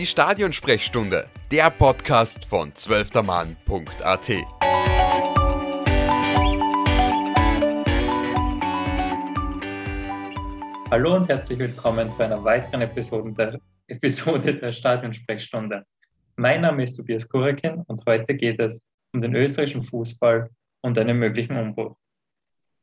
Die 0.00 0.06
Stadionsprechstunde, 0.06 1.28
der 1.52 1.68
Podcast 1.68 2.46
von 2.46 2.74
zwölftermann.at. 2.74 4.30
Hallo 10.90 11.16
und 11.16 11.28
herzlich 11.28 11.58
willkommen 11.58 12.10
zu 12.10 12.22
einer 12.22 12.42
weiteren 12.42 12.80
Episode 12.80 13.34
der, 13.34 13.60
Episode 13.88 14.54
der 14.54 14.72
Stadionsprechstunde. 14.72 15.84
Mein 16.36 16.62
Name 16.62 16.84
ist 16.84 16.96
Tobias 16.96 17.28
Kurekin 17.28 17.82
und 17.86 18.02
heute 18.06 18.34
geht 18.34 18.58
es 18.58 18.80
um 19.12 19.20
den 19.20 19.34
österreichischen 19.34 19.82
Fußball 19.82 20.48
und 20.80 20.96
einen 20.96 21.18
möglichen 21.18 21.58
Umbruch. 21.58 21.98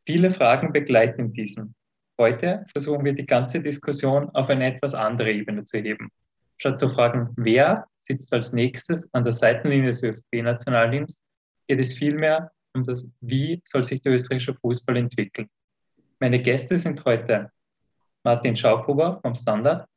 Viele 0.05 0.29
Fragen 0.29 0.71
begleiten 0.71 1.33
diesen. 1.33 1.73
Heute 2.19 2.63
versuchen 2.71 3.03
wir 3.03 3.13
die 3.13 3.25
ganze 3.25 3.59
Diskussion 3.59 4.29
auf 4.35 4.51
eine 4.51 4.67
etwas 4.67 4.93
andere 4.93 5.31
Ebene 5.31 5.63
zu 5.63 5.79
heben. 5.79 6.11
Statt 6.57 6.79
zu 6.79 6.89
fragen, 6.89 7.33
wer 7.35 7.85
sitzt 7.99 8.33
als 8.33 8.51
nächstes 8.51 9.07
an 9.13 9.23
der 9.23 9.33
Seitenlinie 9.33 9.87
des 9.87 10.01
ÖFB-Nationalteams, 10.03 11.21
geht 11.67 11.79
es 11.79 11.93
vielmehr 11.93 12.51
um 12.73 12.83
das, 12.83 13.13
wie 13.21 13.61
soll 13.63 13.83
sich 13.83 14.01
der 14.01 14.13
österreichische 14.13 14.55
Fußball 14.55 14.97
entwickeln. 14.97 15.47
Meine 16.19 16.41
Gäste 16.41 16.77
sind 16.77 17.03
heute 17.05 17.51
Martin 18.23 18.55
Schaubhuber 18.55 19.19
vom 19.21 19.35
Standard. 19.35 19.87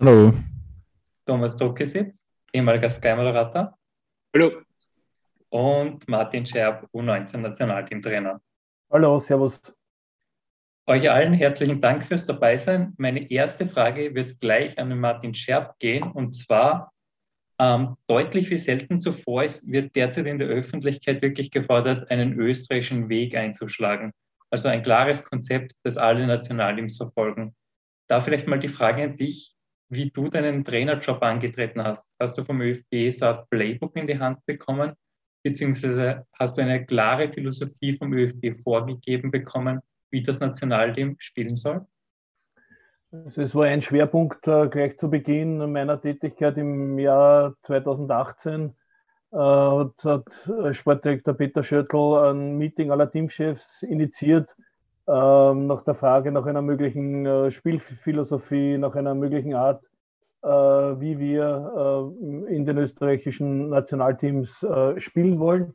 Hallo. 0.00 0.32
Thomas 1.26 1.56
Druckesitz, 1.56 2.26
ehemaliger 2.52 2.90
Sky-Moderator. 2.90 3.76
Hallo. 4.34 4.62
Und 5.50 6.08
Martin 6.08 6.46
Scherb, 6.46 6.88
U19-Nationalteamtrainer. 6.94 8.40
Hallo, 8.90 9.20
Servus. 9.20 9.60
Euch 10.88 11.10
allen 11.10 11.34
herzlichen 11.34 11.82
Dank 11.82 12.06
fürs 12.06 12.24
Dabeisein. 12.24 12.94
Meine 12.96 13.30
erste 13.30 13.66
Frage 13.66 14.14
wird 14.14 14.40
gleich 14.40 14.78
an 14.78 14.88
den 14.88 14.98
Martin 14.98 15.34
Scherb 15.34 15.78
gehen 15.78 16.02
und 16.02 16.32
zwar 16.32 16.94
ähm, 17.58 17.98
deutlich 18.06 18.48
wie 18.48 18.56
selten 18.56 18.98
zuvor 18.98 19.44
ist, 19.44 19.70
wird 19.70 19.94
derzeit 19.94 20.24
in 20.24 20.38
der 20.38 20.48
Öffentlichkeit 20.48 21.20
wirklich 21.20 21.50
gefordert, 21.50 22.10
einen 22.10 22.40
österreichischen 22.40 23.10
Weg 23.10 23.36
einzuschlagen. 23.36 24.12
Also 24.48 24.68
ein 24.70 24.82
klares 24.82 25.24
Konzept, 25.24 25.72
das 25.82 25.98
alle 25.98 26.26
Nationalteams 26.26 26.96
verfolgen. 26.96 27.54
Da 28.08 28.22
vielleicht 28.22 28.46
mal 28.46 28.58
die 28.58 28.68
Frage 28.68 29.02
an 29.02 29.16
dich, 29.18 29.54
wie 29.90 30.08
du 30.08 30.28
deinen 30.28 30.64
Trainerjob 30.64 31.22
angetreten 31.22 31.84
hast. 31.84 32.14
Hast 32.18 32.38
du 32.38 32.44
vom 32.44 32.62
ÖFB 32.62 33.10
so 33.10 33.26
ein 33.26 33.44
Playbook 33.50 33.94
in 33.94 34.06
die 34.06 34.18
Hand 34.18 34.38
bekommen? 34.46 34.94
Beziehungsweise 35.42 36.26
hast 36.32 36.56
du 36.56 36.62
eine 36.62 36.86
klare 36.86 37.30
Philosophie 37.30 37.94
vom 37.98 38.14
ÖFB 38.14 38.58
vorgegeben 38.62 39.30
bekommen, 39.30 39.82
wie 40.10 40.22
das 40.22 40.40
Nationalteam 40.40 41.16
spielen 41.18 41.56
soll? 41.56 41.86
Also 43.10 43.40
es 43.40 43.54
war 43.54 43.64
ein 43.64 43.82
Schwerpunkt 43.82 44.46
äh, 44.46 44.68
gleich 44.68 44.98
zu 44.98 45.08
Beginn 45.08 45.72
meiner 45.72 46.00
Tätigkeit 46.00 46.58
im 46.58 46.98
Jahr 46.98 47.54
2018. 47.62 48.74
Äh, 49.30 49.36
hat, 49.36 50.04
hat 50.04 50.76
Sportdirektor 50.76 51.34
Peter 51.34 51.64
Schöttl 51.64 52.30
ein 52.30 52.58
Meeting 52.58 52.90
aller 52.90 53.10
Teamchefs 53.10 53.82
initiiert 53.82 54.54
äh, 55.08 55.10
nach 55.10 55.84
der 55.84 55.94
Frage 55.94 56.30
nach 56.32 56.44
einer 56.44 56.60
möglichen 56.60 57.24
äh, 57.24 57.50
Spielphilosophie, 57.50 58.76
nach 58.76 58.94
einer 58.94 59.14
möglichen 59.14 59.54
Art, 59.54 59.82
äh, 60.42 60.48
wie 60.48 61.18
wir 61.18 62.12
äh, 62.20 62.54
in 62.54 62.66
den 62.66 62.76
österreichischen 62.76 63.70
Nationalteams 63.70 64.50
spielen 64.98 65.38
wollen. 65.38 65.74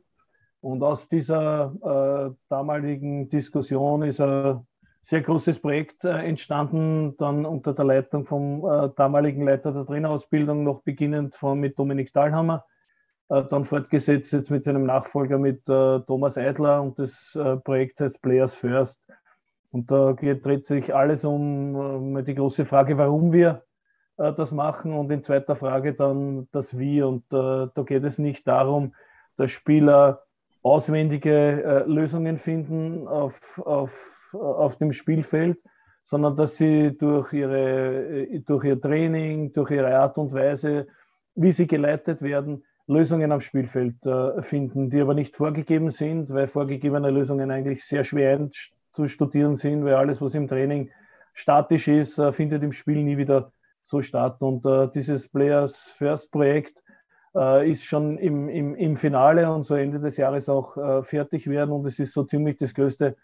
Und 0.64 0.82
aus 0.82 1.10
dieser 1.10 1.74
äh, 1.84 2.34
damaligen 2.48 3.28
Diskussion 3.28 4.02
ist 4.02 4.18
ein 4.18 4.66
sehr 5.02 5.20
großes 5.20 5.58
Projekt 5.58 6.04
äh, 6.04 6.26
entstanden, 6.26 7.18
dann 7.18 7.44
unter 7.44 7.74
der 7.74 7.84
Leitung 7.84 8.24
vom 8.24 8.64
äh, 8.64 8.88
damaligen 8.96 9.44
Leiter 9.44 9.72
der 9.72 9.84
Trainerausbildung, 9.84 10.64
noch 10.64 10.80
beginnend 10.80 11.36
von, 11.36 11.60
mit 11.60 11.78
Dominik 11.78 12.14
Dahlhammer, 12.14 12.64
äh, 13.28 13.42
dann 13.50 13.66
fortgesetzt 13.66 14.32
jetzt 14.32 14.50
mit 14.50 14.64
seinem 14.64 14.86
Nachfolger 14.86 15.36
mit 15.36 15.68
äh, 15.68 16.00
Thomas 16.00 16.38
Eidler 16.38 16.80
und 16.80 16.98
das 16.98 17.12
äh, 17.34 17.56
Projekt 17.56 18.00
heißt 18.00 18.22
Players 18.22 18.54
First. 18.54 18.98
Und 19.70 19.90
da 19.90 20.12
geht, 20.12 20.46
dreht 20.46 20.66
sich 20.66 20.94
alles 20.94 21.26
um 21.26 22.24
die 22.24 22.34
große 22.34 22.64
Frage, 22.64 22.96
warum 22.96 23.32
wir 23.32 23.64
das 24.16 24.52
machen 24.52 24.94
und 24.94 25.10
in 25.10 25.24
zweiter 25.24 25.56
Frage 25.56 25.92
dann 25.92 26.46
das 26.52 26.78
Wie. 26.78 27.02
Und 27.02 27.24
da 27.30 27.68
geht 27.84 28.04
es 28.04 28.16
nicht 28.16 28.46
darum, 28.46 28.94
dass 29.36 29.50
Spieler 29.50 30.23
auswendige 30.64 31.62
äh, 31.62 31.88
Lösungen 31.88 32.38
finden 32.38 33.06
auf, 33.06 33.34
auf, 33.58 33.92
auf 34.32 34.76
dem 34.78 34.92
Spielfeld, 34.92 35.58
sondern 36.06 36.36
dass 36.36 36.56
sie 36.56 36.96
durch, 36.98 37.32
ihre, 37.32 38.26
äh, 38.26 38.40
durch 38.40 38.64
ihr 38.64 38.80
Training, 38.80 39.52
durch 39.52 39.70
ihre 39.70 39.96
Art 39.96 40.16
und 40.16 40.32
Weise, 40.32 40.86
wie 41.34 41.52
sie 41.52 41.66
geleitet 41.66 42.22
werden, 42.22 42.64
Lösungen 42.86 43.30
am 43.30 43.40
Spielfeld 43.40 44.04
äh, 44.06 44.42
finden, 44.42 44.90
die 44.90 45.00
aber 45.00 45.14
nicht 45.14 45.36
vorgegeben 45.36 45.90
sind, 45.90 46.32
weil 46.32 46.48
vorgegebene 46.48 47.10
Lösungen 47.10 47.50
eigentlich 47.50 47.84
sehr 47.84 48.04
schwer 48.04 48.48
zu 48.92 49.08
studieren 49.08 49.56
sind, 49.56 49.84
weil 49.84 49.94
alles, 49.94 50.20
was 50.20 50.34
im 50.34 50.48
Training 50.48 50.90
statisch 51.34 51.88
ist, 51.88 52.18
äh, 52.18 52.32
findet 52.32 52.62
im 52.62 52.72
Spiel 52.72 53.02
nie 53.02 53.18
wieder 53.18 53.52
so 53.82 54.00
statt. 54.00 54.40
Und 54.40 54.64
äh, 54.64 54.88
dieses 54.94 55.28
Players 55.28 55.76
First 55.98 56.30
Projekt 56.30 56.78
äh, 57.34 57.70
ist 57.70 57.84
schon 57.84 58.18
im, 58.18 58.48
im, 58.48 58.74
im 58.74 58.96
Finale 58.96 59.50
und 59.52 59.64
so 59.64 59.74
Ende 59.74 60.00
des 60.00 60.16
Jahres 60.16 60.48
auch 60.48 60.76
äh, 60.76 61.02
fertig 61.04 61.48
werden. 61.48 61.72
Und 61.72 61.86
es 61.86 61.98
ist 61.98 62.12
so 62.12 62.24
ziemlich 62.24 62.56
das 62.58 62.74
größte 62.74 63.16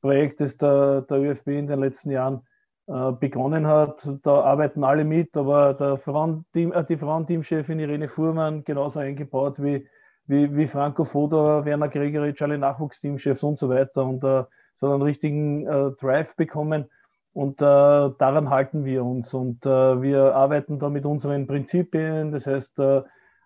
Projekt, 0.00 0.40
das 0.40 0.56
der, 0.56 1.02
der 1.02 1.18
ÖFB 1.18 1.48
in 1.48 1.66
den 1.66 1.80
letzten 1.80 2.10
Jahren 2.10 2.42
äh, 2.86 3.12
begonnen 3.12 3.66
hat. 3.66 4.08
Da 4.22 4.40
arbeiten 4.42 4.84
alle 4.84 5.04
mit, 5.04 5.36
aber 5.36 5.74
der 5.74 5.98
Frauenteam, 5.98 6.72
äh, 6.72 6.84
die 6.84 6.96
Frauenteamchefin 6.96 7.80
Irene 7.80 8.08
Fuhrmann 8.08 8.64
genauso 8.64 9.00
eingebaut 9.00 9.56
wie, 9.58 9.86
wie, 10.26 10.54
wie 10.56 10.68
Franco 10.68 11.04
Foda, 11.04 11.64
Werner 11.64 11.88
Gregoritsch, 11.88 12.42
alle 12.42 12.58
Nachwuchsteamchefs 12.58 13.42
und 13.42 13.58
so 13.58 13.68
weiter. 13.68 14.04
Und 14.04 14.22
äh, 14.24 14.44
so 14.80 14.92
einen 14.92 15.02
richtigen 15.02 15.66
äh, 15.66 15.90
Drive 16.00 16.34
bekommen. 16.36 16.86
Und 17.32 17.60
äh, 17.60 17.64
daran 17.64 18.50
halten 18.50 18.84
wir 18.84 19.04
uns. 19.04 19.34
Und 19.34 19.64
äh, 19.66 20.02
wir 20.02 20.34
arbeiten 20.34 20.78
da 20.78 20.88
mit 20.88 21.04
unseren 21.04 21.46
Prinzipien. 21.46 22.32
Das 22.32 22.46
heißt, 22.46 22.78
äh, 22.78 22.98
äh, 22.98 23.02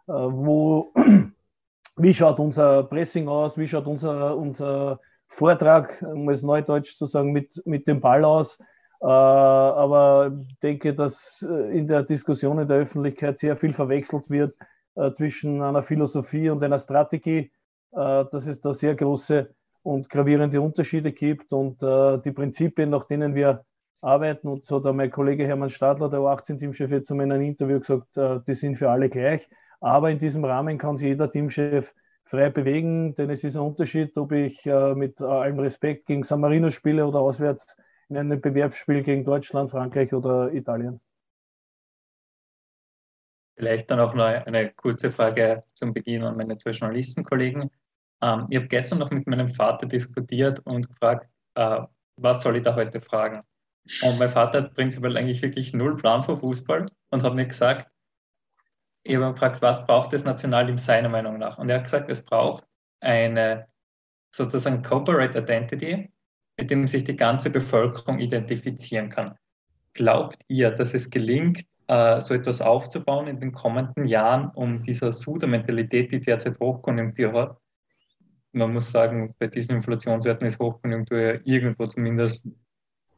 wo, 0.07 0.93
wie 1.97 2.15
schaut 2.15 2.39
unser 2.39 2.85
Pressing 2.85 3.29
aus, 3.29 3.57
wie 3.57 3.69
schaut 3.69 3.87
unser, 3.87 4.37
unser 4.37 5.01
Vortrag, 5.29 6.03
um 6.03 6.29
es 6.29 6.43
neudeutsch 6.43 6.97
zu 6.97 7.07
sagen, 7.07 7.33
mit, 7.33 7.63
mit 7.65 7.89
dem 7.89 8.01
Ball 8.01 8.25
aus. 8.25 8.59
Äh, 9.01 9.07
aber 9.07 10.33
ich 10.49 10.59
denke, 10.61 10.95
dass 10.95 11.43
äh, 11.43 11.77
in 11.77 11.89
der 11.89 12.03
Diskussion 12.05 12.59
in 12.59 12.69
der 12.69 12.79
Öffentlichkeit 12.79 13.41
sehr 13.41 13.57
viel 13.57 13.75
verwechselt 13.75 14.31
wird 14.31 14.55
zwischen 15.17 15.63
einer 15.63 15.83
Philosophie 15.83 16.51
und 16.51 16.63
einer 16.63 16.79
Strategie, 16.79 17.51
dass 17.93 18.47
es 18.47 18.61
da 18.61 18.75
sehr 18.75 18.95
große 18.95 19.49
und 19.83 20.11
gravierende 20.11 20.61
Unterschiede 20.61 21.13
gibt 21.13 21.51
und 21.55 21.81
die 21.81 22.31
Prinzipien, 22.31 22.91
nach 22.91 23.07
denen 23.07 23.35
wir 23.35 23.65
arbeiten, 24.03 24.49
und 24.49 24.67
so 24.67 24.85
hat 24.85 24.95
mein 24.95 25.11
Kollege 25.11 25.47
Hermann 25.47 25.71
Stadler, 25.71 26.11
der 26.11 26.21
U18-Teamchef, 26.21 26.91
jetzt 26.91 27.11
in 27.11 27.23
einem 27.23 27.41
Interview 27.41 27.81
gesagt, 27.81 28.09
die 28.47 28.53
sind 28.53 28.77
für 28.77 28.91
alle 28.91 29.09
gleich. 29.09 29.49
Aber 29.83 30.11
in 30.11 30.21
diesem 30.21 30.45
Rahmen 30.45 30.79
kann 30.79 30.97
sich 30.97 31.09
jeder 31.09 31.31
Teamchef 31.31 31.93
frei 32.27 32.51
bewegen, 32.51 33.17
denn 33.17 33.31
es 33.31 33.43
ist 33.43 33.57
ein 33.57 33.63
Unterschied, 33.63 34.17
ob 34.17 34.31
ich 34.31 34.65
äh, 34.65 34.95
mit 34.95 35.21
allem 35.21 35.59
Respekt 35.59 36.07
gegen 36.07 36.23
San 36.23 36.41
Marino 36.41 36.71
spiele 36.71 37.05
oder 37.05 37.19
auswärts 37.19 37.67
in 38.09 38.17
einem 38.17 38.41
Bewerbsspiel 38.41 39.03
gegen 39.03 39.25
Deutschland, 39.25 39.73
Frankreich 39.73 40.13
oder 40.15 40.53
Italien. 40.53 41.01
Vielleicht 43.57 43.91
dann 43.91 43.99
auch 43.99 44.15
noch 44.15 44.25
eine 44.25 44.71
kurze 44.71 45.11
Frage 45.11 45.65
zum 45.75 45.93
Beginn 45.93 46.23
an 46.23 46.37
meine 46.37 46.57
zwei 46.59 46.71
Journalistenkollegen. 46.71 47.69
Ähm, 48.23 48.47
ich 48.51 48.57
habe 48.59 48.69
gestern 48.69 49.01
noch 49.01 49.11
mit 49.11 49.27
meinem 49.27 49.49
Vater 49.49 49.87
diskutiert 49.87 50.61
und 50.61 50.89
gefragt, 50.89 51.29
äh, 51.55 51.81
was 52.17 52.43
soll 52.43 52.57
ich 52.57 52.63
da 52.63 52.77
heute 52.77 53.01
fragen? 53.01 53.43
Und 54.03 54.21
mein 54.21 54.29
Vater 54.29 54.63
hat 54.63 54.75
prinzipiell 54.75 55.17
eigentlich 55.17 55.43
wirklich 55.43 55.75
null 55.75 55.97
Plan 55.97 56.23
für 56.23 56.37
Fußball 56.37 56.87
und 57.11 57.23
hat 57.25 57.35
mir 57.35 57.47
gesagt, 57.47 57.91
ich 59.05 59.17
habe 59.17 59.33
gefragt, 59.33 59.63
was 59.63 59.87
braucht 59.87 60.13
das 60.13 60.25
Nationalteam 60.25 60.79
seiner 60.79 61.09
Meinung 61.09 61.39
nach? 61.39 61.59
Und 61.59 61.69
er 61.69 61.77
hat 61.77 61.85
gesagt, 61.85 62.09
es 62.09 62.25
braucht 62.25 62.65
eine 63.01 63.67
sozusagen 64.31 64.83
Corporate 64.83 65.39
Identity, 65.39 66.11
mit 66.57 66.71
dem 66.71 66.87
sich 66.87 67.05
die 67.05 67.17
ganze 67.17 67.51
Bevölkerung 67.51 68.19
identifizieren 68.21 69.09
kann. 69.09 69.37
Glaubt 69.95 70.43
ihr, 70.49 70.71
dass 70.71 70.95
es 70.95 71.11
gelingt, 71.11 71.65
äh, 71.89 72.21
so 72.21 72.35
etwas 72.35 72.61
aufzubauen 72.61 73.27
in 73.27 73.41
den 73.41 73.53
kommenden 73.53 74.07
Jahren, 74.07 74.51
um 74.55 74.83
dieser 74.83 75.13
Suder-Mentalität, 75.13 76.13
die 76.13 76.21
derzeit 76.21 76.59
Hochkonjunktur 76.61 77.33
hat? 77.33 77.59
Man 78.53 78.73
muss 78.73 78.91
sagen, 78.91 79.35
bei 79.39 79.49
diesen 79.49 79.77
Inflationswerten 79.77 80.47
ist 80.47 80.61
Hochkonjunktur 80.61 81.19
ja 81.19 81.41
irgendwo 81.45 81.87
zumindest 81.87 82.47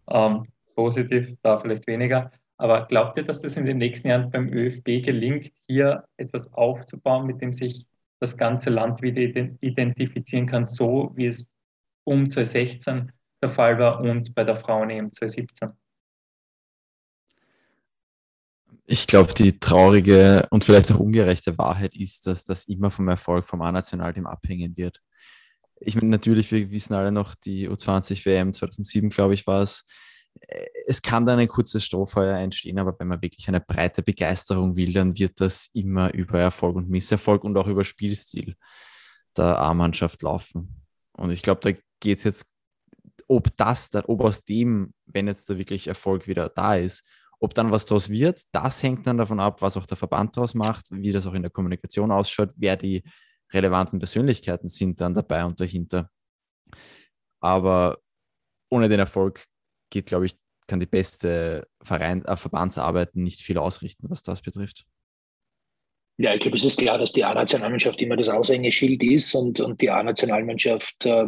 ähm, 0.08 0.46
positiv, 0.75 1.34
da 1.42 1.58
vielleicht 1.58 1.86
weniger. 1.86 2.31
Aber 2.56 2.86
glaubt 2.86 3.16
ihr, 3.16 3.24
dass 3.24 3.40
das 3.40 3.56
in 3.56 3.64
den 3.64 3.78
nächsten 3.78 4.08
Jahren 4.08 4.30
beim 4.30 4.48
ÖFB 4.48 5.02
gelingt, 5.02 5.52
hier 5.66 6.04
etwas 6.16 6.52
aufzubauen, 6.52 7.26
mit 7.26 7.40
dem 7.40 7.52
sich 7.52 7.86
das 8.20 8.36
ganze 8.36 8.70
Land 8.70 9.02
wieder 9.02 9.20
identifizieren 9.60 10.46
kann, 10.46 10.64
so 10.64 11.12
wie 11.14 11.26
es 11.26 11.54
um 12.04 12.28
2016 12.28 13.12
der 13.42 13.48
Fall 13.48 13.78
war 13.78 14.00
und 14.00 14.34
bei 14.34 14.44
der 14.44 14.56
Frauen-EM 14.56 15.10
2017? 15.10 15.70
Ich 18.86 19.06
glaube, 19.06 19.32
die 19.32 19.58
traurige 19.58 20.46
und 20.50 20.64
vielleicht 20.64 20.92
auch 20.92 21.00
ungerechte 21.00 21.56
Wahrheit 21.56 21.96
ist, 21.96 22.26
dass 22.26 22.44
das 22.44 22.66
immer 22.66 22.90
vom 22.90 23.08
Erfolg 23.08 23.46
vom 23.46 23.62
A-Nationalteam 23.62 24.26
abhängen 24.26 24.76
wird. 24.76 25.00
Ich 25.80 25.96
meine, 25.96 26.08
natürlich, 26.08 26.52
wir 26.52 26.70
wissen 26.70 26.94
alle 26.94 27.10
noch, 27.10 27.34
die 27.34 27.68
U20 27.68 28.24
WM 28.26 28.52
2007, 28.52 29.10
glaube 29.10 29.34
ich, 29.34 29.46
war 29.46 29.62
es. 29.62 29.84
Es 30.87 31.00
kann 31.02 31.26
dann 31.26 31.38
ein 31.38 31.49
kurzes 31.49 31.85
Strohfeuer 31.85 32.37
entstehen, 32.38 32.79
aber 32.79 32.94
wenn 32.99 33.08
man 33.08 33.23
wirklich 33.23 33.49
eine 33.49 33.61
breite 33.61 34.02
Begeisterung 34.02 34.76
will, 34.76 34.93
dann 34.93 35.19
wird 35.19 35.41
das 35.41 35.70
immer 35.73 36.12
über 36.12 36.38
Erfolg 36.38 36.76
und 36.76 36.91
Misserfolg 36.91 37.44
und 37.44 37.56
auch 37.56 37.67
über 37.67 37.85
Spielstil 37.85 38.55
der 39.37 39.58
A-Mannschaft 39.58 40.23
laufen. 40.23 40.82
Und 41.12 41.31
ich 41.31 41.43
glaube, 41.43 41.61
da 41.62 41.79
geht 42.00 42.19
es 42.19 42.25
jetzt, 42.25 42.50
ob 43.26 43.56
das, 43.56 43.91
ob 44.06 44.23
aus 44.23 44.44
dem, 44.44 44.93
wenn 45.06 45.26
jetzt 45.26 45.49
da 45.49 45.56
wirklich 45.56 45.87
Erfolg 45.88 46.26
wieder 46.26 46.49
da 46.49 46.75
ist, 46.75 47.06
ob 47.41 47.55
dann 47.55 47.70
was 47.70 47.85
daraus 47.87 48.11
wird, 48.11 48.43
das 48.52 48.82
hängt 48.82 49.06
dann 49.06 49.19
davon 49.19 49.41
ab, 49.41 49.61
was 49.62 49.76
auch 49.76 49.87
der 49.87 49.96
Verband 49.96 50.37
daraus 50.37 50.55
macht, 50.55 50.87
wie 50.91 51.12
das 51.12 51.26
auch 51.26 51.35
in 51.35 51.43
der 51.43 51.50
Kommunikation 51.50 52.11
ausschaut, 52.11 52.50
wer 52.56 52.76
die 52.76 53.02
relevanten 53.52 53.99
Persönlichkeiten 53.99 54.69
sind 54.69 55.00
dann 55.00 55.14
dabei 55.14 55.44
und 55.44 55.61
dahinter. 55.61 56.11
Aber 57.41 57.99
ohne 58.70 58.88
den 58.88 59.00
Erfolg 59.00 59.44
geht, 59.90 60.06
glaube 60.06 60.26
ich, 60.26 60.36
kann 60.66 60.81
die 60.81 60.86
beste 60.86 61.66
Verein, 61.82 62.25
äh, 62.25 62.36
Verbandsarbeit 62.36 63.16
nicht 63.16 63.42
viel 63.42 63.58
ausrichten, 63.58 64.08
was 64.08 64.22
das 64.22 64.42
betrifft. 64.42 64.86
Ja, 66.16 66.32
ich 66.32 66.40
glaube, 66.40 66.56
es 66.56 66.64
ist 66.64 66.78
klar, 66.78 66.96
dass 66.96 67.12
die 67.12 67.25
A-Nationalmannschaft 67.25 68.00
immer 68.00 68.16
das 68.16 68.28
Aushängeschild 68.28 69.02
ist 69.02 69.34
und, 69.34 69.60
und 69.60 69.81
die 69.81 69.90
A-Nationalmannschaft 69.90 71.04
äh, 71.06 71.26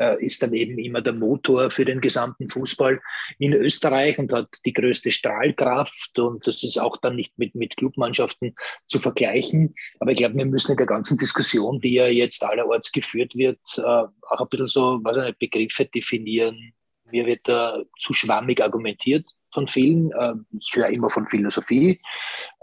äh, 0.00 0.24
ist 0.24 0.42
dann 0.42 0.52
eben 0.54 0.78
immer 0.78 1.00
der 1.00 1.12
Motor 1.12 1.70
für 1.70 1.84
den 1.84 2.00
gesamten 2.00 2.48
Fußball 2.48 3.00
in 3.38 3.52
Österreich 3.52 4.18
und 4.18 4.32
hat 4.32 4.48
die 4.64 4.72
größte 4.72 5.10
Strahlkraft 5.10 6.18
und 6.18 6.46
das 6.46 6.62
ist 6.62 6.78
auch 6.78 6.96
dann 6.96 7.16
nicht 7.16 7.38
mit, 7.38 7.54
mit 7.54 7.76
Clubmannschaften 7.76 8.54
zu 8.86 8.98
vergleichen. 8.98 9.74
Aber 10.00 10.12
ich 10.12 10.18
glaube, 10.18 10.36
wir 10.36 10.46
müssen 10.46 10.72
in 10.72 10.78
der 10.78 10.86
ganzen 10.86 11.18
Diskussion, 11.18 11.80
die 11.80 11.94
ja 11.94 12.06
jetzt 12.06 12.42
allerorts 12.42 12.92
geführt 12.92 13.34
wird, 13.36 13.60
äh, 13.78 13.82
auch 13.82 14.40
ein 14.40 14.48
bisschen 14.48 14.66
so, 14.66 15.00
was 15.02 15.16
eine 15.16 15.32
Begriffe 15.34 15.84
definieren. 15.84 16.72
Mir 17.12 17.26
wird 17.26 17.48
da 17.48 17.82
zu 17.98 18.12
schwammig 18.12 18.62
argumentiert 18.62 19.26
von 19.52 19.66
vielen. 19.66 20.12
Äh, 20.12 20.34
ich 20.58 20.70
höre 20.74 20.88
immer 20.88 21.08
von 21.08 21.26
Philosophie. 21.26 22.00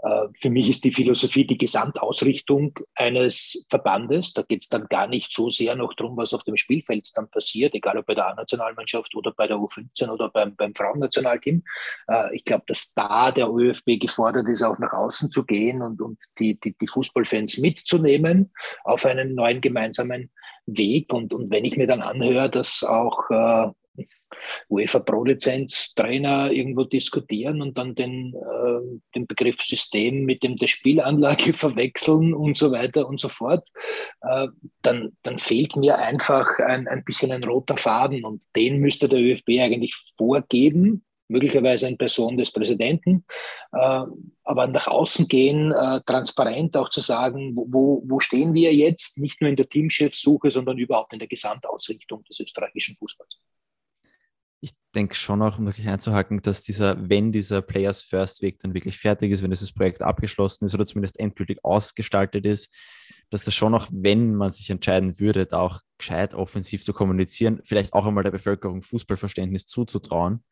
Äh, 0.02 0.26
für 0.34 0.50
mich 0.50 0.68
ist 0.68 0.84
die 0.84 0.92
Philosophie 0.92 1.46
die 1.46 1.58
Gesamtausrichtung 1.58 2.78
eines 2.94 3.64
Verbandes. 3.68 4.32
Da 4.32 4.42
geht 4.42 4.62
es 4.62 4.68
dann 4.68 4.86
gar 4.88 5.06
nicht 5.06 5.32
so 5.32 5.48
sehr 5.50 5.76
noch 5.76 5.94
darum, 5.94 6.16
was 6.16 6.34
auf 6.34 6.44
dem 6.44 6.56
Spielfeld 6.56 7.10
dann 7.14 7.30
passiert, 7.30 7.74
egal 7.74 7.98
ob 7.98 8.06
bei 8.06 8.14
der 8.14 8.28
A-Nationalmannschaft 8.28 9.14
oder 9.14 9.32
bei 9.32 9.46
der 9.46 9.56
U15 9.56 10.08
oder 10.08 10.28
beim, 10.30 10.56
beim 10.56 10.74
Frauennationalteam. 10.74 11.62
Äh, 12.08 12.36
ich 12.36 12.44
glaube, 12.44 12.64
dass 12.66 12.94
da 12.94 13.32
der 13.32 13.48
ÖFB 13.48 14.00
gefordert 14.00 14.48
ist, 14.48 14.62
auch 14.62 14.78
nach 14.78 14.92
außen 14.92 15.30
zu 15.30 15.44
gehen 15.44 15.82
und, 15.82 16.00
und 16.00 16.18
die, 16.38 16.58
die, 16.60 16.76
die 16.78 16.86
Fußballfans 16.86 17.58
mitzunehmen 17.58 18.52
auf 18.84 19.04
einen 19.04 19.34
neuen 19.34 19.60
gemeinsamen 19.60 20.30
Weg. 20.66 21.12
Und, 21.12 21.32
und 21.32 21.50
wenn 21.50 21.64
ich 21.64 21.76
mir 21.76 21.86
dann 21.86 22.02
anhöre, 22.02 22.50
dass 22.50 22.84
auch 22.84 23.74
UEFA-Pro-Lizenz 24.68 25.94
Trainer 25.94 26.50
irgendwo 26.50 26.84
diskutieren 26.84 27.62
und 27.62 27.78
dann 27.78 27.94
den, 27.94 28.34
äh, 28.34 29.00
den 29.14 29.26
Begriff 29.26 29.60
System 29.62 30.24
mit 30.24 30.42
dem 30.42 30.56
der 30.56 30.66
Spielanlage 30.66 31.52
verwechseln 31.54 32.34
und 32.34 32.56
so 32.56 32.72
weiter 32.72 33.06
und 33.08 33.18
so 33.20 33.28
fort, 33.28 33.68
äh, 34.22 34.48
dann, 34.82 35.16
dann 35.22 35.38
fehlt 35.38 35.76
mir 35.76 35.98
einfach 35.98 36.58
ein, 36.58 36.88
ein 36.88 37.04
bisschen 37.04 37.32
ein 37.32 37.44
roter 37.44 37.76
Faden 37.76 38.24
und 38.24 38.44
den 38.56 38.78
müsste 38.78 39.08
der 39.08 39.20
ÖFB 39.20 39.60
eigentlich 39.60 39.94
vorgeben, 40.16 41.04
möglicherweise 41.28 41.86
in 41.88 41.98
Person 41.98 42.36
des 42.36 42.50
Präsidenten, 42.50 43.24
äh, 43.72 44.02
aber 44.44 44.66
nach 44.66 44.88
außen 44.88 45.28
gehen, 45.28 45.72
äh, 45.72 46.00
transparent 46.06 46.76
auch 46.76 46.88
zu 46.88 47.00
sagen, 47.00 47.54
wo, 47.54 48.02
wo 48.06 48.20
stehen 48.20 48.54
wir 48.54 48.74
jetzt, 48.74 49.18
nicht 49.18 49.40
nur 49.40 49.50
in 49.50 49.56
der 49.56 49.68
Teamchefsuche, 49.68 50.50
sondern 50.50 50.78
überhaupt 50.78 51.12
in 51.12 51.18
der 51.18 51.28
Gesamtausrichtung 51.28 52.24
des 52.24 52.40
österreichischen 52.40 52.96
Fußballs 52.96 53.38
ich 54.60 54.72
denke 54.94 55.14
schon 55.14 55.42
auch, 55.42 55.58
um 55.58 55.66
wirklich 55.66 55.88
einzuhaken, 55.88 56.42
dass 56.42 56.62
dieser, 56.62 57.08
wenn 57.08 57.30
dieser 57.30 57.62
Players 57.62 58.02
First 58.02 58.42
Weg 58.42 58.58
dann 58.58 58.74
wirklich 58.74 58.98
fertig 58.98 59.30
ist, 59.30 59.42
wenn 59.42 59.50
dieses 59.50 59.72
Projekt 59.72 60.02
abgeschlossen 60.02 60.64
ist 60.64 60.74
oder 60.74 60.86
zumindest 60.86 61.20
endgültig 61.20 61.64
ausgestaltet 61.64 62.44
ist, 62.44 62.74
dass 63.30 63.44
das 63.44 63.54
schon 63.54 63.74
auch, 63.74 63.86
wenn 63.92 64.34
man 64.34 64.50
sich 64.50 64.70
entscheiden 64.70 65.20
würde, 65.20 65.46
da 65.46 65.60
auch 65.60 65.80
gescheit 65.98 66.34
offensiv 66.34 66.82
zu 66.82 66.92
kommunizieren, 66.92 67.60
vielleicht 67.64 67.92
auch 67.92 68.06
einmal 68.06 68.24
der 68.24 68.30
Bevölkerung 68.30 68.82
Fußballverständnis 68.82 69.66
zuzutrauen 69.66 70.42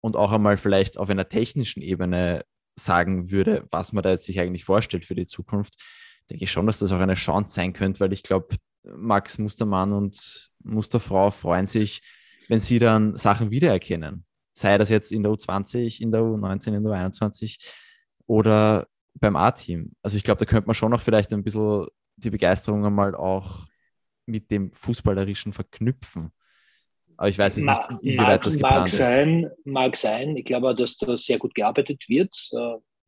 und 0.00 0.16
auch 0.16 0.32
einmal 0.32 0.56
vielleicht 0.56 0.98
auf 0.98 1.10
einer 1.10 1.28
technischen 1.28 1.82
Ebene 1.82 2.44
sagen 2.78 3.30
würde, 3.30 3.66
was 3.70 3.92
man 3.92 4.02
da 4.02 4.10
jetzt 4.10 4.26
sich 4.26 4.40
eigentlich 4.40 4.64
vorstellt 4.64 5.04
für 5.04 5.14
die 5.14 5.26
Zukunft, 5.26 5.82
denke 6.30 6.44
ich 6.44 6.52
schon, 6.52 6.66
dass 6.66 6.78
das 6.78 6.92
auch 6.92 7.00
eine 7.00 7.14
Chance 7.14 7.54
sein 7.54 7.72
könnte, 7.72 8.00
weil 8.00 8.12
ich 8.12 8.22
glaube, 8.22 8.56
Max 8.84 9.38
Mustermann 9.38 9.92
und 9.92 10.50
Musterfrau 10.62 11.30
freuen 11.30 11.66
sich, 11.66 12.02
wenn 12.48 12.60
sie 12.60 12.78
dann 12.78 13.16
Sachen 13.16 13.50
wiedererkennen, 13.50 14.24
sei 14.52 14.78
das 14.78 14.88
jetzt 14.88 15.12
in 15.12 15.22
der 15.22 15.32
U20, 15.32 16.00
in 16.00 16.12
der 16.12 16.22
U19, 16.22 16.74
in 16.74 16.84
der 16.84 16.92
U21 16.92 17.58
oder 18.26 18.86
beim 19.14 19.36
A-Team. 19.36 19.92
Also 20.02 20.16
ich 20.16 20.24
glaube, 20.24 20.38
da 20.38 20.44
könnte 20.44 20.66
man 20.66 20.74
schon 20.74 20.90
noch 20.90 21.00
vielleicht 21.00 21.32
ein 21.32 21.44
bisschen 21.44 21.86
die 22.16 22.30
Begeisterung 22.30 22.84
einmal 22.84 23.14
auch 23.14 23.66
mit 24.26 24.50
dem 24.50 24.72
Fußballerischen 24.72 25.52
verknüpfen. 25.52 26.30
Aber 27.16 27.28
ich 27.28 27.38
weiß 27.38 27.56
jetzt 27.56 27.66
nicht, 27.66 28.02
inwieweit 28.02 28.26
mag, 28.26 28.42
das 28.42 28.54
geplant 28.54 28.76
mag 28.76 28.88
sein, 28.88 29.44
ist. 29.44 29.66
Mag 29.66 29.96
sein. 29.96 30.36
Ich 30.36 30.44
glaube, 30.44 30.74
dass 30.74 30.96
da 30.98 31.16
sehr 31.16 31.38
gut 31.38 31.54
gearbeitet 31.54 32.04
wird. 32.08 32.34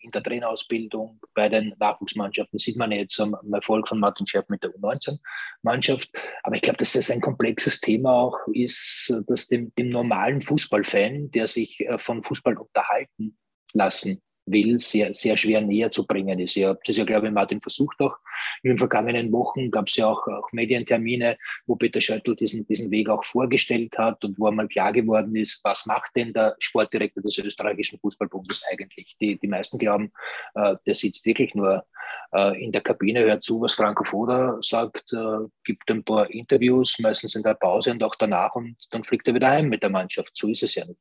In 0.00 0.10
der 0.12 0.22
Trainerausbildung, 0.22 1.20
bei 1.34 1.48
den 1.48 1.74
Nachwuchsmannschaften 1.78 2.58
sieht 2.58 2.76
man 2.76 2.92
jetzt 2.92 3.20
am, 3.20 3.36
Erfolg 3.52 3.88
von 3.88 3.98
Martin 3.98 4.26
Scherb 4.26 4.48
mit 4.48 4.62
der 4.62 4.70
U19-Mannschaft. 4.70 6.10
Aber 6.42 6.54
ich 6.56 6.62
glaube, 6.62 6.78
dass 6.78 6.92
das 6.92 7.10
ein 7.10 7.20
komplexes 7.20 7.80
Thema 7.80 8.12
auch 8.12 8.38
ist, 8.52 9.12
dass 9.26 9.48
dem, 9.48 9.74
dem 9.74 9.90
normalen 9.90 10.40
Fußballfan, 10.40 11.30
der 11.32 11.48
sich 11.48 11.80
äh, 11.80 11.98
von 11.98 12.22
Fußball 12.22 12.56
unterhalten 12.56 13.36
lassen 13.72 14.22
will, 14.50 14.78
sehr, 14.78 15.14
sehr 15.14 15.36
schwer 15.36 15.60
näher 15.60 15.90
zu 15.90 16.06
bringen 16.06 16.38
ist. 16.38 16.56
Ihr 16.56 16.68
habt 16.68 16.88
es 16.88 16.96
ja, 16.96 17.04
glaube 17.04 17.26
ich, 17.26 17.32
Martin 17.32 17.60
versucht 17.60 18.00
auch. 18.00 18.16
In 18.62 18.70
den 18.70 18.78
vergangenen 18.78 19.32
Wochen 19.32 19.70
gab 19.70 19.88
es 19.88 19.96
ja 19.96 20.06
auch, 20.06 20.26
auch 20.26 20.52
Medientermine, 20.52 21.36
wo 21.66 21.76
Peter 21.76 22.00
Schöttl 22.00 22.36
diesen, 22.36 22.66
diesen 22.66 22.90
Weg 22.90 23.08
auch 23.08 23.24
vorgestellt 23.24 23.98
hat 23.98 24.24
und 24.24 24.38
wo 24.38 24.46
einmal 24.46 24.68
klar 24.68 24.92
geworden 24.92 25.34
ist, 25.36 25.62
was 25.64 25.86
macht 25.86 26.12
denn 26.16 26.32
der 26.32 26.56
Sportdirektor 26.58 27.22
des 27.22 27.38
österreichischen 27.38 27.98
Fußballbundes 27.98 28.64
eigentlich? 28.70 29.16
Die, 29.20 29.38
die 29.38 29.48
meisten 29.48 29.78
glauben, 29.78 30.12
äh, 30.54 30.76
der 30.86 30.94
sitzt 30.94 31.26
wirklich 31.26 31.54
nur 31.54 31.84
äh, 32.32 32.62
in 32.62 32.72
der 32.72 32.80
Kabine, 32.80 33.20
hört 33.20 33.42
zu, 33.42 33.60
was 33.60 33.74
Franco 33.74 34.04
Foda 34.04 34.58
sagt, 34.60 35.12
äh, 35.12 35.46
gibt 35.64 35.90
ein 35.90 36.04
paar 36.04 36.30
Interviews, 36.30 36.98
meistens 36.98 37.34
in 37.34 37.42
der 37.42 37.54
Pause 37.54 37.92
und 37.92 38.02
auch 38.02 38.14
danach 38.14 38.54
und 38.54 38.76
dann 38.90 39.04
fliegt 39.04 39.26
er 39.28 39.34
wieder 39.34 39.50
heim 39.50 39.68
mit 39.68 39.82
der 39.82 39.90
Mannschaft. 39.90 40.36
So 40.36 40.48
ist 40.48 40.62
es 40.62 40.74
ja 40.74 40.84
nicht. 40.84 41.00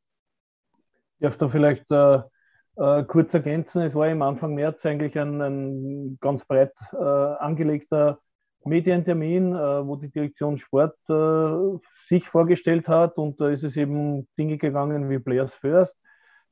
Darf 1.20 1.38
da 1.38 1.50
vielleicht 1.50 1.90
äh, 1.92 2.20
äh, 2.78 3.04
kurz 3.04 3.34
ergänzen, 3.34 3.82
es 3.82 3.96
war 3.96 4.08
im 4.08 4.22
Anfang 4.22 4.56
März 4.56 4.86
eigentlich 4.86 5.18
ein, 5.18 5.42
ein 5.42 6.18
ganz 6.22 6.46
breit 6.46 6.74
äh, 6.94 6.98
angelegter 6.98 8.20
Medientermin, 8.66 9.54
äh, 9.54 9.88
wo 9.88 9.96
die 9.96 10.12
Direktion 10.12 10.58
Sport 10.58 10.98
äh, 11.10 11.80
sich 12.08 12.28
vorgestellt 12.28 12.88
hat 12.88 13.18
und 13.18 13.40
da 13.42 13.50
ist 13.50 13.64
es 13.64 13.76
eben 13.76 14.28
Dinge 14.38 14.58
gegangen 14.58 15.10
wie 15.10 15.20
Players 15.20 15.54
First. 15.56 15.94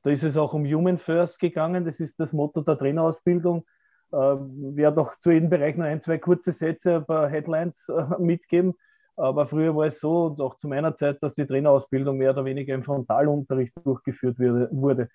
Da 0.02 0.10
ist 0.10 0.22
es 0.22 0.36
auch 0.36 0.52
um 0.52 0.64
Human 0.64 0.98
First 0.98 1.38
gegangen, 1.38 1.84
das 1.84 2.00
ist 2.00 2.18
das 2.18 2.32
Motto 2.32 2.60
der 2.62 2.78
Trainerausbildung. 2.78 3.64
Äh, 4.12 4.16
werde 4.16 5.00
auch 5.00 5.18
zu 5.18 5.30
jedem 5.32 5.50
Bereich 5.50 5.76
nur 5.76 5.86
ein, 5.86 6.00
zwei 6.02 6.18
kurze 6.18 6.52
Sätze, 6.52 6.96
ein 6.96 7.06
paar 7.06 7.28
Headlines 7.28 7.88
äh, 7.88 8.20
mitgeben. 8.20 8.74
Aber 9.16 9.46
früher 9.46 9.74
war 9.74 9.86
es 9.86 9.98
so, 9.98 10.26
und 10.26 10.40
auch 10.40 10.58
zu 10.58 10.68
meiner 10.68 10.94
Zeit, 10.96 11.22
dass 11.22 11.34
die 11.34 11.46
Trainerausbildung 11.46 12.18
mehr 12.18 12.30
oder 12.30 12.44
weniger 12.44 12.74
im 12.74 12.84
Frontalunterricht 12.84 13.72
durchgeführt 13.84 14.38
wurde. 14.38 15.08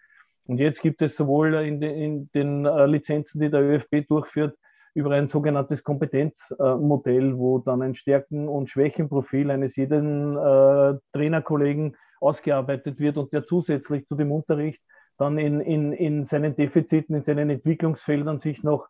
Und 0.45 0.57
jetzt 0.57 0.81
gibt 0.81 1.01
es 1.01 1.15
sowohl 1.15 1.53
in 1.55 1.79
den, 1.79 1.95
in 1.95 2.29
den 2.33 2.65
äh, 2.65 2.85
Lizenzen, 2.85 3.39
die 3.39 3.49
der 3.49 3.61
ÖFB 3.61 4.07
durchführt, 4.07 4.57
über 4.93 5.11
ein 5.11 5.27
sogenanntes 5.27 5.83
Kompetenzmodell, 5.83 7.37
wo 7.37 7.59
dann 7.59 7.81
ein 7.81 7.95
Stärken- 7.95 8.49
und 8.49 8.69
Schwächenprofil 8.69 9.49
eines 9.49 9.75
jeden 9.75 10.35
äh, 10.35 10.95
Trainerkollegen 11.13 11.95
ausgearbeitet 12.19 12.99
wird 12.99 13.17
und 13.17 13.31
der 13.31 13.45
zusätzlich 13.45 14.05
zu 14.07 14.15
dem 14.15 14.31
Unterricht 14.31 14.81
dann 15.17 15.37
in, 15.37 15.61
in, 15.61 15.93
in 15.93 16.25
seinen 16.25 16.55
Defiziten, 16.55 17.15
in 17.15 17.23
seinen 17.23 17.49
Entwicklungsfeldern 17.49 18.39
sich 18.39 18.63
noch 18.63 18.87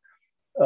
äh, 0.55 0.62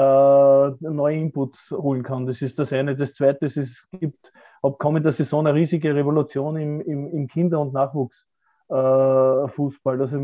neue 0.80 1.18
Inputs 1.18 1.72
holen 1.72 2.04
kann. 2.04 2.25
Das 2.25 2.42
ist 2.42 2.58
das 2.60 2.72
eine. 2.72 2.96
Das 2.96 3.13
zweite 3.13 3.46
ist, 3.46 3.58
es 3.58 3.88
gibt 3.92 4.32
ab 4.62 4.77
kommender 4.80 5.12
Saison 5.12 5.46
eine 5.46 5.56
riesige 5.58 5.94
Revolution 5.96 6.56
im, 6.58 6.82
im, 6.82 7.08
im 7.08 7.27
Kinder- 7.27 7.60
und 7.60 7.74
Nachwuchs. 7.74 8.25
Äh, 8.67 9.48
Fußball. 9.50 10.01
Also 10.01 10.17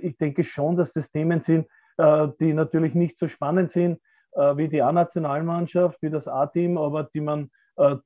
ich 0.00 0.16
denke 0.16 0.44
schon, 0.44 0.76
dass 0.76 0.94
das 0.94 1.10
Themen 1.10 1.42
sind, 1.42 1.66
äh, 1.98 2.28
die 2.40 2.54
natürlich 2.54 2.94
nicht 2.94 3.18
so 3.18 3.28
spannend 3.28 3.70
sind 3.70 4.00
äh, 4.32 4.56
wie 4.56 4.68
die 4.68 4.80
A-Nationalmannschaft, 4.80 6.00
wie 6.00 6.08
das 6.08 6.26
A-Team, 6.26 6.78
aber 6.78 7.04
die 7.04 7.20
man 7.20 7.50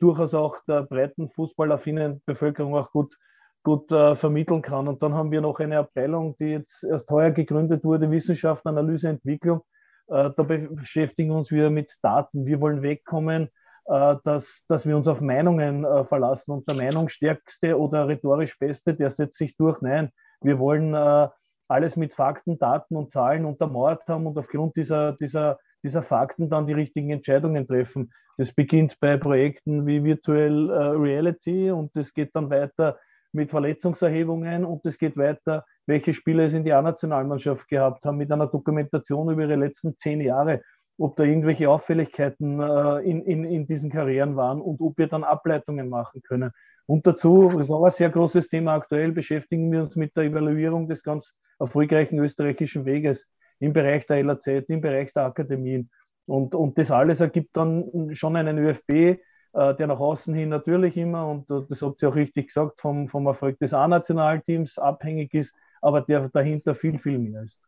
durchaus 0.01 0.35
auch 0.35 0.57
der 0.67 0.83
breiten 0.83 1.31
fußballaffinen 1.31 2.23
Bevölkerung 2.27 2.75
auch 2.75 2.91
gut 2.91 3.17
gut 3.63 3.87
vermitteln 3.89 4.63
kann. 4.63 4.89
Und 4.89 5.01
dann 5.01 5.15
haben 5.15 5.31
wir 5.31 5.41
noch 5.41 5.61
eine 5.61 5.79
Abteilung, 5.79 6.35
die 6.41 6.47
jetzt 6.47 6.83
erst 6.83 7.09
heuer 7.09 7.31
gegründet 7.31 7.85
wurde, 7.85 8.11
Wissenschaft, 8.11 8.67
Analyse, 8.67 9.11
Entwicklung. 9.11 9.61
Da 10.09 10.31
beschäftigen 10.31 11.31
uns 11.31 11.53
wir 11.53 11.71
mit 11.71 11.95
Daten. 12.03 12.47
Wir 12.47 12.61
wollen 12.61 12.83
wegkommen, 12.83 13.49
dass, 13.87 14.65
dass 14.69 14.87
wir 14.87 14.97
uns 14.97 15.09
auf 15.09 15.21
Meinungen 15.21 15.85
äh, 15.85 16.05
verlassen. 16.05 16.53
Und 16.53 16.69
der 16.69 16.77
Meinungsstärkste 16.77 17.79
oder 17.79 18.09
rhetorisch 18.09 18.59
Beste, 18.59 18.95
der 18.95 19.11
setzt 19.11 19.39
sich 19.39 19.57
durch. 19.57 19.81
Nein, 19.81 20.11
wir 20.41 20.59
wollen 20.59 20.95
äh, 20.95 21.29
alles 21.69 21.97
mit 21.97 22.15
Fakten, 22.15 22.59
Daten 22.59 22.97
und 22.97 23.13
Zahlen 23.13 23.45
untermauert 23.45 24.07
haben 24.09 24.27
und 24.27 24.37
aufgrund 24.37 24.77
dieser, 24.77 25.13
dieser, 25.13 25.59
dieser 25.85 26.03
Fakten 26.03 26.51
dann 26.51 26.67
die 26.67 26.73
richtigen 26.73 27.11
Entscheidungen 27.11 27.67
treffen. 27.67 28.13
Das 28.37 28.53
beginnt 28.53 28.99
bei 29.01 29.17
Projekten 29.17 29.87
wie 29.87 30.03
Virtual 30.03 30.71
äh, 30.71 30.73
Reality 30.97 31.71
und 31.71 31.95
das 31.97 32.13
geht 32.13 32.35
dann 32.35 32.51
weiter 32.51 32.99
mit 33.33 33.51
Verletzungserhebungen 33.51 34.65
und 34.65 34.85
es 34.85 34.99
geht 34.99 35.17
weiter, 35.17 35.65
welche 35.87 36.15
Spieler 36.15 36.45
es 36.45 36.55
in 36.55 36.65
die 36.65 36.73
A-Nationalmannschaft 36.73 37.69
gehabt 37.69 38.05
haben, 38.05 38.17
mit 38.17 38.33
einer 38.33 38.47
Dokumentation 38.47 39.31
über 39.31 39.43
ihre 39.43 39.57
letzten 39.57 39.97
zehn 39.97 40.21
Jahre, 40.21 40.63
ob 41.01 41.17
da 41.17 41.25
irgendwelche 41.25 41.71
Auffälligkeiten 41.71 42.61
äh, 42.61 42.99
in, 43.01 43.23
in, 43.23 43.45
in 43.45 43.67
diesen 43.67 43.91
Karrieren 43.91 44.37
waren 44.37 44.61
und 44.61 44.81
ob 44.81 44.99
wir 44.99 45.07
dann 45.07 45.25
Ableitungen 45.25 45.89
machen 45.89 46.23
können. 46.23 46.53
Und 46.87 47.07
dazu, 47.07 47.51
das 47.53 47.63
ist 47.63 47.71
auch 47.71 47.85
ein 47.85 47.91
sehr 47.91 48.11
großes 48.11 48.49
Thema 48.49 48.75
aktuell, 48.75 49.13
beschäftigen 49.13 49.73
wir 49.73 49.83
uns 49.83 49.97
mit 49.97 50.15
der 50.15 50.25
Evaluierung 50.25 50.89
des 50.89 51.03
ganz 51.03 51.33
erfolgreichen 51.59 52.19
österreichischen 52.19 52.85
Weges 52.85 53.27
im 53.61 53.73
Bereich 53.73 54.07
der 54.07 54.23
LAZ, 54.23 54.47
im 54.47 54.81
Bereich 54.81 55.13
der 55.15 55.25
Akademien. 55.25 55.91
Und, 56.27 56.55
und 56.55 56.77
das 56.77 56.91
alles 56.91 57.21
ergibt 57.21 57.57
dann 57.57 58.15
schon 58.15 58.37
einen 58.37 58.59
ÖFB, 58.59 58.91
äh, 58.91 59.19
der 59.53 59.87
nach 59.87 60.01
außen 60.01 60.35
hin 60.35 60.51
natürlich 60.51 60.99
immer, 60.99 61.27
und 61.29 61.49
das 61.49 61.81
habt 61.81 62.03
ihr 62.03 62.11
auch 62.11 62.15
richtig 62.15 62.49
gesagt, 62.49 62.81
vom, 62.81 63.09
vom 63.09 63.27
Erfolg 63.27 63.59
des 63.59 63.73
A-Nationalteams 63.73 64.79
abhängig 64.79 65.33
ist, 65.33 65.55
aber 65.81 66.03
der 66.03 66.29
dahinter 66.29 66.75
viel, 66.75 66.99
viel 66.99 67.19
mehr 67.19 67.43
ist. 67.43 67.59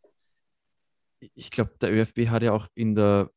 Ich 1.34 1.50
glaube, 1.50 1.72
der 1.80 1.92
ÖFB 1.92 2.28
hat 2.28 2.42
ja 2.42 2.52
auch 2.52 2.68
in 2.74 2.94
der, 2.94 3.30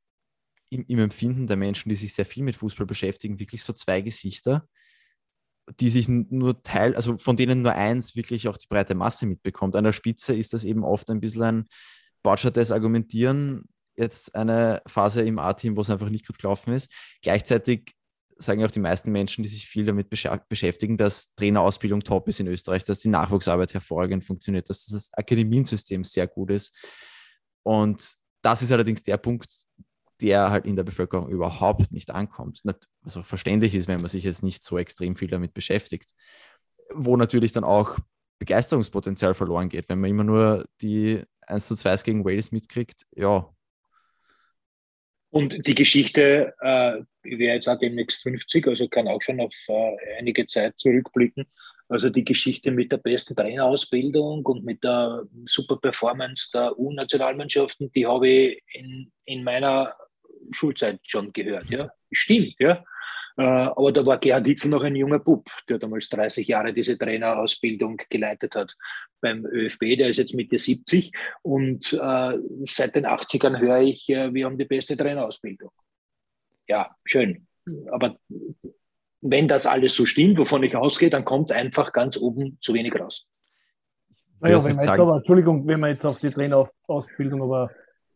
im, 0.69 0.85
im 0.87 0.99
Empfinden 0.99 1.47
der 1.47 1.57
Menschen, 1.57 1.89
die 1.89 1.95
sich 1.95 2.13
sehr 2.13 2.25
viel 2.25 2.43
mit 2.43 2.55
Fußball 2.55 2.85
beschäftigen, 2.85 3.39
wirklich 3.39 3.63
so 3.63 3.73
zwei 3.73 4.01
Gesichter, 4.01 4.67
die 5.79 5.89
sich 5.89 6.07
nur 6.07 6.61
teil, 6.63 6.95
also 6.95 7.17
von 7.17 7.37
denen 7.37 7.61
nur 7.61 7.73
eins 7.73 8.15
wirklich 8.15 8.47
auch 8.47 8.57
die 8.57 8.67
breite 8.67 8.95
Masse 8.95 9.25
mitbekommt. 9.25 9.75
An 9.75 9.83
der 9.83 9.93
Spitze 9.93 10.35
ist 10.35 10.53
das 10.53 10.63
eben 10.63 10.83
oft 10.83 11.09
ein 11.09 11.21
bisschen 11.21 11.43
ein 11.43 11.65
Bautschattes 12.23 12.71
Argumentieren, 12.71 13.65
jetzt 13.95 14.35
eine 14.35 14.81
Phase 14.87 15.21
im 15.21 15.39
A-Team, 15.39 15.75
wo 15.75 15.81
es 15.81 15.89
einfach 15.89 16.09
nicht 16.09 16.27
gut 16.27 16.37
gelaufen 16.37 16.73
ist. 16.73 16.91
Gleichzeitig 17.21 17.95
sagen 18.37 18.63
auch 18.63 18.71
die 18.71 18.79
meisten 18.79 19.11
Menschen, 19.11 19.43
die 19.43 19.49
sich 19.49 19.67
viel 19.67 19.85
damit 19.85 20.09
beschäftigen, 20.09 20.97
dass 20.97 21.33
Trainerausbildung 21.35 22.03
top 22.03 22.27
ist 22.27 22.39
in 22.39 22.47
Österreich, 22.47 22.83
dass 22.83 22.99
die 22.99 23.09
Nachwuchsarbeit 23.09 23.73
hervorragend 23.73 24.25
funktioniert, 24.25 24.69
dass 24.69 24.85
das 24.87 25.13
Akademiensystem 25.13 26.03
sehr 26.03 26.27
gut 26.27 26.51
ist. 26.51 26.75
Und 27.65 28.15
das 28.43 28.61
ist 28.61 28.71
allerdings 28.71 29.01
der 29.01 29.17
Punkt, 29.17 29.51
der 30.21 30.51
halt 30.51 30.65
in 30.65 30.75
der 30.75 30.83
Bevölkerung 30.83 31.29
überhaupt 31.29 31.91
nicht 31.91 32.11
ankommt. 32.11 32.61
Was 33.01 33.17
auch 33.17 33.25
verständlich 33.25 33.73
ist, 33.73 33.87
wenn 33.87 33.99
man 33.99 34.07
sich 34.07 34.23
jetzt 34.23 34.43
nicht 34.43 34.63
so 34.63 34.77
extrem 34.77 35.15
viel 35.15 35.29
damit 35.29 35.53
beschäftigt. 35.53 36.11
Wo 36.93 37.17
natürlich 37.17 37.51
dann 37.51 37.63
auch 37.63 37.97
Begeisterungspotenzial 38.39 39.33
verloren 39.33 39.69
geht, 39.69 39.89
wenn 39.89 39.99
man 39.99 40.11
immer 40.11 40.23
nur 40.23 40.65
die 40.81 41.23
1 41.41 41.67
zu 41.67 41.75
2 41.75 41.97
gegen 41.97 42.25
Wales 42.25 42.51
mitkriegt, 42.51 43.05
ja, 43.15 43.49
und 45.35 45.67
die 45.67 45.75
Geschichte 45.75 46.53
äh, 46.61 47.01
wäre 47.23 47.55
jetzt 47.55 47.67
auch 47.67 47.77
demnächst 47.77 48.23
50, 48.23 48.67
also 48.67 48.87
kann 48.87 49.09
auch 49.09 49.21
schon 49.21 49.41
auf 49.41 49.53
äh, 49.67 49.97
einige 50.17 50.47
Zeit 50.47 50.79
zurückblicken. 50.79 51.45
Also 51.87 52.09
die 52.09 52.25
Geschichte 52.25 52.71
mit 52.71 52.91
der 52.91 52.97
besten 52.97 53.35
Trainerausbildung 53.35 54.45
und 54.45 54.65
mit 54.65 54.83
der 54.83 55.23
super 55.45 55.77
Performance 55.77 56.49
der 56.51 56.77
U-Nationalmannschaften, 56.79 57.91
die 57.91 58.07
habe 58.07 58.27
ich 58.27 58.63
in, 58.73 59.11
in 59.25 59.43
meiner 59.43 59.95
Schulzeit 60.51 60.99
schon 61.03 61.31
gehört. 61.31 61.69
Ja, 61.69 61.89
stimmt, 62.11 62.55
ja. 62.59 62.83
Äh, 63.37 63.43
aber 63.43 63.91
da 63.91 64.05
war 64.05 64.17
Gerhard 64.17 64.47
Hitzel 64.47 64.69
noch 64.69 64.83
ein 64.83 64.95
junger 64.95 65.19
Bub, 65.19 65.49
der 65.67 65.77
damals 65.77 66.07
30 66.09 66.47
Jahre 66.47 66.73
diese 66.73 66.97
Trainerausbildung 66.97 68.01
geleitet 68.09 68.55
hat 68.55 68.75
beim 69.19 69.45
ÖFB. 69.45 69.97
Der 69.97 70.09
ist 70.09 70.17
jetzt 70.17 70.35
Mitte 70.35 70.57
70 70.57 71.11
und 71.41 71.93
äh, 71.93 72.37
seit 72.69 72.95
den 72.95 73.05
80ern 73.05 73.59
höre 73.59 73.81
ich, 73.81 74.09
äh, 74.09 74.33
wir 74.33 74.45
haben 74.45 74.57
die 74.57 74.65
beste 74.65 74.95
Trainerausbildung. 74.95 75.71
Ja, 76.67 76.95
schön. 77.03 77.45
Aber 77.91 78.17
wenn 79.27 79.47
das 79.47 79.65
alles 79.65 79.95
so 79.95 80.05
stimmt, 80.05 80.37
wovon 80.37 80.63
ich 80.63 80.75
ausgehe, 80.75 81.09
dann 81.09 81.25
kommt 81.25 81.51
einfach 81.51 81.91
ganz 81.93 82.17
oben 82.17 82.57
zu 82.61 82.73
wenig 82.73 82.93
raus. 82.99 83.27
Naja, 84.39 84.63
wenn 84.63 84.75
man 84.75 84.99
aber, 84.99 85.17
Entschuldigung, 85.17 85.65
wenn 85.65 85.79
wir 85.79 85.89
jetzt 85.89 86.05
auf 86.05 86.19
die 86.19 86.29
Trainerausbildung 86.29 87.41
aber 87.41 87.71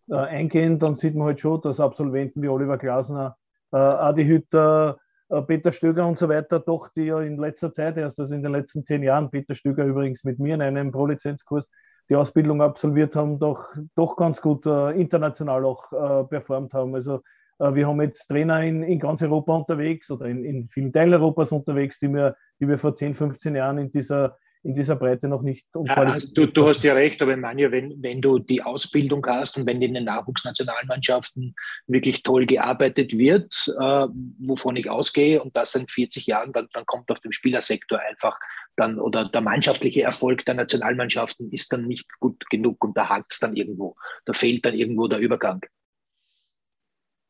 äh, 0.10 0.16
eingehen, 0.16 0.78
dann 0.78 0.98
sieht 0.98 1.16
man 1.16 1.28
halt 1.28 1.40
schon, 1.40 1.62
dass 1.62 1.80
Absolventen 1.80 2.42
wie 2.42 2.48
Oliver 2.48 2.78
Glasner, 2.78 3.38
äh, 3.72 3.78
Adi 3.78 4.26
Hütter, 4.26 5.00
äh, 5.30 5.42
Peter 5.42 5.72
Stöger 5.72 6.06
und 6.06 6.20
so 6.20 6.30
weiter, 6.30 6.60
doch 6.60 6.90
die 6.90 7.06
ja 7.06 7.22
in 7.22 7.38
letzter 7.38 7.74
Zeit 7.74 7.98
erst, 7.98 8.20
also 8.20 8.36
in 8.36 8.44
den 8.44 8.52
letzten 8.52 8.86
zehn 8.86 9.02
Jahren, 9.02 9.32
Peter 9.32 9.56
Stöger 9.56 9.86
übrigens 9.86 10.24
mit 10.24 10.38
mir 10.38 10.56
in 10.56 10.62
einem 10.62 10.92
Pro-Lizenzkurs, 10.92 11.68
die 12.10 12.16
Ausbildung 12.16 12.62
absolviert 12.62 13.16
haben, 13.16 13.40
doch, 13.40 13.70
doch 13.96 14.16
ganz 14.16 14.42
gut 14.42 14.66
äh, 14.66 14.92
international 14.92 15.66
auch 15.66 15.92
äh, 15.92 16.24
performt 16.26 16.74
haben. 16.74 16.94
Also 16.94 17.22
wir 17.60 17.88
haben 17.88 18.02
jetzt 18.02 18.28
Trainer 18.28 18.64
in, 18.64 18.84
in 18.84 19.00
ganz 19.00 19.22
Europa 19.22 19.56
unterwegs 19.56 20.10
oder 20.10 20.26
in, 20.26 20.46
in 20.46 20.70
vielen 20.70 20.94
Teilen 20.94 21.14
Europas 21.14 21.52
unterwegs, 21.52 22.00
die 22.00 22.08
wir, 22.08 22.36
die 22.60 22.68
wir 22.68 22.80
vor 22.80 22.96
10, 22.96 23.16
15 23.16 23.56
Jahren 23.56 23.78
in 23.78 23.92
dieser 23.92 24.38
in 24.64 24.76
dieser 24.76 24.96
Breite 24.96 25.28
noch 25.28 25.42
nicht. 25.42 25.66
Ja, 25.74 26.18
du, 26.34 26.46
du, 26.46 26.68
hast 26.68 26.84
ja 26.84 26.94
recht, 26.94 27.22
aber 27.22 27.32
ich 27.32 27.38
meine, 27.38 27.72
wenn, 27.72 28.02
wenn 28.04 28.22
du 28.22 28.40
die 28.40 28.62
Ausbildung 28.62 29.26
hast 29.26 29.58
und 29.58 29.66
wenn 29.66 29.82
in 29.82 29.94
den 29.94 30.04
Nachwuchsnationalmannschaften 30.04 31.56
wirklich 31.88 32.24
toll 32.24 32.46
gearbeitet 32.46 33.18
wird, 33.18 33.74
äh, 33.80 34.08
wovon 34.40 34.76
ich 34.76 34.90
ausgehe, 34.90 35.42
und 35.42 35.56
das 35.56 35.76
in 35.76 35.88
40 35.88 36.28
Jahren, 36.28 36.52
dann, 36.52 36.68
dann 36.74 36.86
kommt 36.86 37.10
auf 37.10 37.22
dem 37.22 37.32
Spielersektor 37.32 38.00
einfach 38.00 38.38
dann 38.76 39.00
oder 39.00 39.28
der 39.30 39.42
mannschaftliche 39.42 40.04
Erfolg 40.04 40.46
der 40.46 40.56
Nationalmannschaften 40.56 41.48
ist 41.52 41.72
dann 41.74 41.86
nicht 41.86 42.08
gut 42.20 42.50
genug 42.50 42.84
und 42.84 42.98
da 42.98 43.10
hakt 43.10 43.34
es 43.34 43.40
dann 43.40 43.56
irgendwo. 43.56 43.96
Da 44.26 44.34
fehlt 44.34 44.66
dann 44.66 44.74
irgendwo 44.74 45.08
der 45.08 45.20
Übergang. 45.20 45.62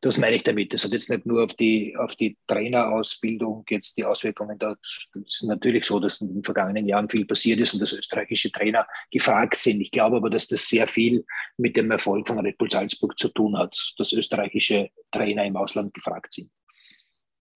Das 0.01 0.18
meine 0.18 0.38
ich 0.38 0.44
damit. 0.44 0.74
Das 0.74 0.86
hat 0.86 0.91
jetzt 0.91 1.10
nicht 1.10 1.25
nur 1.25 1.44
auf 1.44 1.53
die, 1.53 1.96
auf 1.98 2.15
die 2.15 2.38
Trainerausbildung 2.48 3.65
jetzt 3.70 3.98
die 3.98 4.06
Auswirkungen. 4.06 4.58
Da 4.58 4.75
ist 5.13 5.44
natürlich 5.44 5.86
so, 5.86 6.00
dass 6.00 6.22
in 6.22 6.36
den 6.36 6.44
vergangenen 6.44 6.88
Jahren 6.88 7.10
viel 7.10 7.25
passiert 7.25 7.60
ist 7.60 7.74
und 7.74 7.82
dass 7.82 7.91
österreichische 7.91 8.50
Trainer 8.50 8.88
gefragt 9.12 9.58
sind. 9.58 9.82
Ich 9.82 9.91
glaube 9.91 10.18
aber, 10.18 10.29
dass 10.29 10.48
das 10.48 10.68
sehr 10.68 10.88
viel 10.88 11.25
mit 11.58 11.75
dem 11.75 11.91
Erfolg 11.91 12.27
von 12.27 12.39
Red 12.39 12.58
Bull 12.58 12.72
Salzburg 12.72 13.20
zu 13.20 13.27
tun 13.29 13.58
hat, 13.58 13.94
dass 13.98 14.13
österreichische 14.13 14.89
Trainer 15.12 15.46
im 15.46 15.58
Ausland 15.58 15.94
gefragt 15.94 16.34
sind. 16.34 16.50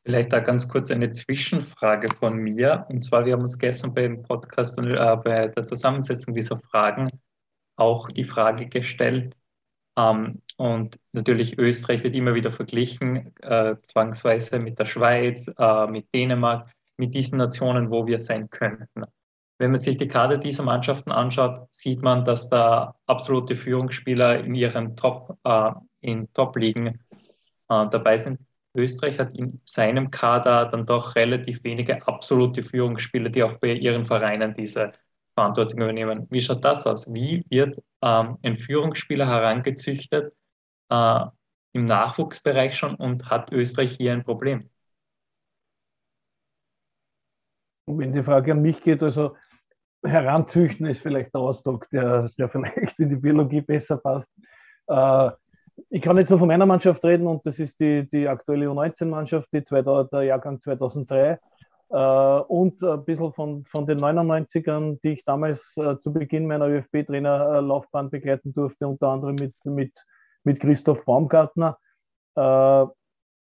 Vielleicht 0.06 0.34
da 0.34 0.42
ganz 0.42 0.68
kurz 0.68 0.92
eine 0.92 1.14
Zwischenfrage 1.14 2.14
von 2.14 2.36
mir. 2.36 2.86
Und 2.90 3.04
zwar, 3.06 3.26
wir 3.26 3.34
haben 3.34 3.44
uns 3.44 3.58
gestern 3.58 3.94
beim 3.94 4.22
Podcast 4.22 4.78
und 4.78 4.92
äh, 4.92 5.18
bei 5.24 5.48
der 5.48 5.64
Zusammensetzung 5.64 6.34
dieser 6.34 6.60
Fragen 6.60 7.10
auch 7.78 8.12
die 8.12 8.26
Frage 8.26 8.68
gestellt, 8.68 9.34
ähm, 9.98 10.42
und 10.58 11.00
natürlich 11.12 11.58
Österreich 11.58 12.04
wird 12.04 12.16
immer 12.16 12.36
wieder 12.36 12.52
verglichen, 12.52 13.34
äh, 13.42 13.76
zwangsweise 13.82 14.60
mit 14.60 14.80
der 14.80 14.86
Schweiz, 14.86 15.54
äh, 15.58 15.88
mit 15.88 16.14
Dänemark, 16.14 16.70
mit 16.98 17.14
diesen 17.14 17.38
Nationen, 17.38 17.90
wo 17.90 18.06
wir 18.06 18.20
sein 18.20 18.50
könnten. 18.50 19.04
Wenn 19.60 19.72
man 19.72 19.80
sich 19.80 19.98
die 19.98 20.08
Karte 20.08 20.40
dieser 20.40 20.64
Mannschaften 20.64 21.12
anschaut, 21.12 21.68
sieht 21.72 22.02
man, 22.02 22.24
dass 22.24 22.50
da 22.50 22.96
absolute 23.06 23.56
Führungsspieler 23.56 24.44
in 24.44 24.56
ihren 24.56 24.96
Top, 24.96 25.38
äh, 25.44 25.72
in 26.02 26.32
Top-Ligen 26.34 26.88
äh, 26.88 27.88
dabei 27.90 28.18
sind. 28.18 28.40
Österreich 28.76 29.20
hat 29.20 29.36
in 29.38 29.62
seinem 29.66 30.10
Kader 30.10 30.66
dann 30.66 30.86
doch 30.86 31.16
relativ 31.16 31.64
wenige 31.64 32.06
absolute 32.08 32.64
Führungsspieler, 32.64 33.30
die 33.30 33.44
auch 33.44 33.58
bei 33.60 33.74
ihren 33.74 34.04
Vereinen 34.04 34.54
diese 34.54 34.94
Verantwortung 35.34 35.82
übernehmen. 35.82 36.28
Wie 36.30 36.42
schaut 36.42 36.63
das 36.63 36.86
aus? 36.86 37.13
Wie 37.13 37.46
wird 37.50 37.82
ähm, 38.02 38.38
ein 38.44 38.56
Führungsspieler 38.56 39.28
herangezüchtet 39.28 40.34
äh, 40.90 41.25
im 41.74 41.86
Nachwuchsbereich 41.86 42.75
schon 42.78 42.96
und 42.96 43.30
hat 43.30 43.52
Österreich 43.52 43.96
hier 43.98 44.13
ein 44.13 44.24
Problem? 44.24 44.70
Wenn 47.86 48.13
die 48.13 48.24
Frage 48.24 48.54
an 48.54 48.62
mich 48.62 48.82
geht, 48.82 49.04
also 49.04 49.36
heranzüchten 50.04 50.86
ist 50.86 51.02
vielleicht 51.02 51.34
der 51.34 51.42
Ausdruck, 51.42 51.90
der, 51.90 52.30
der 52.38 52.50
vielleicht 52.50 53.00
in 53.00 53.10
die 53.10 53.16
Biologie 53.16 53.62
besser 53.62 53.98
passt. 53.98 54.30
Äh, 54.88 55.32
ich 55.90 56.02
kann 56.02 56.18
jetzt 56.18 56.30
nur 56.30 56.40
von 56.40 56.48
meiner 56.48 56.68
Mannschaft 56.68 57.04
reden 57.04 57.25
und 57.25 57.46
das 57.46 57.58
ist 57.58 57.80
die, 57.80 58.08
die 58.10 58.28
aktuelle 58.28 58.68
U19-Mannschaft, 58.68 59.48
die 59.52 59.63
der 59.63 60.24
Jahrgang 60.24 60.60
2003. 60.60 61.40
Äh, 61.94 61.96
und 61.96 62.84
ein 62.84 63.06
bisschen 63.06 63.34
von, 63.34 63.66
von 63.66 63.86
den 63.86 64.00
99ern, 64.00 65.00
die 65.04 65.10
ich 65.10 65.26
damals 65.26 65.78
äh, 65.78 65.98
zu 66.00 66.12
Beginn 66.12 66.48
meiner 66.48 66.68
ÖFB-Trainerlaufbahn 66.68 68.10
begleiten 68.10 68.52
durfte, 68.52 68.88
unter 68.88 69.10
anderem 69.10 69.36
mit, 69.36 69.54
mit, 69.64 69.94
mit 70.44 70.60
Christoph 70.60 71.06
Baumgartner. 71.06 71.78
Äh, 72.36 72.86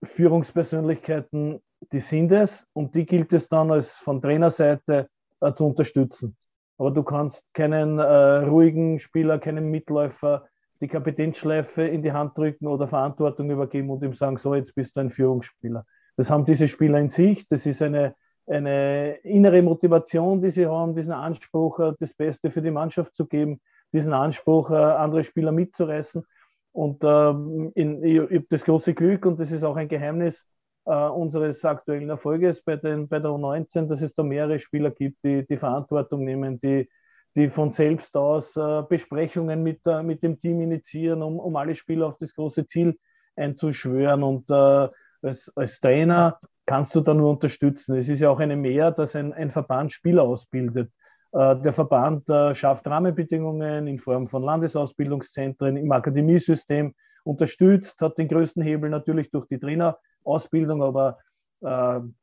Führungspersönlichkeiten, 0.04 1.60
die 1.92 2.00
sind 2.00 2.32
es 2.32 2.64
und 2.74 2.94
die 2.94 3.08
gilt 3.08 3.34
es 3.34 3.50
dann 3.50 3.72
als 3.72 3.92
von 3.98 4.22
Trainerseite 4.22 5.10
zu 5.56 5.66
unterstützen. 5.66 6.38
Aber 6.78 6.92
du 6.92 7.02
kannst 7.02 7.44
keinen 7.54 7.98
äh, 7.98 8.04
ruhigen 8.04 9.00
Spieler, 9.00 9.40
keinen 9.40 9.72
Mitläufer 9.72 10.48
die 10.82 10.88
Kapitänsschleife 10.88 11.82
in 11.82 12.04
die 12.04 12.12
Hand 12.12 12.38
drücken 12.38 12.68
oder 12.68 12.88
Verantwortung 12.88 13.50
übergeben 13.50 13.90
und 13.90 14.04
ihm 14.04 14.14
sagen, 14.14 14.38
so, 14.38 14.54
jetzt 14.54 14.75
bist 14.75 14.96
du 14.96 15.00
ein 15.00 15.10
Führungsspieler. 15.10 15.86
Das 16.18 16.30
haben 16.30 16.46
diese 16.46 16.68
Spieler 16.68 17.00
in 17.00 17.10
sich. 17.10 17.48
Das 17.48 17.66
ist 17.66 17.82
eine, 17.82 18.14
eine 18.48 19.16
innere 19.24 19.62
Motivation, 19.62 20.42
die 20.42 20.52
sie 20.52 20.68
haben, 20.68 20.96
diesen 20.96 21.14
Anspruch, 21.14 21.80
äh, 21.80 21.94
das 22.00 22.14
Beste 22.14 22.52
für 22.52 22.62
die 22.62 22.72
Mannschaft 22.72 23.16
zu 23.16 23.25
geben, 23.25 23.60
diesen 23.94 24.14
Anspruch, 24.14 24.72
äh, 24.72 24.75
andere 24.75 25.24
Spieler 25.24 25.52
mitzureißen. 25.52 26.25
Und 26.72 27.04
äh, 27.04 27.30
in, 27.30 28.04
ich, 28.04 28.16
ich 28.16 28.38
habe 28.38 28.48
das 28.50 28.64
große 28.64 28.94
Glück, 28.94 29.25
und 29.25 29.40
das 29.40 29.52
ist 29.52 29.64
auch 29.64 29.78
ein 29.78 29.88
Geheimnis 29.88 30.46
äh, 30.86 30.94
unseres 30.94 31.64
aktuellen 31.66 32.10
Erfolges 32.10 32.62
bei, 32.62 32.75
den, 32.75 33.08
bei 33.08 33.20
der 33.20 33.32
U19, 33.32 33.88
dass 33.88 34.02
es 34.02 34.14
da 34.14 34.24
mehrere 34.24 34.60
Spieler 34.60 34.92
gibt, 34.92 35.24
die 35.24 35.46
die 35.48 35.58
Verantwortung 35.58 36.24
nehmen, 36.24 36.60
die, 36.60 36.90
die 37.36 37.50
von 37.50 37.72
selbst 37.72 38.16
aus 38.16 38.56
äh, 38.56 38.84
Besprechungen 38.88 39.64
mit, 39.64 39.82
äh, 39.86 40.04
mit 40.04 40.22
dem 40.24 40.40
Team 40.40 40.62
initiieren, 40.62 41.22
um, 41.22 41.40
um 41.40 41.56
alle 41.56 41.75
Spieler 41.75 42.08
auf 42.08 42.18
das 42.20 42.34
große 42.34 42.68
Ziel 42.68 42.98
einzuschwören. 43.36 44.24
Und 44.24 44.50
äh, 44.50 44.90
als, 45.22 45.52
als 45.56 45.80
Trainer 45.80 46.40
kannst 46.65 46.95
du 46.95 47.01
da 47.01 47.13
nur 47.13 47.29
unterstützen. 47.29 47.95
Es 47.95 48.10
ist 48.10 48.19
ja 48.19 48.29
auch 48.29 48.39
eine 48.39 48.55
Mehr, 48.55 48.91
dass 48.91 49.15
ein, 49.15 49.34
ein 49.34 49.51
Verband 49.51 49.91
Spieler 49.91 50.24
ausbildet. 50.24 50.91
Äh, 51.31 51.57
der 51.57 51.74
Verband 51.74 52.29
äh, 52.29 52.55
schafft 52.55 52.88
Rahmenbedingungen 52.88 53.88
in 53.88 54.00
Form 54.00 54.27
von 54.27 54.43
Landesausbildungszentren 54.43 55.77
im 55.77 55.91
Akademiesystem, 55.91 56.93
unterstützt, 57.24 58.00
hat 58.01 58.17
den 58.17 58.27
größten 58.27 58.62
Hebel 58.62 58.89
natürlich 58.89 59.31
durch 59.31 59.48
die 59.48 59.60
Trainerausbildung, 59.60 60.84
aber 60.84 61.17
äh, 61.62 61.67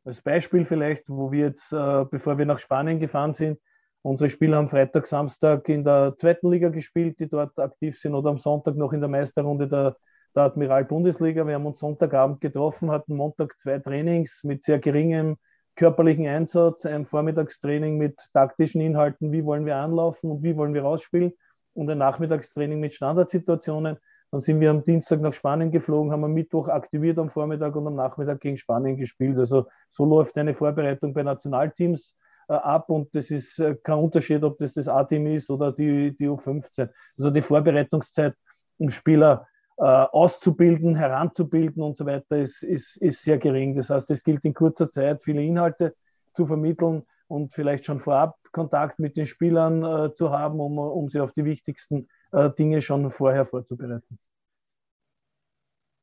als 0.04 0.22
Beispiel 0.22 0.64
vielleicht, 0.64 1.08
wo 1.08 1.32
wir 1.32 1.46
jetzt, 1.46 1.70
bevor 1.70 2.38
wir 2.38 2.46
nach 2.46 2.60
Spanien 2.60 3.00
gefahren 3.00 3.34
sind, 3.34 3.58
unsere 4.02 4.30
Spieler 4.30 4.58
haben 4.58 4.68
Freitag, 4.68 5.06
Samstag 5.08 5.68
in 5.68 5.84
der 5.84 6.14
zweiten 6.16 6.50
Liga 6.50 6.68
gespielt, 6.68 7.18
die 7.18 7.28
dort 7.28 7.58
aktiv 7.58 7.98
sind, 7.98 8.14
oder 8.14 8.30
am 8.30 8.38
Sonntag 8.38 8.76
noch 8.76 8.92
in 8.92 9.00
der 9.00 9.08
Meisterrunde 9.08 9.68
der, 9.68 9.96
der 10.34 10.44
Admiral 10.44 10.84
Bundesliga. 10.84 11.46
Wir 11.46 11.54
haben 11.54 11.66
uns 11.66 11.80
Sonntagabend 11.80 12.40
getroffen, 12.40 12.90
hatten 12.90 13.16
Montag 13.16 13.58
zwei 13.60 13.78
Trainings 13.78 14.42
mit 14.44 14.64
sehr 14.64 14.78
geringem 14.78 15.36
körperlichen 15.76 16.26
Einsatz, 16.26 16.84
ein 16.84 17.06
Vormittagstraining 17.06 17.96
mit 17.98 18.18
taktischen 18.32 18.80
Inhalten, 18.80 19.32
wie 19.32 19.44
wollen 19.44 19.66
wir 19.66 19.76
anlaufen 19.76 20.30
und 20.30 20.42
wie 20.42 20.56
wollen 20.56 20.74
wir 20.74 20.82
rausspielen 20.82 21.32
und 21.74 21.88
ein 21.90 21.98
Nachmittagstraining 21.98 22.80
mit 22.80 22.94
Standardsituationen. 22.94 23.96
Dann 24.30 24.40
sind 24.40 24.60
wir 24.60 24.70
am 24.70 24.84
Dienstag 24.84 25.20
nach 25.20 25.34
Spanien 25.34 25.70
geflogen, 25.70 26.12
haben 26.12 26.24
am 26.24 26.32
Mittwoch 26.32 26.68
aktiviert 26.68 27.18
am 27.18 27.30
Vormittag 27.30 27.74
und 27.76 27.86
am 27.86 27.96
Nachmittag 27.96 28.40
gegen 28.40 28.58
Spanien 28.58 28.96
gespielt. 28.96 29.38
Also 29.38 29.66
so 29.90 30.04
läuft 30.04 30.36
eine 30.38 30.54
Vorbereitung 30.54 31.12
bei 31.12 31.22
Nationalteams 31.22 32.14
äh, 32.48 32.54
ab 32.54 32.88
und 32.88 33.14
das 33.14 33.30
ist 33.30 33.58
äh, 33.58 33.74
kein 33.82 33.98
Unterschied, 33.98 34.42
ob 34.42 34.58
das 34.58 34.72
das 34.72 34.88
A-Team 34.88 35.26
ist 35.26 35.50
oder 35.50 35.72
die, 35.72 36.16
die 36.16 36.28
U15. 36.28 36.88
Also 37.18 37.30
die 37.30 37.42
Vorbereitungszeit, 37.42 38.34
um 38.78 38.90
Spieler 38.90 39.46
auszubilden, 39.76 40.94
heranzubilden 40.94 41.82
und 41.82 41.96
so 41.96 42.06
weiter, 42.06 42.38
ist, 42.38 42.62
ist, 42.62 42.96
ist 42.98 43.22
sehr 43.22 43.38
gering. 43.38 43.74
Das 43.76 43.90
heißt, 43.90 44.10
es 44.10 44.22
gilt 44.22 44.44
in 44.44 44.54
kurzer 44.54 44.90
Zeit, 44.90 45.22
viele 45.24 45.42
Inhalte 45.42 45.94
zu 46.34 46.46
vermitteln 46.46 47.04
und 47.26 47.52
vielleicht 47.54 47.86
schon 47.86 48.00
vorab 48.00 48.36
Kontakt 48.52 48.98
mit 48.98 49.16
den 49.16 49.26
Spielern 49.26 49.82
äh, 49.82 50.14
zu 50.14 50.30
haben, 50.30 50.60
um, 50.60 50.78
um 50.78 51.08
sie 51.08 51.20
auf 51.20 51.32
die 51.32 51.44
wichtigsten 51.44 52.08
äh, 52.32 52.50
Dinge 52.50 52.82
schon 52.82 53.10
vorher 53.10 53.46
vorzubereiten. 53.46 54.18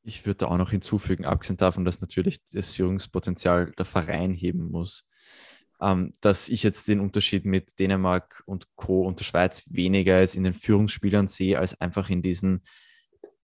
Ich 0.04 0.26
würde 0.26 0.48
auch 0.48 0.58
noch 0.58 0.72
hinzufügen, 0.72 1.26
abgesehen 1.26 1.58
davon, 1.58 1.86
dass 1.86 2.02
natürlich 2.02 2.44
das 2.44 2.74
Führungspotenzial 2.74 3.72
der 3.78 3.86
Verein 3.86 4.34
heben 4.34 4.72
muss, 4.72 5.08
ähm, 5.80 6.14
dass 6.22 6.50
ich 6.50 6.64
jetzt 6.64 6.88
den 6.88 7.00
Unterschied 7.00 7.46
mit 7.46 7.80
Dänemark 7.80 8.42
und 8.46 8.68
Co. 8.76 9.04
und 9.04 9.20
der 9.20 9.26
Schweiz 9.26 9.64
weniger 9.68 10.20
jetzt 10.20 10.36
in 10.36 10.44
den 10.44 10.56
Führungsspielern 10.56 11.28
sehe, 11.28 11.60
als 11.60 11.80
einfach 11.80 12.10
in 12.10 12.24
diesen 12.24 12.64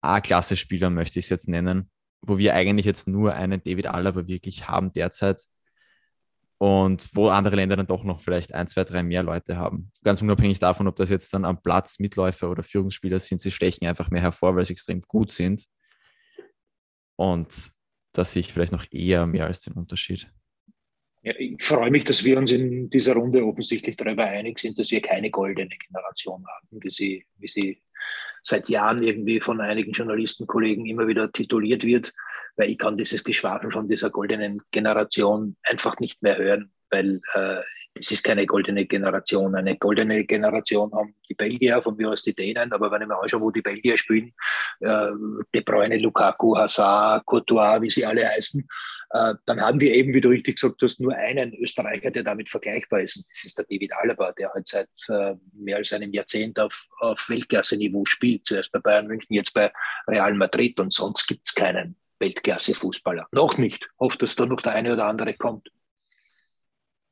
A-Klasse-Spieler, 0.04 0.90
möchte 0.90 1.18
ich 1.18 1.26
es 1.26 1.30
jetzt 1.30 1.48
nennen, 1.48 1.90
wo 2.22 2.38
wir 2.38 2.54
eigentlich 2.54 2.86
jetzt 2.86 3.08
nur 3.08 3.34
einen 3.34 3.62
David 3.62 3.86
Alaba 3.86 4.26
wirklich 4.26 4.68
haben 4.68 4.92
derzeit 4.92 5.42
und 6.58 7.10
wo 7.12 7.28
andere 7.28 7.56
Länder 7.56 7.76
dann 7.76 7.86
doch 7.86 8.04
noch 8.04 8.20
vielleicht 8.20 8.54
ein, 8.54 8.68
zwei, 8.68 8.84
drei 8.84 9.02
mehr 9.02 9.22
Leute 9.22 9.56
haben. 9.56 9.92
Ganz 10.02 10.22
unabhängig 10.22 10.60
davon, 10.60 10.86
ob 10.86 10.96
das 10.96 11.10
jetzt 11.10 11.34
dann 11.34 11.44
am 11.44 11.60
Platz 11.60 11.98
Mitläufer 11.98 12.50
oder 12.50 12.62
Führungsspieler 12.62 13.20
sind, 13.20 13.40
sie 13.40 13.50
stechen 13.50 13.86
einfach 13.86 14.10
mehr 14.10 14.22
hervor, 14.22 14.56
weil 14.56 14.64
sie 14.64 14.72
extrem 14.72 15.02
gut 15.02 15.30
sind. 15.30 15.64
Und 17.16 17.72
da 18.12 18.24
sehe 18.24 18.40
ich 18.40 18.52
vielleicht 18.52 18.72
noch 18.72 18.86
eher 18.90 19.26
mehr 19.26 19.46
als 19.46 19.60
den 19.60 19.74
Unterschied. 19.74 20.30
Ja, 21.22 21.34
ich 21.38 21.62
freue 21.64 21.90
mich, 21.90 22.04
dass 22.04 22.24
wir 22.24 22.38
uns 22.38 22.52
in 22.52 22.90
dieser 22.90 23.14
Runde 23.14 23.44
offensichtlich 23.44 23.96
darüber 23.96 24.24
einig 24.24 24.58
sind, 24.58 24.78
dass 24.78 24.90
wir 24.90 25.00
keine 25.00 25.30
goldene 25.30 25.74
Generation 25.76 26.44
haben, 26.46 26.82
wie 26.82 26.90
sie, 26.90 27.26
wie 27.38 27.48
sie 27.48 27.82
seit 28.42 28.68
Jahren 28.68 29.02
irgendwie 29.02 29.40
von 29.40 29.60
einigen 29.60 29.92
Journalistenkollegen 29.92 30.86
immer 30.86 31.06
wieder 31.06 31.32
tituliert 31.32 31.84
wird, 31.84 32.12
weil 32.56 32.70
ich 32.70 32.78
kann 32.78 32.96
dieses 32.96 33.24
Geschwafel 33.24 33.70
von 33.70 33.88
dieser 33.88 34.10
goldenen 34.10 34.62
Generation 34.70 35.56
einfach 35.62 35.98
nicht 35.98 36.22
mehr 36.22 36.36
hören, 36.36 36.70
weil 36.90 37.20
äh, 37.32 37.62
es 37.94 38.10
ist 38.10 38.24
keine 38.24 38.44
goldene 38.44 38.86
Generation. 38.86 39.54
Eine 39.54 39.76
goldene 39.76 40.24
Generation 40.24 40.92
haben 40.92 41.14
die 41.28 41.34
Belgier, 41.34 41.80
von 41.80 41.96
mir 41.96 42.10
aus 42.10 42.22
die 42.22 42.34
Dänen, 42.34 42.72
aber 42.72 42.90
wenn 42.90 43.02
ich 43.02 43.08
mir 43.08 43.20
anschaue, 43.20 43.40
wo 43.40 43.50
die 43.50 43.62
Belgier 43.62 43.96
spielen, 43.96 44.32
äh, 44.80 45.08
De 45.54 45.62
Bruyne, 45.62 45.98
Lukaku, 45.98 46.56
Hazard, 46.56 47.24
Courtois, 47.24 47.80
wie 47.80 47.90
sie 47.90 48.04
alle 48.04 48.28
heißen, 48.28 48.66
dann 49.46 49.60
haben 49.60 49.80
wir 49.80 49.94
eben, 49.94 50.12
wie 50.12 50.20
du 50.20 50.28
richtig 50.28 50.56
gesagt 50.56 50.82
hast, 50.82 50.98
nur 50.98 51.14
einen 51.14 51.54
Österreicher, 51.54 52.10
der 52.10 52.24
damit 52.24 52.48
vergleichbar 52.48 53.00
ist. 53.00 53.24
Das 53.30 53.44
ist 53.44 53.56
der 53.56 53.64
David 53.64 53.92
Alaba, 53.94 54.32
der 54.32 54.52
halt 54.52 54.66
seit 54.66 54.88
äh, 55.08 55.36
mehr 55.52 55.76
als 55.76 55.92
einem 55.92 56.12
Jahrzehnt 56.12 56.58
auf, 56.58 56.88
auf 56.98 57.28
Weltklasse-Niveau 57.28 58.04
spielt. 58.06 58.44
Zuerst 58.44 58.72
bei 58.72 58.80
Bayern 58.80 59.06
München, 59.06 59.32
jetzt 59.32 59.54
bei 59.54 59.72
Real 60.08 60.34
Madrid 60.34 60.80
und 60.80 60.92
sonst 60.92 61.28
gibt 61.28 61.46
es 61.46 61.54
keinen 61.54 61.96
Weltklasse-Fußballer. 62.18 63.28
Noch 63.30 63.56
nicht. 63.56 63.88
Hoffe, 64.00 64.18
dass 64.18 64.34
da 64.34 64.46
noch 64.46 64.60
der 64.60 64.72
eine 64.72 64.92
oder 64.92 65.06
andere 65.06 65.34
kommt. 65.34 65.70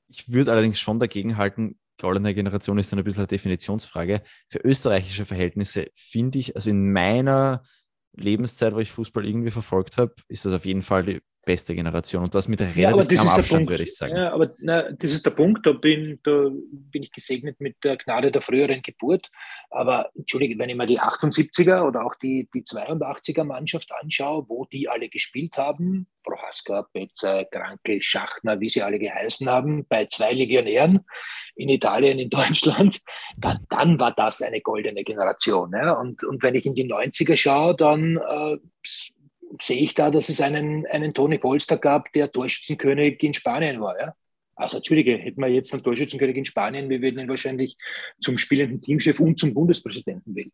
Ich 0.08 0.28
würde 0.28 0.50
allerdings 0.50 0.80
schon 0.80 0.98
dagegen 0.98 1.36
halten, 1.36 1.78
goldene 2.00 2.34
Generation 2.34 2.78
ist 2.78 2.90
dann 2.90 2.98
ein 2.98 3.04
bisschen 3.04 3.20
eine 3.20 3.28
Definitionsfrage. 3.28 4.22
Für 4.48 4.58
österreichische 4.58 5.24
Verhältnisse 5.24 5.86
finde 5.94 6.40
ich, 6.40 6.56
also 6.56 6.68
in 6.68 6.92
meiner 6.92 7.62
Lebenszeit, 8.14 8.74
wo 8.74 8.80
ich 8.80 8.90
Fußball 8.90 9.24
irgendwie 9.24 9.52
verfolgt 9.52 9.98
habe, 9.98 10.14
ist 10.26 10.44
das 10.44 10.52
auf 10.52 10.64
jeden 10.64 10.82
Fall 10.82 11.04
die 11.04 11.20
beste 11.44 11.74
Generation 11.74 12.22
und 12.22 12.34
das 12.34 12.48
mit 12.48 12.60
relativ 12.60 13.18
ja, 13.18 13.24
das 13.24 13.38
Abstand, 13.38 13.68
würde 13.68 13.82
ich 13.82 13.96
sagen. 13.96 14.16
Ja, 14.16 14.32
aber 14.32 14.54
na, 14.58 14.92
das 14.92 15.12
ist 15.12 15.26
der 15.26 15.32
Punkt, 15.32 15.66
da 15.66 15.72
bin, 15.72 16.20
da 16.22 16.50
bin 16.50 17.02
ich 17.02 17.10
gesegnet 17.10 17.60
mit 17.60 17.76
der 17.82 17.96
Gnade 17.96 18.30
der 18.30 18.42
früheren 18.42 18.80
Geburt. 18.82 19.30
Aber 19.70 20.10
entschuldige, 20.14 20.58
wenn 20.58 20.70
ich 20.70 20.76
mir 20.76 20.86
die 20.86 21.00
78er 21.00 21.82
oder 21.82 22.04
auch 22.04 22.14
die, 22.14 22.48
die 22.54 22.62
82er 22.62 23.44
Mannschaft 23.44 23.90
anschaue, 24.00 24.44
wo 24.48 24.66
die 24.66 24.88
alle 24.88 25.08
gespielt 25.08 25.56
haben, 25.56 26.06
Prohaska, 26.22 26.86
Betzer, 26.92 27.44
Kranke, 27.46 28.00
Schachner, 28.02 28.60
wie 28.60 28.68
sie 28.68 28.82
alle 28.82 29.00
geheißen 29.00 29.48
haben, 29.48 29.84
bei 29.88 30.06
zwei 30.06 30.32
Legionären 30.32 31.00
in 31.56 31.68
Italien, 31.68 32.20
in 32.20 32.30
Deutschland, 32.30 33.00
dann, 33.36 33.58
dann 33.68 33.98
war 33.98 34.12
das 34.12 34.42
eine 34.42 34.60
goldene 34.60 35.02
Generation. 35.02 35.72
Ja? 35.72 35.92
Und, 35.92 36.22
und 36.22 36.42
wenn 36.42 36.54
ich 36.54 36.66
in 36.66 36.74
die 36.74 36.90
90er 36.90 37.36
schaue, 37.36 37.74
dann 37.76 38.16
äh, 38.16 38.58
sehe 39.60 39.80
ich 39.82 39.94
da, 39.94 40.10
dass 40.10 40.28
es 40.28 40.40
einen, 40.40 40.86
einen 40.86 41.14
Toni 41.14 41.38
Polster 41.38 41.76
gab, 41.76 42.12
der 42.12 42.30
Torschützenkönig 42.30 43.22
in 43.22 43.34
Spanien 43.34 43.80
war. 43.80 43.98
Ja? 43.98 44.14
Also 44.54 44.78
natürlich 44.78 45.06
hätten 45.06 45.40
wir 45.40 45.48
jetzt 45.48 45.72
einen 45.72 45.82
Torschützenkönig 45.82 46.36
in 46.36 46.44
Spanien, 46.44 46.88
wir 46.88 47.02
würden 47.02 47.20
ihn 47.20 47.28
wahrscheinlich 47.28 47.76
zum 48.20 48.38
spielenden 48.38 48.80
Teamchef 48.80 49.20
und 49.20 49.38
zum 49.38 49.54
Bundespräsidenten 49.54 50.34
wählen. 50.34 50.52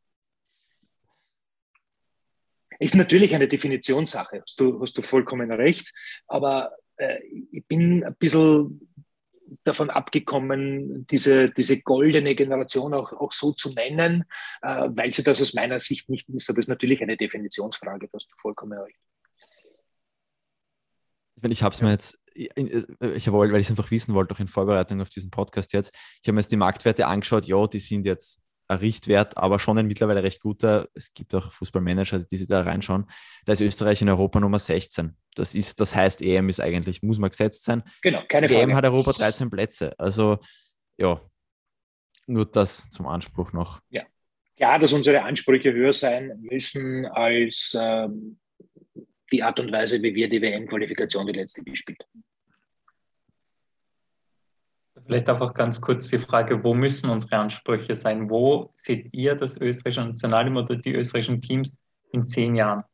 Ist 2.81 2.95
natürlich 2.95 3.35
eine 3.35 3.49
Definitionssache, 3.49 4.41
hast 4.41 4.61
du, 4.61 4.81
hast 4.81 4.97
du 4.97 5.03
vollkommen 5.03 5.51
recht, 5.51 5.93
aber 6.29 6.73
äh, 6.97 7.19
ich 7.51 7.67
bin 7.67 8.05
ein 8.05 8.15
bisschen 8.15 8.89
davon 9.65 9.91
abgekommen, 9.91 11.07
diese, 11.09 11.51
diese 11.51 11.81
goldene 11.81 12.35
Generation 12.35 12.95
auch, 12.95 13.13
auch 13.13 13.33
so 13.33 13.53
zu 13.53 13.73
nennen, 13.73 14.25
äh, 14.63 14.89
weil 14.93 15.13
sie 15.13 15.23
das 15.23 15.41
aus 15.41 15.55
meiner 15.55 15.79
Sicht 15.79 16.09
nicht 16.09 16.29
ist. 16.29 16.49
Aber 16.51 16.59
es 16.59 16.67
ist 16.67 16.69
natürlich 16.69 17.03
eine 17.03 17.17
Definitionsfrage, 17.17 18.09
da 18.09 18.17
hast 18.17 18.31
du 18.31 18.37
vollkommen 18.39 18.79
recht. 18.79 18.99
Ich 21.43 21.63
habe 21.63 21.75
es 21.75 21.83
mir 21.83 21.91
jetzt, 21.91 22.19
ich 22.35 23.31
wollte, 23.31 23.53
weil 23.53 23.61
ich 23.61 23.67
es 23.67 23.71
einfach 23.71 23.91
wissen 23.91 24.15
wollte, 24.15 24.35
auch 24.35 24.41
in 24.41 24.49
Vorbereitung 24.49 25.01
auf 25.01 25.11
diesen 25.11 25.31
Podcast 25.31 25.73
jetzt, 25.73 25.95
ich 26.21 26.29
habe 26.29 26.35
mir 26.35 26.41
jetzt 26.41 26.51
die 26.51 26.57
Marktwerte 26.57 27.07
angeschaut, 27.07 27.47
ja, 27.47 27.67
die 27.67 27.81
sind 27.81 28.05
jetzt 28.07 28.43
ein 28.69 28.79
Richtwert, 28.79 29.37
aber 29.37 29.59
schon 29.59 29.79
ein 29.79 29.87
mittlerweile 29.87 30.23
recht 30.23 30.41
guter. 30.41 30.89
Es 30.95 31.15
gibt 31.15 31.35
auch 31.35 31.51
Fußballmanager, 31.53 32.19
die 32.21 32.37
sich 32.37 32.47
da 32.47 32.63
reinschauen. 32.63 33.07
Da 33.47 33.55
ist 33.55 33.61
Österreich 33.61 34.03
in 34.03 34.09
Europa 34.09 34.39
Nummer 34.41 34.59
16. 34.59 35.17
Das 35.35 35.55
ist, 35.55 35.81
das 35.81 35.95
heißt, 35.95 36.23
EM 36.23 36.49
ist 36.49 36.61
eigentlich, 36.61 37.03
muss 37.03 37.19
man 37.19 37.31
gesetzt 37.31 37.65
sein. 37.65 37.83
Genau, 38.03 38.23
keine 38.29 38.49
Frage. 38.49 38.63
EM 38.63 38.75
hat 38.75 38.85
Europa 38.85 39.13
13 39.13 39.51
Plätze. 39.51 39.99
Also, 39.99 40.39
ja, 40.99 41.21
nur 42.27 42.45
das 42.45 42.91
zum 42.91 43.07
Anspruch 43.07 43.53
noch. 43.53 43.81
Ja, 43.89 44.05
klar, 44.57 44.79
dass 44.79 44.93
unsere 44.93 45.23
Ansprüche 45.23 45.73
höher 45.73 45.95
sein 45.95 46.39
müssen 46.41 47.07
als 47.07 47.77
ähm, 47.81 48.39
die 49.33 49.43
Art 49.43 49.59
und 49.61 49.73
Weise, 49.73 50.03
wie 50.03 50.15
wir 50.15 50.29
die 50.29 50.43
WM-Qualifikation 50.43 51.27
die 51.27 51.33
letzte 51.33 51.63
gespielt 51.63 52.01
haben. 52.03 52.25
Vielleicht 55.09 55.31
einfach 55.31 55.55
ganz 55.55 55.81
kurz 55.81 56.09
die 56.09 56.19
Frage, 56.19 56.63
wo 56.63 56.75
müssen 56.75 57.09
unsere 57.09 57.37
Ansprüche 57.37 57.95
sein? 57.95 58.29
Wo 58.29 58.71
seht 58.75 59.09
ihr 59.15 59.35
das 59.37 59.57
österreichische 59.57 60.07
Nationalteam 60.07 60.59
oder 60.59 60.77
die 60.77 60.93
österreichischen 60.93 61.41
Teams 61.41 61.75
in 62.13 62.27
zehn 62.27 62.55
Jahren? 62.55 62.85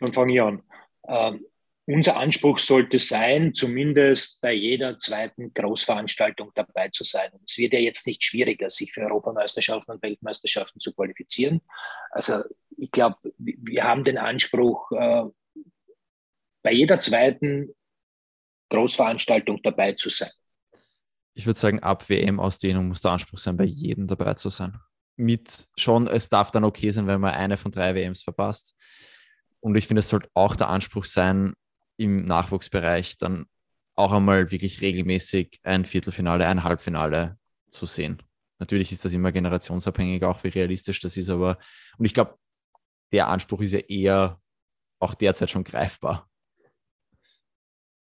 Dann 0.00 0.12
fange 0.12 0.34
ich 0.34 0.42
an. 0.42 0.62
Ähm, 1.08 1.46
unser 1.86 2.18
Anspruch 2.18 2.58
sollte 2.58 2.98
sein, 2.98 3.54
zumindest 3.54 4.42
bei 4.42 4.52
jeder 4.52 4.98
zweiten 4.98 5.54
Großveranstaltung 5.54 6.52
dabei 6.54 6.90
zu 6.90 7.04
sein. 7.04 7.30
es 7.42 7.56
wird 7.56 7.72
ja 7.72 7.78
jetzt 7.78 8.06
nicht 8.06 8.22
schwieriger, 8.22 8.68
sich 8.68 8.92
für 8.92 9.00
Europameisterschaften 9.00 9.92
und 9.92 10.02
Weltmeisterschaften 10.02 10.78
zu 10.78 10.94
qualifizieren. 10.94 11.62
Also 12.10 12.42
ich 12.76 12.90
glaube, 12.90 13.16
wir 13.38 13.84
haben 13.84 14.04
den 14.04 14.18
Anspruch, 14.18 14.92
äh, 14.92 15.24
bei 16.62 16.72
jeder 16.72 17.00
zweiten 17.00 17.74
Großveranstaltung 18.70 19.60
dabei 19.62 19.92
zu 19.92 20.10
sein. 20.10 20.30
Ich 21.34 21.46
würde 21.46 21.58
sagen, 21.58 21.80
ab 21.80 22.08
WM-Ausdehnung 22.08 22.88
muss 22.88 23.00
der 23.00 23.12
Anspruch 23.12 23.38
sein, 23.38 23.56
bei 23.56 23.64
jedem 23.64 24.06
dabei 24.06 24.34
zu 24.34 24.50
sein. 24.50 24.78
Mit 25.16 25.68
schon, 25.76 26.06
es 26.06 26.28
darf 26.28 26.50
dann 26.50 26.64
okay 26.64 26.90
sein, 26.90 27.06
wenn 27.06 27.20
man 27.20 27.34
eine 27.34 27.56
von 27.56 27.72
drei 27.72 27.94
WMs 27.94 28.22
verpasst. 28.22 28.74
Und 29.60 29.76
ich 29.76 29.86
finde, 29.86 30.00
es 30.00 30.08
sollte 30.08 30.28
auch 30.34 30.56
der 30.56 30.68
Anspruch 30.68 31.04
sein, 31.04 31.54
im 31.96 32.24
Nachwuchsbereich 32.24 33.18
dann 33.18 33.46
auch 33.94 34.12
einmal 34.12 34.50
wirklich 34.52 34.80
regelmäßig 34.80 35.58
ein 35.64 35.84
Viertelfinale, 35.84 36.46
ein 36.46 36.62
Halbfinale 36.62 37.36
zu 37.70 37.84
sehen. 37.84 38.22
Natürlich 38.60 38.92
ist 38.92 39.04
das 39.04 39.12
immer 39.12 39.32
generationsabhängig, 39.32 40.24
auch 40.24 40.42
wie 40.44 40.48
realistisch 40.48 41.00
das 41.00 41.16
ist, 41.16 41.30
aber 41.30 41.58
und 41.98 42.04
ich 42.04 42.14
glaube, 42.14 42.36
der 43.12 43.28
Anspruch 43.28 43.60
ist 43.62 43.72
ja 43.72 43.80
eher 43.80 44.40
auch 45.00 45.14
derzeit 45.14 45.50
schon 45.50 45.64
greifbar. 45.64 46.27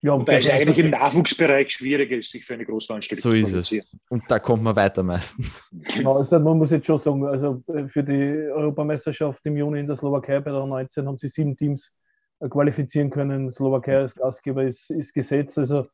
Ja, 0.06 0.12
und 0.12 0.20
Wobei 0.20 0.36
es 0.36 0.48
eigentlich 0.48 0.78
im 0.78 0.90
Nachwuchsbereich 0.90 1.68
schwieriger 1.68 2.16
ist, 2.16 2.30
sich 2.30 2.44
für 2.44 2.54
eine 2.54 2.64
Großveranstaltung 2.64 3.22
so 3.22 3.30
zu 3.30 3.58
ist 3.58 3.72
es. 3.72 3.98
Und 4.08 4.22
da 4.28 4.38
kommt 4.38 4.62
man 4.62 4.76
weiter 4.76 5.02
meistens. 5.02 5.68
Genau, 5.96 6.18
also 6.18 6.38
man 6.38 6.58
muss 6.58 6.70
jetzt 6.70 6.86
schon 6.86 7.00
sagen, 7.00 7.26
also 7.26 7.64
äh, 7.74 7.88
für 7.88 8.04
die 8.04 8.52
Europameisterschaft 8.52 9.40
im 9.42 9.56
Juni 9.56 9.80
in 9.80 9.88
der 9.88 9.96
Slowakei 9.96 10.38
bei 10.38 10.52
der 10.52 10.64
19 10.64 11.08
haben 11.08 11.18
sie 11.18 11.26
sieben 11.26 11.56
Teams 11.56 11.90
äh, 12.38 12.48
qualifizieren 12.48 13.10
können. 13.10 13.52
Slowakei 13.52 13.98
als 13.98 14.14
Gastgeber 14.14 14.62
ist, 14.62 14.90
ist 14.90 15.12
gesetzt. 15.12 15.58
Also 15.58 15.88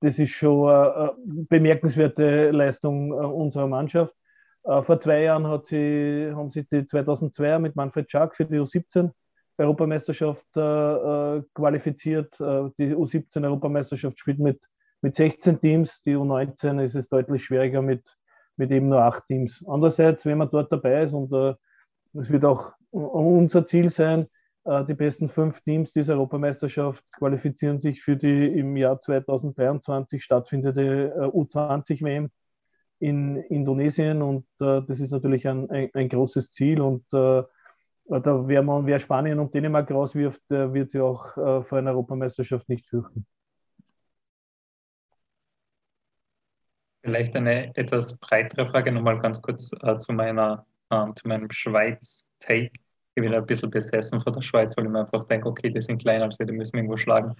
das 0.00 0.18
ist 0.18 0.30
schon 0.30 0.70
eine 0.70 1.12
bemerkenswerte 1.26 2.52
Leistung 2.52 3.12
äh, 3.12 3.16
unserer 3.16 3.66
Mannschaft. 3.66 4.14
Vor 4.62 5.00
zwei 5.00 5.22
Jahren 5.22 5.46
hat 5.46 5.66
sie, 5.66 6.32
haben 6.34 6.50
sie 6.50 6.64
die 6.64 6.86
2002 6.86 7.58
mit 7.58 7.76
Manfred 7.76 8.10
Schack 8.10 8.36
für 8.36 8.44
die 8.46 8.56
U17 8.56 9.10
Europameisterschaft 9.58 10.56
äh, 10.56 10.60
äh, 10.60 11.42
qualifiziert. 11.54 12.32
Äh, 12.40 12.70
die 12.78 12.94
U17-Europameisterschaft 12.94 14.18
spielt 14.18 14.38
mit, 14.38 14.60
mit 15.02 15.14
16 15.16 15.60
Teams, 15.60 16.02
die 16.02 16.16
U19 16.16 16.82
ist 16.82 16.94
es 16.94 17.08
deutlich 17.08 17.44
schwieriger 17.44 17.82
mit, 17.82 18.04
mit 18.56 18.70
eben 18.70 18.88
nur 18.88 19.02
acht 19.02 19.26
Teams. 19.26 19.62
Andererseits, 19.66 20.24
wenn 20.24 20.38
man 20.38 20.50
dort 20.50 20.72
dabei 20.72 21.02
ist 21.02 21.12
und 21.12 21.32
äh, 21.32 21.54
es 22.18 22.30
wird 22.30 22.44
auch 22.44 22.72
unser 22.90 23.66
Ziel 23.66 23.90
sein, 23.90 24.26
äh, 24.64 24.84
die 24.84 24.94
besten 24.94 25.28
fünf 25.28 25.60
Teams 25.60 25.92
dieser 25.92 26.14
Europameisterschaft 26.14 27.04
qualifizieren 27.12 27.80
sich 27.80 28.02
für 28.02 28.16
die 28.16 28.46
im 28.46 28.76
Jahr 28.76 28.98
2023 28.98 30.24
stattfindende 30.24 31.14
äh, 31.14 31.36
U20-WM 31.36 32.30
in 33.02 33.36
Indonesien 33.36 34.20
und 34.20 34.44
das 34.58 35.00
ist 35.00 35.10
natürlich 35.10 35.48
ein, 35.48 35.70
ein, 35.70 35.88
ein 35.94 36.10
großes 36.10 36.52
Ziel 36.52 36.82
und 36.82 37.02
oder 38.10 38.46
wer, 38.48 38.62
man, 38.62 38.86
wer 38.86 38.98
Spanien 38.98 39.38
und 39.38 39.54
Dänemark 39.54 39.90
rauswirft, 39.90 40.40
der 40.50 40.72
wird 40.74 40.90
sich 40.90 41.00
auch 41.00 41.36
äh, 41.36 41.62
vor 41.62 41.78
einer 41.78 41.92
Europameisterschaft 41.92 42.68
nicht 42.68 42.86
fürchten. 42.88 43.24
Vielleicht 47.02 47.36
eine 47.36 47.74
etwas 47.76 48.18
breitere 48.18 48.66
Frage, 48.66 48.90
nochmal 48.90 49.20
ganz 49.20 49.40
kurz 49.40 49.70
äh, 49.82 49.96
zu, 49.98 50.12
meiner, 50.12 50.66
äh, 50.90 51.06
zu 51.14 51.28
meinem 51.28 51.50
Schweiz-Take. 51.50 52.72
Ich 53.14 53.22
bin 53.22 53.32
ein 53.32 53.46
bisschen 53.46 53.70
besessen 53.70 54.20
von 54.20 54.32
der 54.32 54.42
Schweiz, 54.42 54.76
weil 54.76 54.86
ich 54.86 54.90
mir 54.90 55.00
einfach 55.00 55.24
denke, 55.24 55.48
okay, 55.48 55.70
die 55.70 55.80
sind 55.80 56.02
kleiner 56.02 56.24
als 56.24 56.38
wir, 56.38 56.46
die 56.46 56.52
müssen 56.52 56.76
irgendwo 56.76 56.96
schlagen. 56.96 57.36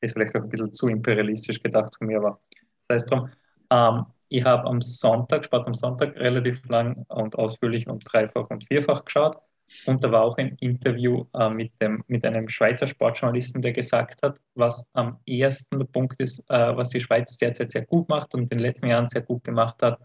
Ist 0.00 0.14
vielleicht 0.14 0.34
auch 0.36 0.42
ein 0.42 0.48
bisschen 0.48 0.72
zu 0.72 0.88
imperialistisch 0.88 1.62
gedacht 1.62 1.94
von 1.96 2.06
mir, 2.06 2.18
aber 2.18 2.40
sei 2.88 2.94
es 2.94 3.06
drum. 3.06 3.30
Ähm, 3.70 4.06
ich 4.28 4.42
habe 4.44 4.64
am 4.64 4.80
Sonntag, 4.80 5.44
Sport 5.44 5.66
am 5.66 5.74
Sonntag, 5.74 6.16
relativ 6.16 6.66
lang 6.68 7.04
und 7.08 7.36
ausführlich 7.36 7.86
und 7.86 8.02
dreifach 8.10 8.48
und 8.48 8.66
vierfach 8.66 9.04
geschaut. 9.04 9.36
Und 9.86 10.02
da 10.02 10.10
war 10.12 10.22
auch 10.22 10.36
ein 10.38 10.56
Interview 10.60 11.26
äh, 11.34 11.50
mit, 11.50 11.72
dem, 11.80 12.04
mit 12.06 12.24
einem 12.24 12.48
Schweizer 12.48 12.86
Sportjournalisten, 12.86 13.60
der 13.62 13.72
gesagt 13.72 14.22
hat, 14.22 14.40
was 14.54 14.88
am 14.94 15.18
ersten 15.26 15.78
der 15.78 15.86
Punkt 15.86 16.20
ist, 16.20 16.48
äh, 16.50 16.76
was 16.76 16.90
die 16.90 17.00
Schweiz 17.00 17.36
derzeit 17.36 17.70
sehr 17.70 17.84
gut 17.84 18.08
macht 18.08 18.34
und 18.34 18.42
in 18.42 18.48
den 18.48 18.58
letzten 18.60 18.88
Jahren 18.88 19.08
sehr 19.08 19.22
gut 19.22 19.44
gemacht 19.44 19.82
hat. 19.82 20.00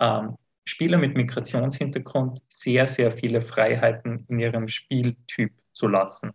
Ähm, 0.00 0.36
Spieler 0.64 0.98
mit 0.98 1.16
Migrationshintergrund 1.16 2.40
sehr, 2.48 2.86
sehr 2.86 3.10
viele 3.10 3.40
Freiheiten 3.40 4.26
in 4.28 4.38
ihrem 4.38 4.68
Spieltyp 4.68 5.52
zu 5.72 5.88
lassen. 5.88 6.32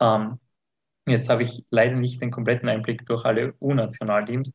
Ähm, 0.00 0.38
jetzt 1.06 1.28
habe 1.28 1.42
ich 1.42 1.64
leider 1.70 1.96
nicht 1.96 2.22
den 2.22 2.30
kompletten 2.30 2.68
Einblick 2.68 3.06
durch 3.06 3.24
alle 3.24 3.54
U-Nationalteams, 3.60 4.54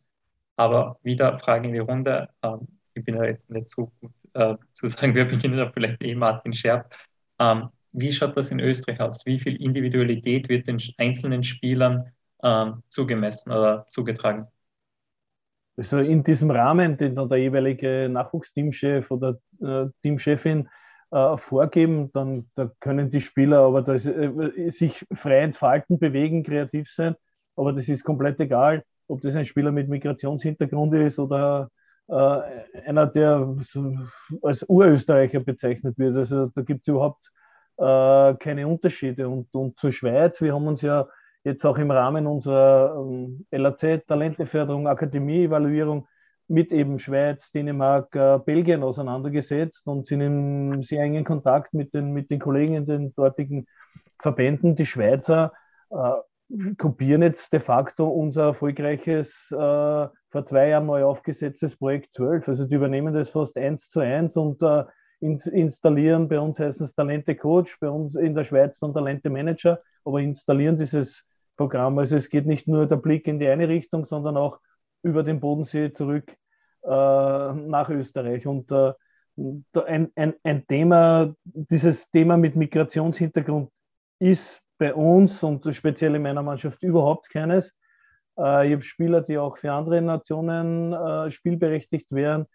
aber 0.56 1.00
wieder 1.04 1.38
Frage 1.38 1.68
in 1.68 1.74
die 1.74 1.80
Runde. 1.80 2.30
Ähm, 2.44 2.77
ich 2.98 3.06
bin 3.06 3.16
ja 3.16 3.26
jetzt 3.26 3.50
nicht 3.50 3.68
so 3.68 3.92
gut 4.00 4.12
äh, 4.34 4.56
zu 4.74 4.88
sagen, 4.88 5.16
wir 5.16 5.26
beginnen 5.26 5.58
da 5.58 5.70
vielleicht 5.72 6.02
eh 6.04 6.16
Martin 6.16 6.54
Scherb. 6.54 6.94
Ähm, 7.40 7.70
wie 7.94 8.12
schaut 8.12 8.36
das 8.38 8.52
in 8.52 8.60
Österreich 8.60 9.00
aus? 9.00 9.26
Wie 9.26 9.40
viel 9.40 9.56
Individualität 9.62 10.50
wird 10.50 10.68
den 10.68 10.80
einzelnen 10.98 11.44
Spielern 11.44 12.12
ähm, 12.44 12.84
zugemessen 12.90 13.52
oder 13.52 13.88
zugetragen? 13.90 14.48
Also 15.78 16.00
in 16.00 16.24
diesem 16.24 16.50
Rahmen, 16.52 16.98
den 16.98 17.16
dann 17.16 17.30
der 17.30 17.38
jeweilige 17.38 18.10
Nachwuchsteamchef 18.10 19.12
oder 19.12 19.40
äh, 19.62 19.86
Teamchefin 20.02 20.70
äh, 21.12 21.38
vorgeben, 21.38 22.12
dann 22.14 22.50
da 22.56 22.72
können 22.80 23.12
die 23.12 23.22
Spieler 23.22 23.60
aber 23.60 23.84
das, 23.84 24.06
äh, 24.06 24.72
sich 24.72 25.06
frei 25.14 25.40
entfalten, 25.40 26.00
bewegen, 26.00 26.44
kreativ 26.44 26.90
sein. 26.92 27.16
Aber 27.56 27.74
das 27.74 27.88
ist 27.88 28.04
komplett 28.04 28.40
egal, 28.40 28.84
ob 29.08 29.22
das 29.22 29.36
ein 29.36 29.46
Spieler 29.46 29.72
mit 29.72 29.88
Migrationshintergrund 29.88 30.94
ist 30.96 31.20
oder 31.20 31.70
äh, 32.10 32.42
einer, 32.86 33.08
der 33.08 33.56
als 34.42 34.64
Urösterreicher 34.68 35.40
bezeichnet 35.42 35.98
wird. 35.98 36.18
Also 36.18 36.48
da 36.48 36.62
gibt 36.62 36.82
es 36.82 36.88
überhaupt 36.88 37.32
äh, 37.78 38.34
keine 38.36 38.68
Unterschiede. 38.68 39.28
Und, 39.30 39.54
und 39.54 39.78
zur 39.78 39.92
Schweiz, 39.92 40.42
wir 40.42 40.54
haben 40.54 40.68
uns 40.68 40.82
ja 40.82 41.08
jetzt 41.44 41.66
auch 41.66 41.78
im 41.78 41.92
Rahmen 41.92 42.28
unserer 42.28 42.96
ähm, 42.98 43.46
LAZ, 43.52 44.06
Talenteförderung, 44.08 44.88
Akademie-Evaluierung 44.88 46.08
mit 46.48 46.72
eben 46.72 47.00
Schweiz, 47.00 47.52
Dänemark, 47.52 48.16
äh, 48.16 48.40
Belgien 48.40 48.84
auseinandergesetzt 48.84 49.86
und 49.88 50.08
sind 50.08 50.22
in 50.22 50.84
sehr 50.84 51.04
engen 51.04 51.26
Kontakt 51.26 51.74
mit 51.74 51.94
den, 51.94 52.14
mit 52.14 52.32
den 52.32 52.40
Kollegen 52.40 52.76
in 52.76 52.86
den 52.86 53.16
dortigen 53.16 53.68
Verbänden. 54.20 54.76
Die 54.76 54.86
Schweizer 54.86 55.52
äh, 55.90 56.12
kopieren 56.78 57.22
jetzt 57.22 57.52
de 57.52 57.60
facto 57.60 58.08
unser 58.08 58.48
erfolgreiches 58.48 59.30
äh, 59.52 59.56
vor 59.56 60.46
zwei 60.46 60.70
Jahren 60.70 60.86
neu 60.86 61.04
aufgesetztes 61.04 61.76
Projekt 61.76 62.14
12. 62.14 62.48
Also 62.48 62.66
die 62.66 62.76
übernehmen 62.76 63.14
das 63.14 63.30
fast 63.30 63.58
eins 63.58 63.90
zu 63.90 64.00
eins 64.00 64.38
und 64.38 64.62
äh, 64.62 64.84
installieren, 65.20 66.28
bei 66.30 66.40
uns 66.40 66.60
heißen 66.60 66.86
es 66.86 66.94
Talente 66.94 67.36
Coach, 67.36 67.80
bei 67.80 67.90
uns 67.90 68.16
in 68.16 68.36
der 68.36 68.44
Schweiz 68.44 68.80
dann 68.80 68.94
Talente 68.94 69.30
Manager, 69.30 69.82
aber 70.06 70.20
installieren 70.22 70.78
dieses 70.78 71.24
Programm. 71.58 71.98
Also 71.98 72.16
es 72.16 72.30
geht 72.30 72.46
nicht 72.46 72.68
nur 72.68 72.86
der 72.86 72.98
Blick 72.98 73.28
in 73.28 73.40
die 73.40 73.48
eine 73.48 73.68
Richtung, 73.68 74.06
sondern 74.06 74.38
auch 74.38 74.60
über 75.02 75.24
den 75.24 75.40
Bodensee 75.40 75.92
zurück 75.92 76.32
äh, 76.84 76.88
nach 76.88 77.90
Österreich. 77.90 78.46
Und 78.46 78.72
äh, 78.72 78.94
ein, 79.86 80.12
ein, 80.16 80.34
ein 80.44 80.68
Thema, 80.68 81.36
dieses 81.44 82.10
Thema 82.12 82.38
mit 82.38 82.56
Migrationshintergrund 82.56 83.72
ist 84.20 84.62
bei 84.78 84.94
uns 84.94 85.42
und 85.44 85.66
speziell 85.76 86.16
in 86.16 86.22
meiner 86.22 86.44
Mannschaft 86.44 86.84
überhaupt 86.84 87.30
keines. 87.30 87.74
Äh, 88.38 88.68
ich 88.68 88.74
habe 88.74 88.84
Spieler, 88.84 89.22
die 89.22 89.38
auch 89.38 89.58
für 89.58 89.72
andere 89.72 90.02
Nationen 90.02 90.94
äh, 90.94 91.32
spielberechtigt 91.32 92.08
wären, 92.12 92.46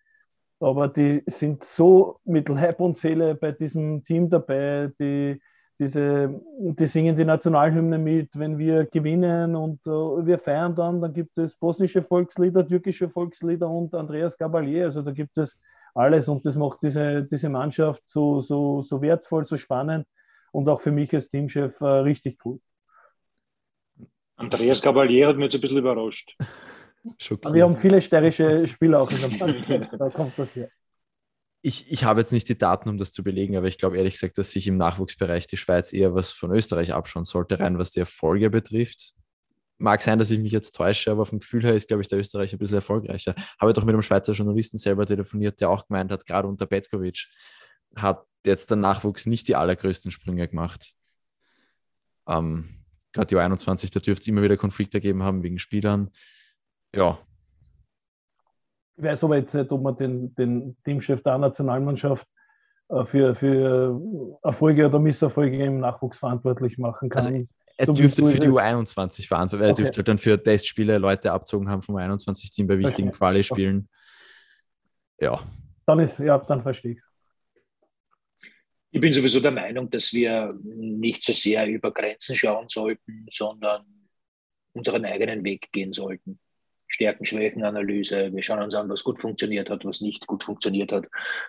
aber 0.61 0.89
die 0.89 1.23
sind 1.27 1.65
so 1.65 2.21
mit 2.25 2.49
Leib 2.49 2.81
und 2.81 2.97
Seele 2.97 3.35
bei 3.35 3.53
diesem 3.53 4.05
Team 4.05 4.31
dabei, 4.31 4.91
die, 5.01 5.41
diese, 5.79 6.41
die 6.59 6.87
singen 6.87 7.17
die 7.17 7.25
Nationalhymne 7.25 7.99
mit, 7.99 8.39
wenn 8.39 8.59
wir 8.59 8.87
gewinnen 8.87 9.57
und 9.57 9.85
uh, 9.89 10.25
wir 10.25 10.39
feiern 10.39 10.77
dann, 10.77 11.01
dann 11.01 11.13
gibt 11.13 11.37
es 11.39 11.57
bosnische 11.57 12.03
Volkslieder, 12.03 12.67
türkische 12.67 13.09
Volkslieder 13.09 13.69
und 13.69 13.93
Andreas 13.95 14.39
Gabalier, 14.39 14.85
also 14.85 15.03
da 15.03 15.11
gibt 15.11 15.37
es 15.39 15.59
alles 15.95 16.29
und 16.29 16.47
das 16.47 16.55
macht 16.55 16.79
diese, 16.83 17.25
diese 17.25 17.49
Mannschaft 17.49 18.03
so, 18.07 18.41
so, 18.41 18.83
so 18.83 19.03
wertvoll, 19.03 19.47
so 19.47 19.57
spannend 19.57 20.07
und 20.53 20.69
auch 20.69 20.81
für 20.81 20.93
mich 20.93 21.13
als 21.15 21.31
Teamchef 21.31 21.81
uh, 21.81 22.01
richtig 22.01 22.39
cool. 22.45 22.61
Andreas 24.37 24.81
Cavalier 24.81 25.29
hat 25.29 25.37
mich 25.37 25.45
jetzt 25.45 25.55
ein 25.57 25.61
bisschen 25.61 25.79
überrascht. 25.79 26.37
Wir 27.51 27.65
haben 27.65 27.81
viele 27.81 28.01
steirische 28.01 28.67
Spieler 28.69 29.01
auch 29.01 29.11
in 29.11 29.21
der 29.21 29.29
Mannschaft. 29.31 29.93
Da 29.99 30.09
kommt 30.11 30.39
das 30.39 30.55
her. 30.55 30.71
Ich, 31.61 31.91
ich 31.91 32.05
habe 32.05 32.21
jetzt 32.21 32.33
nicht 32.33 32.49
die 32.49 32.59
Daten, 32.59 32.89
um 32.89 32.97
das 32.97 33.13
zu 33.13 33.23
belegen, 33.23 33.57
aber 33.57 33.67
ich 33.67 33.79
glaube 33.79 33.97
ehrlich 33.97 34.15
gesagt, 34.15 34.39
dass 34.39 34.53
sich 34.53 34.67
im 34.67 34.77
Nachwuchsbereich 34.77 35.47
die 35.47 35.57
Schweiz 35.57 35.93
eher 35.93 36.15
was 36.15 36.31
von 36.31 36.53
Österreich 36.53 36.93
abschauen 36.93 37.25
sollte, 37.25 37.59
rein 37.59 37.79
was 37.79 37.93
die 37.93 38.01
Erfolge 38.01 38.51
betrifft. 38.51 39.15
mag 39.79 40.03
sein, 40.03 40.19
dass 40.19 40.31
ich 40.31 40.39
mich 40.39 40.53
jetzt 40.53 40.73
täusche, 40.73 41.11
aber 41.11 41.27
vom 41.27 41.41
Gefühl 41.41 41.65
her 41.65 41.75
ist, 41.75 41.89
glaube 41.89 42.03
ich, 42.03 42.09
der 42.09 42.19
Österreicher 42.19 42.57
ein 42.57 42.59
bisschen 42.59 42.77
erfolgreicher. 42.77 43.35
Habe 43.61 43.73
doch 43.73 43.85
mit 43.85 43.95
einem 43.95 44.03
Schweizer 44.03 44.33
Journalisten 44.33 44.79
selber 44.79 45.07
telefoniert, 45.07 45.61
der 45.61 45.71
auch 45.71 45.87
gemeint 45.87 46.13
hat, 46.13 46.25
gerade 46.25 46.47
unter 46.47 46.67
Petkovic 46.67 47.27
hat 47.97 48.25
jetzt 48.47 48.71
der 48.71 48.77
Nachwuchs 48.77 49.27
nicht 49.27 49.49
die 49.49 49.57
allergrößten 49.57 50.11
Sprünge 50.11 50.49
gemacht. 50.49 50.93
Ähm, 52.29 52.65
gerade 53.13 53.27
die 53.27 53.37
U21, 53.37 53.93
da 53.93 54.01
dürfte 54.01 54.23
es 54.23 54.29
immer 54.29 54.43
wieder 54.43 54.57
Konflikte 54.57 55.01
geben 55.01 55.23
haben 55.23 55.43
wegen 55.43 55.59
Spielern. 55.59 56.11
Ja. 56.95 57.19
Ich 58.97 59.05
weiß 59.05 59.25
aber 59.25 59.37
jetzt 59.37 59.55
nicht, 59.55 59.71
ob 59.71 59.83
man 59.83 59.97
den, 59.97 60.35
den 60.35 60.77
Teamchef 60.85 61.23
der 61.23 61.39
Nationalmannschaft 61.39 62.27
äh, 62.89 63.05
für, 63.07 63.35
für 63.35 64.01
Erfolge 64.43 64.87
oder 64.87 64.99
Misserfolge 64.99 65.65
im 65.65 65.81
Nachwuchs 65.81 66.19
verantwortlich 66.19 66.79
machen 66.79 67.09
kann. 67.09 67.27
Also 67.27 67.47
er 67.79 67.87
dürfte 67.87 68.27
für 68.27 68.39
die 68.39 68.49
U21 68.49 69.27
verantwortlich, 69.27 69.69
er 69.69 69.73
okay. 69.73 69.83
dürfte 69.83 70.05
dann 70.05 70.19
für 70.19 70.43
Testspiele 70.43 70.99
Leute 70.99 71.33
abzogen 71.33 71.69
haben 71.69 71.83
vom 71.83 71.97
U21-Team 71.97 72.67
bei 72.67 72.79
wichtigen 72.79 73.09
okay. 73.09 73.17
Quali-Spielen. 73.17 73.89
Okay. 75.17 75.25
Ja. 75.25 75.41
Dann 75.87 76.01
ist, 76.01 76.19
ja, 76.19 76.39
dann 76.39 76.63
verstehe 76.63 76.93
ich 76.93 76.99
es. 76.99 77.12
Ich 78.95 79.01
bin 79.01 79.13
sowieso 79.15 79.41
der 79.41 79.53
Meinung, 79.53 79.89
dass 79.89 80.13
wir 80.13 80.55
nicht 80.63 81.25
so 81.25 81.33
sehr 81.33 81.67
über 81.67 81.93
Grenzen 81.93 82.37
schauen 82.37 82.69
sollten, 82.69 83.27
sondern 83.31 83.87
unseren 84.75 85.07
eigenen 85.07 85.43
Weg 85.45 85.73
gehen 85.73 85.95
sollten. 85.95 86.39
Stärken, 86.89 87.25
Schwächen, 87.25 87.65
Analyse. 87.65 88.31
Wir 88.35 88.43
schauen 88.43 88.63
uns 88.63 88.75
an, 88.75 88.91
was 88.91 89.03
gut 89.03 89.19
funktioniert 89.19 89.71
hat, 89.71 89.87
was 89.87 90.03
nicht 90.03 90.27
gut 90.27 90.45
funktioniert 90.45 90.93
hat. 90.93 91.07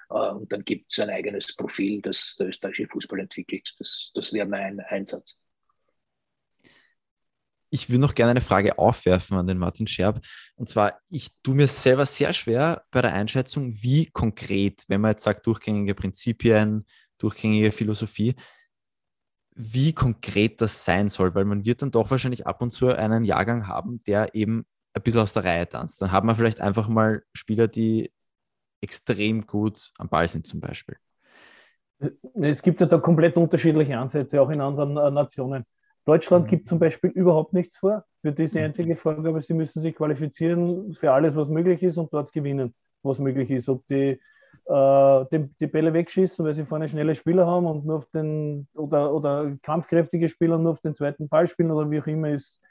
Äh, 0.10 0.32
und 0.32 0.54
dann 0.54 0.64
gibt 0.64 0.90
es 0.90 1.00
ein 1.00 1.10
eigenes 1.10 1.54
Profil, 1.58 2.02
das 2.02 2.38
der 2.40 2.48
österreichische 2.48 2.88
Fußball 2.88 3.20
entwickelt. 3.20 3.76
Das, 3.78 4.12
das 4.14 4.32
wäre 4.32 4.48
mein 4.48 4.80
Einsatz. 4.80 5.38
Ich 7.72 7.90
würde 7.90 8.02
noch 8.02 8.16
gerne 8.16 8.32
eine 8.32 8.42
Frage 8.42 8.78
aufwerfen 8.78 9.36
an 9.36 9.48
den 9.48 9.58
Martin 9.58 9.88
Scherb. 9.88 10.24
Und 10.56 10.70
zwar, 10.70 11.02
ich 11.10 11.30
tue 11.42 11.56
mir 11.56 11.68
selber 11.68 12.06
sehr 12.06 12.32
schwer 12.32 12.86
bei 12.92 13.02
der 13.02 13.14
Einschätzung, 13.14 13.74
wie 13.82 14.06
konkret, 14.12 14.86
wenn 14.88 15.02
man 15.02 15.12
jetzt 15.12 15.24
sagt, 15.24 15.46
durchgängige 15.46 15.96
Prinzipien, 15.96 16.86
durchgängige 17.24 17.72
Philosophie, 17.72 18.36
wie 19.56 19.94
konkret 19.94 20.62
das 20.62 20.84
sein 20.86 21.10
soll, 21.10 21.34
weil 21.36 21.46
man 21.46 21.66
wird 21.66 21.82
dann 21.82 21.92
doch 21.92 22.12
wahrscheinlich 22.12 22.46
ab 22.48 22.62
und 22.62 22.72
zu 22.72 22.88
einen 22.90 23.24
Jahrgang 23.24 23.68
haben, 23.68 24.04
der 24.04 24.36
eben 24.36 24.66
ein 24.94 25.02
bisschen 25.02 25.22
aus 25.22 25.34
der 25.34 25.46
Reihe 25.46 25.68
tanzt. 25.68 26.02
Dann 26.02 26.12
hat 26.12 26.24
man 26.24 26.36
vielleicht 26.36 26.62
einfach 26.62 26.88
mal 26.88 27.24
Spieler, 27.34 27.68
die 27.68 28.12
extrem 28.82 29.46
gut 29.46 29.92
am 29.98 30.10
Ball 30.10 30.28
sind 30.28 30.46
zum 30.46 30.60
Beispiel. 30.60 30.98
Es 32.42 32.62
gibt 32.62 32.82
ja 32.82 32.88
da 32.88 32.98
komplett 32.98 33.38
unterschiedliche 33.38 33.98
Ansätze, 33.98 34.42
auch 34.42 34.50
in 34.50 34.60
anderen 34.60 34.98
äh, 34.98 35.10
Nationen. 35.10 35.64
Deutschland 36.06 36.46
mhm. 36.46 36.50
gibt 36.50 36.68
zum 36.68 36.80
Beispiel 36.80 37.12
überhaupt 37.12 37.54
nichts 37.54 37.78
vor 37.78 38.04
für 38.22 38.34
diese 38.34 38.60
einzige 38.60 38.98
Vorgabe. 38.98 39.42
Sie 39.42 39.54
müssen 39.54 39.82
sich 39.82 39.96
qualifizieren 39.96 40.94
für 40.96 41.14
alles, 41.14 41.36
was 41.36 41.48
möglich 41.48 41.82
ist 41.82 41.98
und 41.98 42.12
dort 42.12 42.34
gewinnen, 42.34 42.74
was 43.04 43.20
möglich 43.20 43.50
ist. 43.52 43.70
Ob 43.70 43.88
die 43.88 44.20
äh, 44.66 45.26
die, 45.32 45.50
die, 45.60 45.68
Bälle 45.68 45.94
wegschießen, 45.94 46.44
weil 46.46 46.54
sie 46.54 46.66
vorne 46.66 46.88
schnelle 46.88 47.16
Spieler 47.16 47.46
haben 47.46 47.66
und 47.66 47.86
nur 47.86 47.98
auf 47.98 48.10
den 48.14 48.68
oder, 48.74 49.14
oder 49.14 49.54
kampfkräftige 49.62 50.30
Spieler 50.30 50.58
nur 50.58 50.74
auf 50.74 50.82
den 50.82 50.96
zweiten 50.96 51.28
Ball 51.28 51.48
spielen 51.48 51.72
oder 51.72 51.90
wie 51.90 52.02
auch 52.02 52.08
immer, 52.08 52.30
ist, 52.30 52.62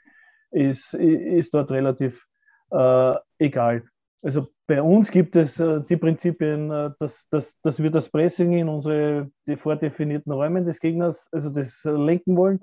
ist, 0.51 0.93
ist 0.93 1.53
dort 1.53 1.71
relativ 1.71 2.25
äh, 2.71 3.13
egal. 3.37 3.83
Also 4.21 4.47
bei 4.67 4.81
uns 4.81 5.11
gibt 5.11 5.35
es 5.35 5.59
äh, 5.59 5.81
die 5.89 5.97
Prinzipien, 5.97 6.71
äh, 6.71 6.91
dass, 6.99 7.27
dass, 7.29 7.59
dass 7.61 7.81
wir 7.81 7.91
das 7.91 8.09
Pressing 8.09 8.53
in 8.53 8.69
unsere 8.69 9.29
vordefinierten 9.57 10.31
Räume 10.31 10.63
des 10.63 10.79
Gegners, 10.79 11.27
also 11.31 11.49
das 11.49 11.83
lenken 11.83 12.37
wollen. 12.37 12.61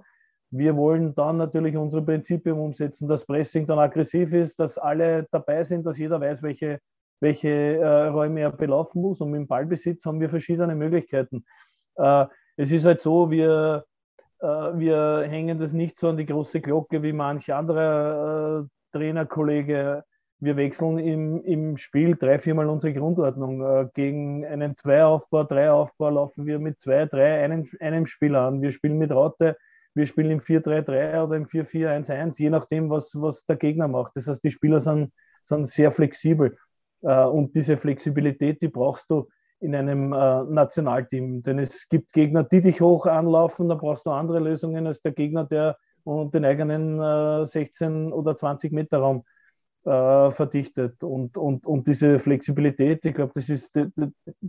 Wir 0.50 0.74
wollen 0.76 1.14
dann 1.14 1.37
natürlich 1.37 1.76
unsere 1.76 2.02
Prinzipien 2.02 2.59
umsetzen, 2.59 3.06
dass 3.06 3.24
Pressing 3.24 3.66
dann 3.66 3.78
aggressiv 3.78 4.33
ist, 4.33 4.59
dass 4.59 4.78
alle 4.78 5.28
dabei 5.30 5.62
sind, 5.62 5.87
dass 5.87 5.98
jeder 5.98 6.20
weiß, 6.20 6.42
welche 6.42 6.80
welche 7.20 7.48
äh, 7.48 8.06
Räume 8.09 8.40
er 8.40 8.50
belaufen 8.50 9.02
muss. 9.02 9.20
Und 9.20 9.30
mit 9.30 9.38
dem 9.38 9.46
Ballbesitz 9.46 10.04
haben 10.04 10.20
wir 10.20 10.30
verschiedene 10.30 10.74
Möglichkeiten. 10.74 11.44
Äh, 11.96 12.26
es 12.56 12.70
ist 12.70 12.85
halt 12.85 13.00
so, 13.02 13.30
wir, 13.30 13.85
äh, 14.40 14.46
wir 14.46 15.26
hängen 15.28 15.59
das 15.59 15.72
nicht 15.72 15.98
so 15.98 16.09
an 16.09 16.16
die 16.16 16.26
große 16.26 16.61
Glocke 16.61 17.02
wie 17.02 17.12
manch 17.12 17.52
anderer 17.52 18.64
äh, 18.64 18.96
Trainerkollege. 18.96 20.04
Wir 20.42 20.56
wechseln 20.56 20.98
im, 20.98 21.44
im 21.44 21.76
Spiel 21.76 22.16
drei, 22.16 22.38
viermal 22.38 22.68
unsere 22.68 22.94
Grundordnung. 22.94 23.62
Äh, 23.62 23.88
gegen 23.94 24.44
einen 24.46 24.76
Zweieraufbau, 24.76 25.44
Dreieraufbau 25.44 26.11
laufen 26.11 26.46
wir 26.46 26.59
mit 26.59 26.80
zwei, 26.80 27.06
drei, 27.06 27.44
einem, 27.44 27.68
einem 27.80 28.06
Spieler 28.06 28.42
an. 28.42 28.62
Wir 28.62 28.72
spielen 28.72 28.98
mit 28.98 29.11
Raute, 29.11 29.56
wir 29.94 30.06
spielen 30.06 30.30
im 30.30 30.40
4-3-3 30.40 31.24
oder 31.24 31.37
im 31.37 31.46
4-4-1-1, 31.46 32.38
je 32.38 32.50
nachdem, 32.50 32.90
was, 32.90 33.11
was 33.14 33.44
der 33.46 33.56
Gegner 33.56 33.88
macht. 33.88 34.16
Das 34.16 34.26
heißt, 34.26 34.42
die 34.42 34.50
Spieler 34.50 34.80
sind, 34.80 35.12
sind 35.42 35.68
sehr 35.68 35.92
flexibel. 35.92 36.56
Äh, 37.02 37.24
und 37.24 37.54
diese 37.54 37.76
Flexibilität, 37.76 38.62
die 38.62 38.68
brauchst 38.68 39.10
du 39.10 39.28
in 39.60 39.74
einem 39.74 40.12
äh, 40.12 40.42
Nationalteam. 40.44 41.42
Denn 41.42 41.58
es 41.58 41.88
gibt 41.88 42.12
Gegner, 42.12 42.44
die 42.44 42.60
dich 42.60 42.80
hoch 42.80 43.06
anlaufen, 43.06 43.68
da 43.68 43.74
brauchst 43.74 44.06
du 44.06 44.10
andere 44.10 44.40
Lösungen 44.40 44.86
als 44.86 45.02
der 45.02 45.12
Gegner, 45.12 45.44
der 45.44 45.76
den 46.06 46.44
eigenen 46.46 47.46
16 47.46 48.08
äh, 48.08 48.12
oder 48.12 48.36
20 48.36 48.72
Meter 48.72 48.98
Raum 48.98 49.24
verdichtet. 49.82 51.02
Und, 51.02 51.38
und, 51.38 51.64
und 51.66 51.88
diese 51.88 52.18
Flexibilität, 52.18 53.02
ich 53.02 53.14
glaube, 53.14 53.32
das 53.34 53.48
ist 53.48 53.74
die, 53.74 53.86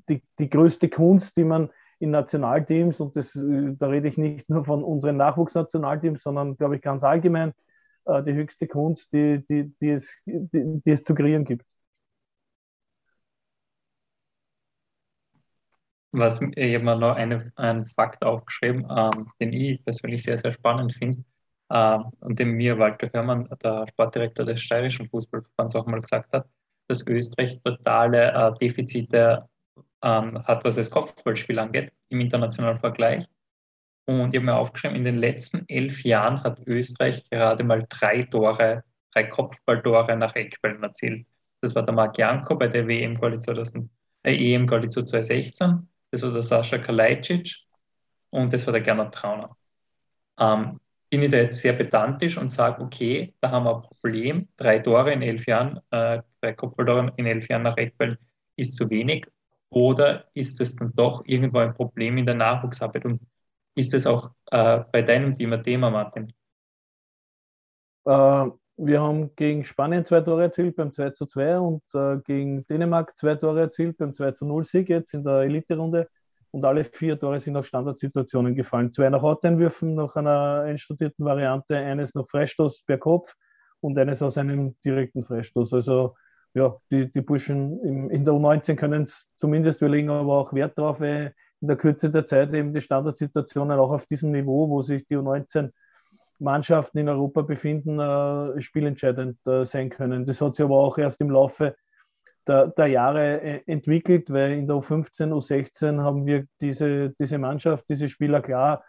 die, 0.10 0.22
die 0.38 0.50
größte 0.50 0.90
Kunst, 0.90 1.38
die 1.38 1.46
man 1.46 1.70
in 2.00 2.12
Nationalteams, 2.12 3.00
und 3.00 3.16
das, 3.16 3.32
da 3.34 3.88
rede 3.88 4.10
ich 4.10 4.18
nicht 4.18 4.50
nur 4.50 4.66
von 4.66 4.84
unseren 4.84 5.16
Nachwuchsnationalteams, 5.16 6.22
sondern, 6.22 6.58
glaube 6.58 6.76
ich, 6.76 6.82
ganz 6.82 7.06
allgemein, 7.06 7.54
die 8.06 8.34
höchste 8.34 8.68
Kunst, 8.68 9.14
die, 9.14 9.42
die, 9.48 9.74
die, 9.80 9.92
es, 9.92 10.14
die, 10.26 10.82
die 10.86 10.92
es 10.92 11.06
zu 11.06 11.16
kreieren 11.16 11.46
gibt. 11.46 11.66
Was, 16.13 16.41
ich 16.41 16.76
habe 16.76 16.84
mir 16.84 16.97
noch 16.97 17.15
eine, 17.15 17.52
einen 17.56 17.86
Fakt 17.86 18.24
aufgeschrieben, 18.24 18.86
ähm, 18.89 19.30
den 19.39 19.54
ich 19.54 19.84
persönlich 19.84 20.24
sehr, 20.24 20.38
sehr 20.38 20.52
spannend 20.52 20.93
finde 20.93 21.24
ähm, 21.71 22.12
und 22.19 22.38
den 22.38 22.52
mir 22.52 22.78
Walter 22.78 23.10
Hörmann, 23.13 23.47
der 23.63 23.88
Sportdirektor 23.88 24.45
des 24.45 24.62
Steirischen 24.62 25.10
Fußballverbands, 25.10 25.76
auch 25.76 25.86
mal 25.86 26.02
gesagt 26.02 26.34
hat, 26.34 26.47
dass 26.88 27.08
Österreich 27.08 27.62
totale 27.63 28.32
äh, 28.34 28.54
Defizite 28.60 29.47
ähm, 30.04 30.43
hat, 30.45 30.65
was 30.65 30.76
das 30.76 30.91
Kopfballspiel 30.91 31.60
angeht, 31.60 31.93
im 32.10 32.19
internationalen 32.19 32.80
Vergleich. 32.80 33.26
Und 34.06 34.34
ich 34.34 34.36
habe 34.36 34.45
mir 34.45 34.56
aufgeschrieben, 34.56 34.97
in 34.97 35.04
den 35.04 35.17
letzten 35.17 35.63
elf 35.69 36.04
Jahren 36.04 36.43
hat 36.43 36.60
Österreich 36.67 37.30
gerade 37.30 37.63
mal 37.63 37.86
drei 37.88 38.24
Tore, 38.24 38.84
drei 39.13 39.24
Kopfballtore 39.26 40.17
nach 40.17 40.36
Eckbällen 40.36 40.84
erzielt. 40.84 41.26
Das 41.62 41.76
war 41.76 41.84
der 41.84 41.93
Marc 41.93 42.17
Janko 42.17 42.56
bei 42.56 42.67
der 42.67 42.88
WM-Quali 42.88 43.38
äh, 44.24 44.54
EM-Quali 44.54 44.89
2016 44.89 45.88
das 46.12 46.21
war 46.21 46.32
der 46.32 46.41
Sascha 46.41 46.78
Kalajdzic 46.78 47.56
und 48.30 48.52
das 48.54 48.65
war 48.65 48.74
der 48.74 48.82
Gernot 48.82 49.13
Trauner. 49.13 49.58
Ähm, 50.39 50.80
bin 51.10 51.24
ich 51.24 51.30
da 51.30 51.38
jetzt 51.38 51.60
sehr 51.60 51.74
pedantisch 51.74 52.38
und 52.38 52.50
sage, 52.50 52.82
okay, 52.82 53.34
da 53.41 53.52
haben 53.52 53.65
wir 53.65 53.76
ein 53.76 53.82
Problem, 53.82 54.47
drei 54.56 54.80
Tore 54.80 55.12
in 55.12 55.21
elf 55.21 55.45
Jahren, 55.45 55.80
äh, 55.91 56.21
drei 56.39 56.54
Kopfballtore 56.54 57.13
in 57.17 57.26
elf 57.26 57.50
Jahren 57.50 57.63
nach 57.63 57.78
Eckbällen 57.78 58.17
ist 58.56 58.76
zu 58.76 58.89
wenig 58.89 59.28
oder 59.69 60.30
ist 60.34 60.62
es 60.62 60.76
dann 60.76 60.93
doch 60.95 61.24
irgendwo 61.26 61.60
ein 61.60 61.74
Problem 61.74 62.17
in 62.17 62.26
der 62.26 62.36
Nachwuchsarbeit 62.36 63.06
und 63.06 63.21
ist 63.76 63.93
das 63.93 64.06
auch 64.06 64.32
äh, 64.52 64.84
bei 64.91 65.02
deinem 65.02 65.34
ein 65.34 65.63
Thema, 65.63 65.89
Martin? 65.89 66.34
Äh, 68.06 68.45
wir 68.84 69.02
haben 69.02 69.36
gegen 69.36 69.63
Spanien 69.63 70.06
zwei 70.06 70.22
Tore 70.22 70.44
erzielt 70.44 70.76
beim 70.76 70.94
2 70.94 71.12
zu 71.12 71.28
2 71.28 71.60
und 71.60 71.84
äh, 71.94 72.17
gegen 72.26 72.65
Dänemark 72.67 73.17
zwei 73.17 73.36
Tore 73.36 73.62
erzielt 73.62 73.98
beim 73.98 74.15
2 74.15 74.32
zu 74.32 74.46
0 74.46 74.65
Sieg 74.65 74.89
jetzt 74.89 75.13
in 75.13 75.24
der 75.24 75.41
Elite-Runde. 75.41 76.08
Und 76.50 76.65
alle 76.65 76.84
vier 76.84 77.17
Tore 77.17 77.39
sind 77.39 77.56
auf 77.56 77.65
Standardsituationen 77.65 78.56
gefallen. 78.56 78.91
Zwei 78.91 79.10
nach 79.10 79.22
Hauteinwürfen, 79.22 79.96
nach 79.96 80.15
einer 80.15 80.63
einstudierten 80.65 81.24
Variante, 81.24 81.78
eines 81.78 82.13
nach 82.15 82.28
Freistoß 82.28 82.84
per 82.86 82.98
Kopf 82.98 83.34
und 83.80 83.98
eines 83.98 84.22
aus 84.22 84.38
einem 84.38 84.76
direkten 84.84 85.24
Freistoß. 85.24 85.72
Also 85.74 86.15
ja, 86.54 86.76
die, 86.89 87.12
die 87.12 87.22
Burschen 87.22 87.80
in, 87.84 88.10
in 88.10 88.26
der 88.26 88.34
U19 88.34 88.76
können 88.76 89.04
es 89.04 89.28
zumindest, 89.38 89.80
wir 89.80 89.89
legen 89.89 90.10
aber 90.10 90.38
auch 90.38 90.54
Wert 90.54 90.78
darauf, 90.78 91.00
weil 91.00 91.34
in 91.62 91.67
der 91.67 91.78
Kürze 91.78 92.10
der 92.10 92.26
Zeit 92.26 92.54
eben 92.54 92.74
die 92.74 92.82
Standardsituationen 92.82 93.80
auch 93.80 93.91
auf 93.91 94.06
diesem 94.08 94.32
Niveau, 94.32 94.67
wo 94.70 94.82
sich 94.82 95.06
die 95.08 95.15
U19 95.15 95.72
Mannschaften 96.42 96.98
in 96.98 97.10
Europa 97.10 97.44
befinden, 97.44 98.00
äh, 98.00 98.62
spielentscheidend 98.62 99.38
äh, 99.46 99.66
sein 99.66 99.90
können. 99.90 100.26
Das 100.26 100.42
hat 100.42 100.56
sich 100.56 100.66
aber 100.66 100.78
auch 100.78 100.98
erst 100.98 101.22
im 101.22 101.30
Laufe 101.30 101.76
der, 102.48 102.68
der, 102.68 102.88
Jahre 102.88 103.42
äh, 103.42 103.62
entwickelt, 103.68 104.32
weil 104.32 104.54
in 104.54 104.68
der 104.68 104.78
U15, 104.78 105.32
U16 105.32 106.02
haben 106.02 106.26
wir 106.26 106.46
diese, 106.60 107.12
diese 107.20 107.38
Mannschaft, 107.38 107.86
diese 107.90 108.10
Spieler 108.10 108.42
klar 108.42 108.84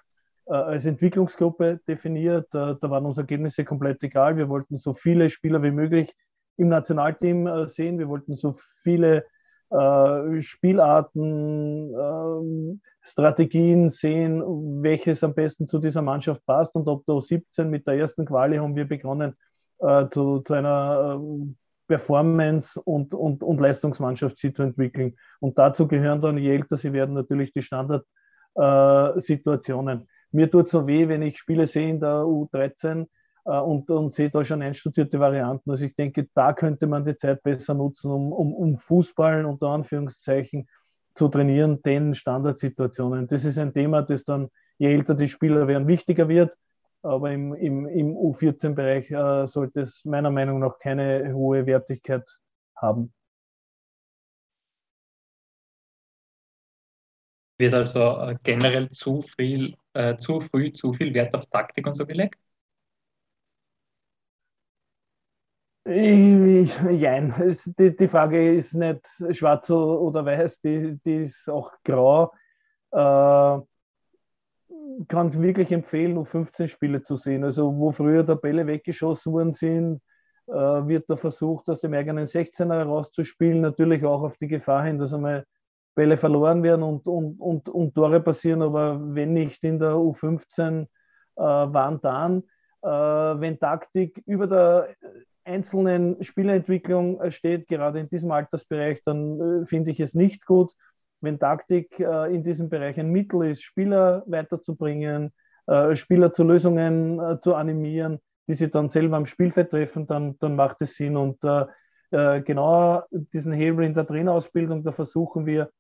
äh, 0.47 0.55
als 0.55 0.87
Entwicklungsgruppe 0.87 1.81
definiert. 1.87 2.47
Äh, 2.55 2.77
da 2.81 2.91
waren 2.91 3.05
uns 3.05 3.19
Ergebnisse 3.19 3.65
komplett 3.65 4.03
egal. 4.03 4.37
Wir 4.37 4.49
wollten 4.49 4.79
so 4.79 4.95
viele 4.95 5.29
Spieler 5.29 5.63
wie 5.63 5.71
möglich 5.71 6.15
im 6.57 6.69
Nationalteam 6.69 7.67
sehen. 7.69 7.99
Wir 7.99 8.09
wollten 8.09 8.37
so 8.37 8.57
viele 8.83 9.25
äh, 9.73 10.43
Spielarten, 10.43 11.95
äh, 11.95 12.77
Strategien 13.03 13.91
sehen, 13.91 14.43
welches 14.83 15.23
am 15.25 15.35
besten 15.35 15.69
zu 15.69 15.79
dieser 15.79 16.03
Mannschaft 16.03 16.45
passt. 16.47 16.75
Und 16.75 16.89
ab 16.89 17.03
der 17.07 17.15
U17 17.17 17.65
mit 17.65 17.87
der 17.87 17.95
ersten 17.95 18.27
Quali 18.27 18.59
haben 18.59 18.77
wir 18.77 18.87
begonnen, 18.87 19.35
äh, 19.79 20.09
zu, 20.11 20.41
zu 20.41 20.55
einer 20.55 21.21
äh, 21.21 21.47
Performance 21.89 22.81
und, 22.81 23.13
und, 23.15 23.43
und 23.43 23.61
Leistungsmannschaft 23.61 24.39
sie 24.39 24.53
zu 24.53 24.63
entwickeln. 24.63 25.17
Und 25.41 25.59
dazu 25.59 25.89
gehören 25.89 26.23
dann, 26.23 26.39
je 26.39 26.55
älter 26.55 26.77
sie 26.77 26.93
werden, 26.93 27.15
natürlich 27.15 27.53
die 27.53 27.63
Standardsituationen. 27.63 30.01
Äh, 30.01 30.05
Mir 30.31 30.49
tut 30.51 30.69
so 30.69 30.87
weh, 30.87 31.09
wenn 31.09 31.23
ich 31.23 31.39
Spiele 31.39 31.67
sehe 31.67 31.91
in 31.91 31.99
der 32.01 32.23
U13 32.23 33.03
äh, 33.03 33.07
und, 33.45 33.91
und 33.91 34.15
sehe 34.15 34.31
da 34.31 34.45
schon 34.45 34.63
einstudierte 34.63 35.19
Varianten. 35.19 35.71
Also 35.71 35.85
ich 35.85 35.97
denke, 35.97 36.29
da 36.35 36.53
könnte 36.53 36.87
man 36.87 37.05
die 37.05 37.17
Zeit 37.17 37.43
besser 37.43 37.75
nutzen, 37.75 38.11
um, 38.11 38.33
um, 38.33 38.55
um 38.55 38.79
Fußball 38.79 39.45
unter 39.45 39.69
Anführungszeichen 39.69 40.69
zu 41.15 41.29
trainieren, 41.29 41.83
den 41.83 42.15
Standardsituationen. 42.15 43.29
Das 43.29 43.45
ist 43.45 43.59
ein 43.59 43.73
Thema, 43.73 44.03
das 44.03 44.25
dann, 44.25 44.49
je 44.79 44.93
älter 44.93 45.15
die 45.15 45.29
Spieler 45.29 45.67
werden, 45.67 45.89
wichtiger 45.89 46.29
wird. 46.29 46.57
Aber 47.03 47.33
im, 47.33 47.53
im, 47.55 47.87
im 47.89 48.17
U14-Bereich 48.17 49.11
äh, 49.11 49.47
sollte 49.49 49.81
es 49.81 50.05
meiner 50.05 50.31
Meinung 50.31 50.61
nach 50.61 50.79
keine 50.79 51.35
hohe 51.35 51.67
Wertigkeit 51.67 52.25
haben. 52.77 53.13
Wird 57.59 57.75
also 57.75 58.19
äh, 58.19 58.37
generell 58.45 58.89
zu 58.91 59.21
viel, 59.21 59.77
äh, 59.95 60.17
zu 60.17 60.39
früh 60.39 60.73
zu 60.73 60.93
viel 60.93 61.13
Wert 61.13 61.35
auf 61.35 61.47
Taktik 61.47 61.87
und 61.87 61.97
so 61.97 62.07
gelegt? 62.07 62.39
Jein. 65.85 67.57
Die, 67.79 67.97
die 67.97 68.09
Frage 68.09 68.55
ist 68.55 68.73
nicht 68.75 69.05
schwarz 69.33 69.69
oder 69.69 70.25
weiß, 70.25 70.61
die, 70.61 70.99
die 71.05 71.25
ist 71.25 71.49
auch 71.49 71.73
grau. 71.85 72.33
Äh, 72.93 73.61
kann 75.09 75.29
es 75.29 75.41
wirklich 75.41 75.73
empfehlen, 75.73 76.15
nur 76.15 76.27
15 76.27 76.69
Spiele 76.69 77.03
zu 77.03 77.17
sehen. 77.17 77.45
Also 77.45 77.77
wo 77.77 77.93
früher 77.93 78.23
der 78.23 78.37
Bälle 78.37 78.67
weggeschossen 78.67 79.33
worden 79.33 79.55
sind, 79.55 80.01
äh, 80.47 80.53
wird 80.53 81.09
da 81.09 81.17
versucht, 81.17 81.69
aus 81.69 81.81
dem 81.81 81.95
eigenen 81.95 82.27
16er 82.27 82.75
herauszuspielen. 82.75 83.61
Natürlich 83.61 84.05
auch 84.05 84.23
auf 84.23 84.37
die 84.39 84.49
Gefahr 84.49 84.85
hin, 84.85 84.99
dass 84.99 85.13
einmal 85.13 85.45
Bälle 85.95 86.17
verloren 86.17 86.63
werden 86.63 86.83
und, 86.83 87.07
und, 87.07 87.41
und, 87.41 87.69
und 87.69 87.95
Tore 87.95 88.21
passieren, 88.21 88.63
aber 88.63 88.99
wenn 89.15 89.35
nicht 89.35 89.63
in 89.63 89.79
der 89.79 89.93
U15 89.93 90.83
äh, 90.83 90.87
waren 91.37 92.01
dann, 92.01 92.45
äh, 92.83 92.89
wenn 92.89 93.59
Taktik 93.59 94.23
über 94.27 94.47
der 94.47 94.89
einzelnen 95.45 96.23
Spielerentwicklung 96.23 97.21
äh, 97.21 97.31
steht, 97.33 97.69
gerade 97.69 98.01
in 98.01 98.09
diesem 98.09 98.31
Altersbereich, 98.31 99.03
dann 99.05 99.63
äh, 99.63 99.67
finde 99.67 99.91
ich 99.91 100.01
es 100.01 100.15
nicht 100.15 100.47
gut. 100.47 100.73
Wenn 101.21 101.39
Taktik 101.39 101.99
äh, 101.99 102.35
in 102.35 102.45
diesem 102.45 102.69
Bereich 102.69 102.99
ein 102.99 103.11
Mittel 103.11 103.45
ist, 103.51 103.63
Spieler 103.63 104.25
weiterzubringen, 104.27 105.33
äh, 105.67 105.95
Spieler 105.95 106.33
zu 106.33 106.43
Lösungen 106.43 107.21
äh, 107.21 107.41
zu 107.41 107.55
animieren, 107.55 108.19
die 108.49 108.55
sie 108.55 108.69
dann 108.69 108.91
selber 108.91 109.17
am 109.17 109.27
Spielfeld 109.27 109.71
treffen, 109.71 110.07
dann, 110.07 110.37
dann 110.41 110.57
macht 110.57 110.83
es 110.83 110.97
Sinn. 110.97 111.17
Und 111.17 111.39
äh, 111.45 112.43
genau 112.43 113.03
diesen 113.11 113.53
Hebel 113.53 113.85
in 113.85 113.95
der 113.95 114.07
Trainerausbildung, 114.07 114.85
da 114.85 114.93
versuchen 114.93 115.47
wir, 115.47 115.71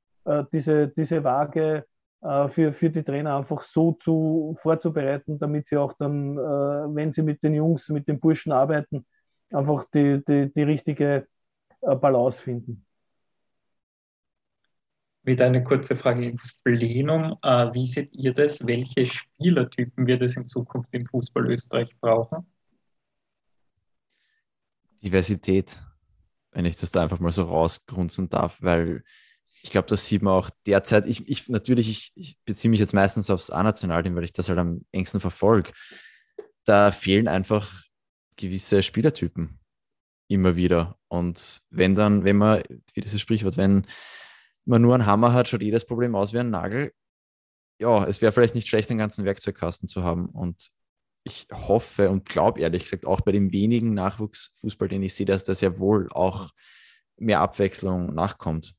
diese, 0.52 0.88
diese 0.88 1.24
Waage 1.24 1.84
für, 2.20 2.72
für 2.72 2.88
die 2.88 3.02
Trainer 3.02 3.36
einfach 3.36 3.62
so 3.64 3.98
zu, 4.00 4.56
vorzubereiten, 4.62 5.38
damit 5.38 5.66
sie 5.66 5.76
auch 5.76 5.92
dann, 5.98 6.36
wenn 6.36 7.12
sie 7.12 7.22
mit 7.22 7.42
den 7.42 7.52
Jungs, 7.52 7.88
mit 7.90 8.08
den 8.08 8.18
Burschen 8.18 8.52
arbeiten, 8.52 9.04
einfach 9.54 9.86
die, 9.94 10.22
die, 10.26 10.52
die 10.54 10.62
richtige 10.62 11.26
äh, 11.82 11.94
Balance 11.96 12.40
finden. 12.40 12.84
Wieder 15.24 15.46
eine 15.46 15.62
kurze 15.62 15.94
Frage 15.94 16.26
ins 16.26 16.60
Plenum. 16.64 17.38
Äh, 17.42 17.72
wie 17.72 17.86
seht 17.86 18.12
ihr 18.14 18.34
das? 18.34 18.66
Welche 18.66 19.06
Spielertypen 19.06 20.06
wird 20.06 20.22
es 20.22 20.36
in 20.36 20.46
Zukunft 20.46 20.88
im 20.92 21.06
Fußball 21.06 21.46
Österreich 21.46 21.94
brauchen? 22.00 22.46
Diversität, 25.00 25.78
wenn 26.50 26.64
ich 26.64 26.76
das 26.76 26.90
da 26.90 27.02
einfach 27.02 27.20
mal 27.20 27.32
so 27.32 27.44
rausgrunzen 27.44 28.28
darf, 28.28 28.62
weil 28.62 29.04
ich 29.62 29.70
glaube, 29.70 29.86
das 29.88 30.06
sieht 30.06 30.22
man 30.22 30.34
auch 30.34 30.50
derzeit. 30.66 31.06
Ich, 31.06 31.28
ich 31.28 31.48
natürlich, 31.48 31.88
ich, 31.88 32.12
ich 32.16 32.38
beziehe 32.44 32.70
mich 32.70 32.80
jetzt 32.80 32.94
meistens 32.94 33.30
aufs 33.30 33.50
A-Nationalteam, 33.50 34.16
weil 34.16 34.24
ich 34.24 34.32
das 34.32 34.48
halt 34.48 34.58
am 34.58 34.84
engsten 34.90 35.20
verfolge. 35.20 35.70
Da 36.64 36.90
fehlen 36.90 37.28
einfach 37.28 37.72
gewisse 38.36 38.82
Spielertypen 38.82 39.58
immer 40.28 40.56
wieder. 40.56 40.96
Und 41.08 41.60
wenn 41.70 41.94
dann, 41.94 42.24
wenn 42.24 42.36
man, 42.36 42.62
wie 42.94 43.00
dieses 43.00 43.20
Sprichwort, 43.20 43.56
wenn 43.56 43.86
man 44.64 44.82
nur 44.82 44.94
einen 44.94 45.06
Hammer 45.06 45.32
hat, 45.32 45.48
schaut 45.48 45.62
jedes 45.62 45.84
Problem 45.84 46.14
aus 46.14 46.32
wie 46.32 46.38
ein 46.38 46.50
Nagel. 46.50 46.92
Ja, 47.80 48.04
es 48.06 48.22
wäre 48.22 48.32
vielleicht 48.32 48.54
nicht 48.54 48.68
schlecht, 48.68 48.90
den 48.90 48.98
ganzen 48.98 49.24
Werkzeugkasten 49.24 49.88
zu 49.88 50.04
haben. 50.04 50.26
Und 50.26 50.70
ich 51.24 51.46
hoffe 51.52 52.10
und 52.10 52.28
glaube 52.28 52.60
ehrlich 52.60 52.84
gesagt 52.84 53.06
auch 53.06 53.20
bei 53.20 53.32
dem 53.32 53.52
wenigen 53.52 53.94
Nachwuchsfußball, 53.94 54.88
den 54.88 55.02
ich 55.02 55.14
sehe, 55.14 55.26
dass 55.26 55.44
das 55.44 55.60
ja 55.60 55.78
wohl 55.78 56.08
auch 56.12 56.50
mehr 57.16 57.40
Abwechslung 57.40 58.14
nachkommt. 58.14 58.74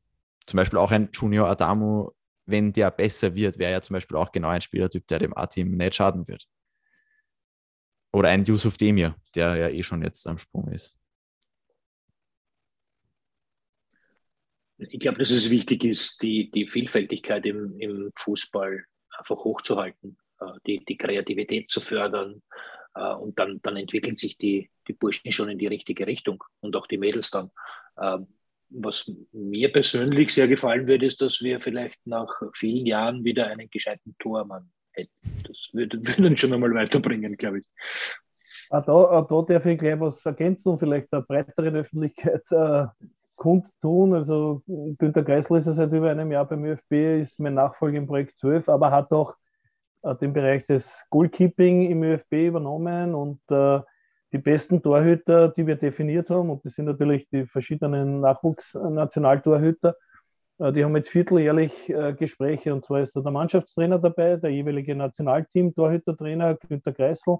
Zum 0.45 0.57
Beispiel 0.57 0.79
auch 0.79 0.91
ein 0.91 1.09
Junior 1.13 1.47
Adamu, 1.49 2.09
wenn 2.45 2.73
der 2.73 2.91
besser 2.91 3.35
wird, 3.35 3.57
wäre 3.57 3.71
ja 3.71 3.81
zum 3.81 3.93
Beispiel 3.93 4.17
auch 4.17 4.31
genau 4.31 4.49
ein 4.49 4.61
Spielertyp, 4.61 5.07
der 5.07 5.19
dem 5.19 5.35
A-Team 5.37 5.71
nicht 5.77 5.95
schaden 5.95 6.27
wird. 6.27 6.47
Oder 8.13 8.29
ein 8.29 8.45
Yusuf 8.45 8.77
Demir, 8.77 9.15
der 9.35 9.55
ja 9.55 9.69
eh 9.69 9.81
schon 9.81 10.03
jetzt 10.03 10.27
am 10.27 10.37
Sprung 10.37 10.67
ist. 10.67 10.95
Ich 14.77 14.99
glaube, 14.99 15.17
dass 15.17 15.31
es 15.31 15.49
wichtig 15.49 15.83
ist, 15.83 16.21
die, 16.21 16.51
die 16.51 16.67
Vielfältigkeit 16.67 17.45
im, 17.45 17.79
im 17.79 18.11
Fußball 18.15 18.85
einfach 19.17 19.37
hochzuhalten, 19.37 20.17
äh, 20.39 20.45
die, 20.67 20.85
die 20.85 20.97
Kreativität 20.97 21.71
zu 21.71 21.79
fördern. 21.81 22.43
Äh, 22.93 23.13
und 23.15 23.39
dann, 23.39 23.59
dann 23.63 23.77
entwickeln 23.77 24.17
sich 24.17 24.37
die, 24.37 24.69
die 24.87 24.93
Burschen 24.93 25.31
schon 25.31 25.49
in 25.49 25.57
die 25.57 25.67
richtige 25.67 26.05
Richtung 26.05 26.43
und 26.59 26.75
auch 26.75 26.85
die 26.87 26.97
Mädels 26.97 27.31
dann. 27.31 27.51
Ähm, 27.99 28.27
was 28.69 29.09
mir 29.31 29.71
persönlich 29.71 30.33
sehr 30.33 30.47
gefallen 30.47 30.87
wird, 30.87 31.03
ist, 31.03 31.21
dass 31.21 31.41
wir 31.41 31.61
vielleicht 31.61 32.05
nach 32.05 32.41
vielen 32.53 32.85
Jahren 32.85 33.23
wieder 33.23 33.47
einen 33.47 33.69
gescheiten 33.69 34.15
Tormann 34.19 34.71
das 34.95 35.69
würde, 35.73 35.99
würde 36.17 36.37
schon 36.37 36.53
einmal 36.53 36.73
weiterbringen, 36.73 37.35
glaube 37.37 37.59
ich. 37.59 37.65
Auch 38.69 38.85
da, 38.85 38.91
auch 38.91 39.27
da 39.27 39.53
darf 39.53 39.65
ich 39.65 39.79
gleich 39.79 39.99
was 39.99 40.25
ergänzen 40.25 40.69
und 40.69 40.79
vielleicht 40.79 41.11
der 41.13 41.21
breiteren 41.21 41.75
Öffentlichkeit 41.75 42.43
äh, 42.51 42.85
kundtun. 43.35 44.13
Also 44.13 44.63
Günter 44.97 45.23
Kreisel 45.23 45.57
ist 45.57 45.67
ja 45.67 45.73
seit 45.73 45.91
über 45.91 46.09
einem 46.09 46.31
Jahr 46.31 46.45
beim 46.45 46.65
ÖFB, 46.65 47.21
ist 47.21 47.39
mein 47.39 47.55
Nachfolger 47.55 47.97
im 47.97 48.07
Projekt 48.07 48.37
12, 48.37 48.69
aber 48.69 48.91
hat 48.91 49.11
auch 49.11 49.35
äh, 50.03 50.15
den 50.15 50.33
Bereich 50.33 50.65
des 50.65 50.89
Goalkeeping 51.09 51.89
im 51.89 52.03
ÖFB 52.03 52.33
übernommen 52.33 53.15
und 53.15 53.39
äh, 53.49 53.79
die 54.31 54.39
besten 54.39 54.81
Torhüter, 54.81 55.49
die 55.49 55.67
wir 55.67 55.75
definiert 55.75 56.29
haben, 56.29 56.49
und 56.49 56.65
das 56.65 56.73
sind 56.73 56.85
natürlich 56.85 57.27
die 57.29 57.45
verschiedenen 57.45 58.21
Nachwuchsnationaltorhüter, 58.21 59.89
äh, 59.89 59.93
die 60.71 60.83
haben 60.83 60.95
jetzt 60.95 61.09
vierteljährlich 61.09 61.89
äh, 61.89 62.13
Gespräche. 62.13 62.73
Und 62.73 62.85
zwar 62.85 63.01
ist 63.01 63.15
da 63.15 63.21
der 63.21 63.31
Mannschaftstrainer 63.31 63.99
dabei, 63.99 64.37
der 64.37 64.51
jeweilige 64.51 64.95
Nationalteam, 64.95 65.73
Torhütertrainer 65.75 66.55
Günter 66.55 66.93
Kreisel 66.93 67.37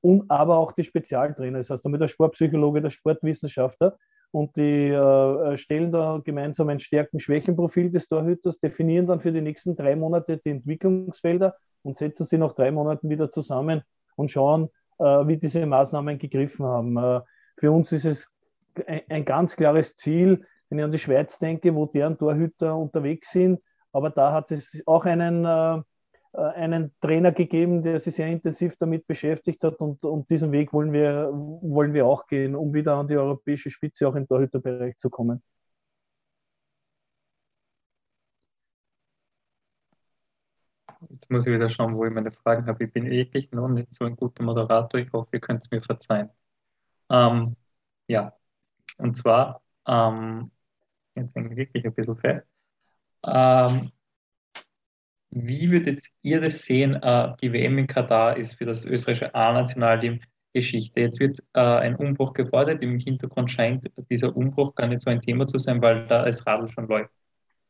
und 0.00 0.30
aber 0.30 0.58
auch 0.58 0.72
die 0.72 0.84
Spezialtrainer, 0.84 1.58
das 1.58 1.70
heißt 1.70 1.84
damit 1.84 2.00
der 2.00 2.08
Sportpsychologe, 2.08 2.82
der 2.82 2.90
Sportwissenschaftler. 2.90 3.96
Und 4.30 4.56
die 4.56 4.88
äh, 4.90 5.56
stellen 5.56 5.92
da 5.92 6.20
gemeinsam 6.22 6.68
ein 6.68 6.80
Stärken-Schwächen-Profil 6.80 7.90
des 7.90 8.08
Torhüters, 8.08 8.58
definieren 8.58 9.06
dann 9.06 9.20
für 9.20 9.32
die 9.32 9.40
nächsten 9.40 9.76
drei 9.76 9.96
Monate 9.96 10.38
die 10.44 10.50
Entwicklungsfelder 10.50 11.56
und 11.82 11.96
setzen 11.96 12.26
sie 12.26 12.36
nach 12.36 12.52
drei 12.52 12.70
Monaten 12.70 13.08
wieder 13.08 13.32
zusammen 13.32 13.82
und 14.16 14.30
schauen, 14.30 14.68
äh, 14.98 15.04
wie 15.04 15.38
diese 15.38 15.64
Maßnahmen 15.64 16.18
gegriffen 16.18 16.66
haben. 16.66 16.96
Äh, 16.96 17.20
für 17.58 17.70
uns 17.70 17.92
ist 17.92 18.04
es 18.04 18.26
ein 18.86 19.24
ganz 19.24 19.56
klares 19.56 19.96
Ziel, 19.96 20.44
wenn 20.68 20.78
ich 20.78 20.84
an 20.84 20.92
die 20.92 20.98
Schweiz 20.98 21.38
denke, 21.38 21.74
wo 21.74 21.86
deren 21.86 22.18
Torhüter 22.18 22.76
unterwegs 22.76 23.30
sind. 23.30 23.60
Aber 23.92 24.10
da 24.10 24.32
hat 24.32 24.50
es 24.52 24.82
auch 24.86 25.04
einen, 25.06 25.44
äh, 25.44 25.82
äh, 26.32 26.40
einen 26.54 26.94
Trainer 27.00 27.32
gegeben, 27.32 27.82
der 27.82 28.00
sich 28.00 28.14
sehr 28.16 28.28
intensiv 28.28 28.74
damit 28.78 29.06
beschäftigt 29.06 29.62
hat. 29.64 29.76
Und, 29.80 30.04
und 30.04 30.28
diesen 30.30 30.52
Weg 30.52 30.72
wollen 30.72 30.92
wir, 30.92 31.30
wollen 31.32 31.94
wir 31.94 32.06
auch 32.06 32.26
gehen, 32.26 32.54
um 32.56 32.74
wieder 32.74 32.96
an 32.96 33.08
die 33.08 33.16
europäische 33.16 33.70
Spitze 33.70 34.08
auch 34.08 34.14
im 34.14 34.28
Torhüterbereich 34.28 34.98
zu 34.98 35.10
kommen. 35.10 35.42
Jetzt 41.10 41.30
muss 41.30 41.46
ich 41.46 41.52
wieder 41.52 41.68
schauen, 41.68 41.96
wo 41.96 42.04
ich 42.04 42.12
meine 42.12 42.32
Fragen 42.32 42.66
habe. 42.66 42.84
Ich 42.84 42.92
bin 42.92 43.10
wirklich 43.10 43.50
noch 43.52 43.68
nicht 43.68 43.94
so 43.94 44.04
ein 44.04 44.16
guter 44.16 44.42
Moderator. 44.42 45.00
Ich 45.00 45.12
hoffe, 45.12 45.28
ihr 45.32 45.40
könnt 45.40 45.64
es 45.64 45.70
mir 45.70 45.82
verzeihen. 45.82 46.30
Ähm, 47.10 47.56
ja, 48.08 48.34
und 48.98 49.16
zwar 49.16 49.62
ähm, 49.86 50.50
jetzt 51.16 51.34
hänge 51.34 51.50
ich 51.50 51.56
wirklich 51.56 51.84
ein 51.84 51.94
bisschen 51.94 52.16
fest. 52.16 52.46
Ähm, 53.24 53.90
wie 55.30 55.70
würdet 55.70 56.02
ihr 56.22 56.40
das 56.40 56.62
sehen? 56.64 56.94
Äh, 56.94 57.34
die 57.42 57.52
WM 57.52 57.78
in 57.78 57.86
Katar 57.86 58.36
ist 58.36 58.54
für 58.54 58.64
das 58.64 58.84
österreichische 58.86 59.34
A-Nationalteam 59.34 60.20
Geschichte. 60.56 61.00
Jetzt 61.00 61.20
wird 61.20 61.38
äh, 61.52 61.60
ein 61.60 61.96
Umbruch 61.96 62.32
gefordert. 62.32 62.82
Im 62.82 62.98
Hintergrund 62.98 63.50
scheint 63.50 63.90
dieser 64.10 64.34
Umbruch 64.34 64.74
gar 64.74 64.86
nicht 64.86 65.02
so 65.02 65.10
ein 65.10 65.20
Thema 65.20 65.46
zu 65.46 65.58
sein, 65.58 65.82
weil 65.82 66.06
da 66.06 66.24
das 66.24 66.46
Radl 66.46 66.68
schon 66.68 66.88
läuft. 66.88 67.10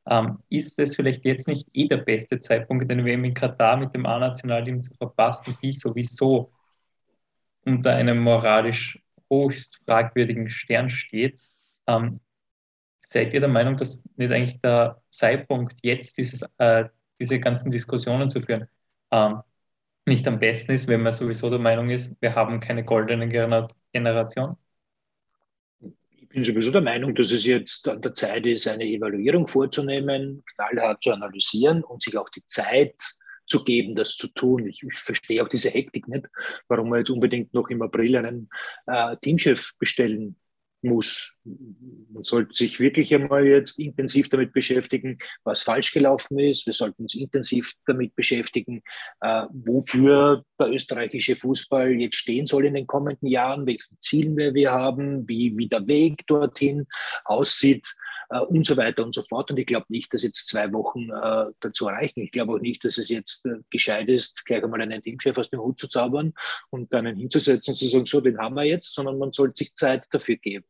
Ähm, 0.09 0.38
ist 0.49 0.78
es 0.78 0.94
vielleicht 0.94 1.24
jetzt 1.24 1.49
nicht 1.49 1.68
eh 1.72 1.88
der 1.88 1.97
beste 1.97 2.38
Zeitpunkt, 2.38 2.88
den 2.88 3.05
WM 3.05 3.24
in 3.24 3.34
Katar 3.34 3.76
mit 3.76 3.92
dem 3.92 4.07
A-Nationalteam 4.07 4.84
zu 4.84 4.94
verpassen, 4.94 5.59
wie 5.61 5.72
sowieso 5.72 6.53
unter 7.64 7.97
einem 7.97 8.20
moralisch 8.20 9.03
höchst 9.28 9.80
fragwürdigen 9.84 10.49
Stern 10.49 10.88
steht. 10.88 11.40
Ähm, 11.88 12.20
seid 13.09 13.32
ihr 13.34 13.40
der 13.40 13.48
Meinung, 13.48 13.76
dass 13.76 14.04
nicht 14.16 14.32
eigentlich 14.32 14.61
der 14.61 15.00
Zeitpunkt, 15.11 15.76
jetzt 15.82 16.18
dieses, 16.18 16.42
äh, 16.59 16.84
diese 17.20 17.38
ganzen 17.38 17.70
Diskussionen 17.70 18.30
zu 18.30 18.40
führen, 18.40 18.66
ähm, 19.12 19.42
nicht 20.07 20.26
am 20.28 20.38
besten 20.38 20.72
ist, 20.72 20.88
wenn 20.88 21.02
man 21.02 21.12
sowieso 21.12 21.50
der 21.50 21.59
Meinung 21.59 21.90
ist, 21.90 22.16
wir 22.20 22.34
haben 22.34 22.61
keine 22.61 22.84
goldene 22.84 23.28
Generation? 23.92 24.57
Ich 26.11 26.28
bin 26.28 26.44
sowieso 26.44 26.70
der 26.70 26.80
Meinung, 26.80 27.14
dass 27.14 27.32
es 27.32 27.46
jetzt 27.46 27.88
an 27.88 28.02
der 28.02 28.14
Zeit 28.14 28.44
ist, 28.46 28.68
eine 28.68 28.84
Evaluierung 28.84 29.46
vorzunehmen, 29.46 30.44
knallhart 30.54 31.02
zu 31.02 31.12
analysieren 31.12 31.82
und 31.82 32.02
sich 32.02 32.16
auch 32.16 32.28
die 32.28 32.44
Zeit 32.46 32.94
zu 33.46 33.62
geben, 33.64 33.94
das 33.94 34.16
zu 34.16 34.28
tun. 34.28 34.66
Ich, 34.66 34.82
ich 34.82 34.98
verstehe 34.98 35.42
auch 35.42 35.48
diese 35.48 35.70
Hektik 35.70 36.09
nicht, 36.09 36.26
warum 36.68 36.90
man 36.90 37.00
jetzt 37.00 37.11
unbedingt 37.11 37.54
noch 37.54 37.68
im 37.68 37.82
April 37.82 38.16
einen 38.16 38.48
äh, 38.86 39.16
Teamchef 39.18 39.76
bestellen 39.78 40.36
muss. 40.87 41.34
Man 41.45 42.24
sollte 42.24 42.55
sich 42.55 42.80
wirklich 42.80 43.14
einmal 43.14 43.47
jetzt 43.47 43.78
intensiv 43.78 44.28
damit 44.28 44.53
beschäftigen, 44.53 45.18
was 45.45 45.62
falsch 45.62 45.93
gelaufen 45.93 46.39
ist. 46.39 46.66
Wir 46.66 46.72
sollten 46.72 47.03
uns 47.03 47.14
intensiv 47.14 47.72
damit 47.87 48.14
beschäftigen, 48.14 48.82
äh, 49.20 49.45
wofür 49.53 50.45
der 50.59 50.70
österreichische 50.70 51.37
Fußball 51.37 51.93
jetzt 51.93 52.16
stehen 52.16 52.47
soll 52.47 52.66
in 52.66 52.74
den 52.74 52.87
kommenden 52.87 53.28
Jahren, 53.28 53.66
welche 53.66 53.89
Ziele 54.01 54.55
wir 54.55 54.72
haben, 54.72 55.28
wie, 55.28 55.57
wie 55.57 55.68
der 55.68 55.87
Weg 55.87 56.26
dorthin 56.26 56.87
aussieht 57.24 57.87
äh, 58.30 58.41
und 58.41 58.66
so 58.66 58.76
weiter 58.76 59.05
und 59.05 59.14
so 59.14 59.22
fort. 59.22 59.51
Und 59.51 59.59
ich 59.59 59.66
glaube 59.66 59.87
nicht, 59.89 60.12
dass 60.12 60.22
jetzt 60.22 60.49
zwei 60.49 60.72
Wochen 60.72 61.11
äh, 61.11 61.53
dazu 61.61 61.87
reichen. 61.87 62.22
Ich 62.22 62.32
glaube 62.32 62.55
auch 62.55 62.61
nicht, 62.61 62.84
dass 62.84 62.99
es 62.99 63.09
jetzt 63.09 63.47
äh, 63.47 63.61
gescheit 63.70 64.09
ist, 64.09 64.45
gleich 64.45 64.62
einmal 64.62 64.80
einen 64.82 65.03
Teamchef 65.03 65.37
aus 65.39 65.51
dem 65.51 65.61
Hut 65.61 65.78
zu 65.78 65.89
zaubern 65.89 66.32
und 66.70 66.93
dann 66.93 67.07
hinzusetzen 67.07 67.72
und 67.72 67.76
zu 67.76 67.89
sagen, 67.89 68.07
so, 68.07 68.20
den 68.20 68.39
haben 68.39 68.55
wir 68.55 68.64
jetzt, 68.64 68.95
sondern 68.95 69.18
man 69.18 69.32
sollte 69.32 69.59
sich 69.59 69.74
Zeit 69.74 70.07
dafür 70.11 70.37
geben. 70.37 70.66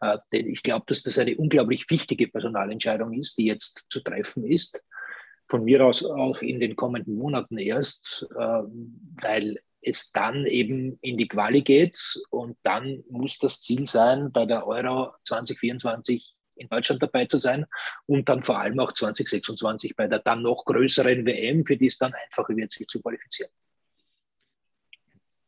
Äh, 0.00 0.18
ich 0.30 0.62
glaube, 0.62 0.84
dass 0.88 1.02
das 1.02 1.18
eine 1.18 1.36
unglaublich 1.36 1.88
wichtige 1.90 2.28
Personalentscheidung 2.28 3.12
ist, 3.12 3.38
die 3.38 3.46
jetzt 3.46 3.84
zu 3.88 4.00
treffen 4.00 4.44
ist. 4.44 4.82
Von 5.48 5.64
mir 5.64 5.84
aus 5.84 6.04
auch 6.04 6.40
in 6.40 6.60
den 6.60 6.74
kommenden 6.74 7.16
Monaten 7.16 7.58
erst, 7.58 8.26
äh, 8.34 8.62
weil 9.22 9.58
es 9.82 10.12
dann 10.12 10.46
eben 10.46 10.98
in 11.02 11.18
die 11.18 11.28
Quali 11.28 11.62
geht 11.62 11.98
und 12.30 12.56
dann 12.62 13.04
muss 13.10 13.38
das 13.38 13.60
Ziel 13.60 13.86
sein, 13.86 14.32
bei 14.32 14.46
der 14.46 14.66
Euro 14.66 15.12
2024 15.24 16.34
in 16.56 16.68
Deutschland 16.68 17.02
dabei 17.02 17.26
zu 17.26 17.36
sein 17.36 17.66
und 18.06 18.28
dann 18.28 18.42
vor 18.42 18.58
allem 18.58 18.78
auch 18.80 18.92
2026 18.92 19.96
bei 19.96 20.06
der 20.06 20.20
dann 20.20 20.42
noch 20.42 20.64
größeren 20.64 21.26
WM, 21.26 21.66
für 21.66 21.76
die 21.76 21.86
es 21.86 21.98
dann 21.98 22.14
einfacher 22.14 22.56
wird, 22.56 22.72
sich 22.72 22.86
zu 22.86 23.00
qualifizieren. 23.02 23.50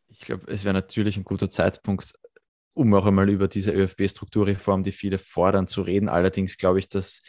Ich 0.09 0.20
glaube, 0.20 0.51
es 0.51 0.64
wäre 0.64 0.74
natürlich 0.74 1.16
ein 1.16 1.24
guter 1.24 1.51
Zeitpunkt, 1.51 2.12
um 2.77 2.93
auch 2.95 3.07
einmal 3.07 3.31
über 3.31 3.49
diese 3.49 3.72
ÖFB-Strukturreform, 3.72 4.85
die 4.85 4.93
viele 4.93 5.18
fordern, 5.18 5.66
zu 5.66 5.81
reden. 5.81 6.09
Allerdings 6.09 6.59
glaube 6.59 6.79
ich, 6.79 6.89
dass 6.89 7.22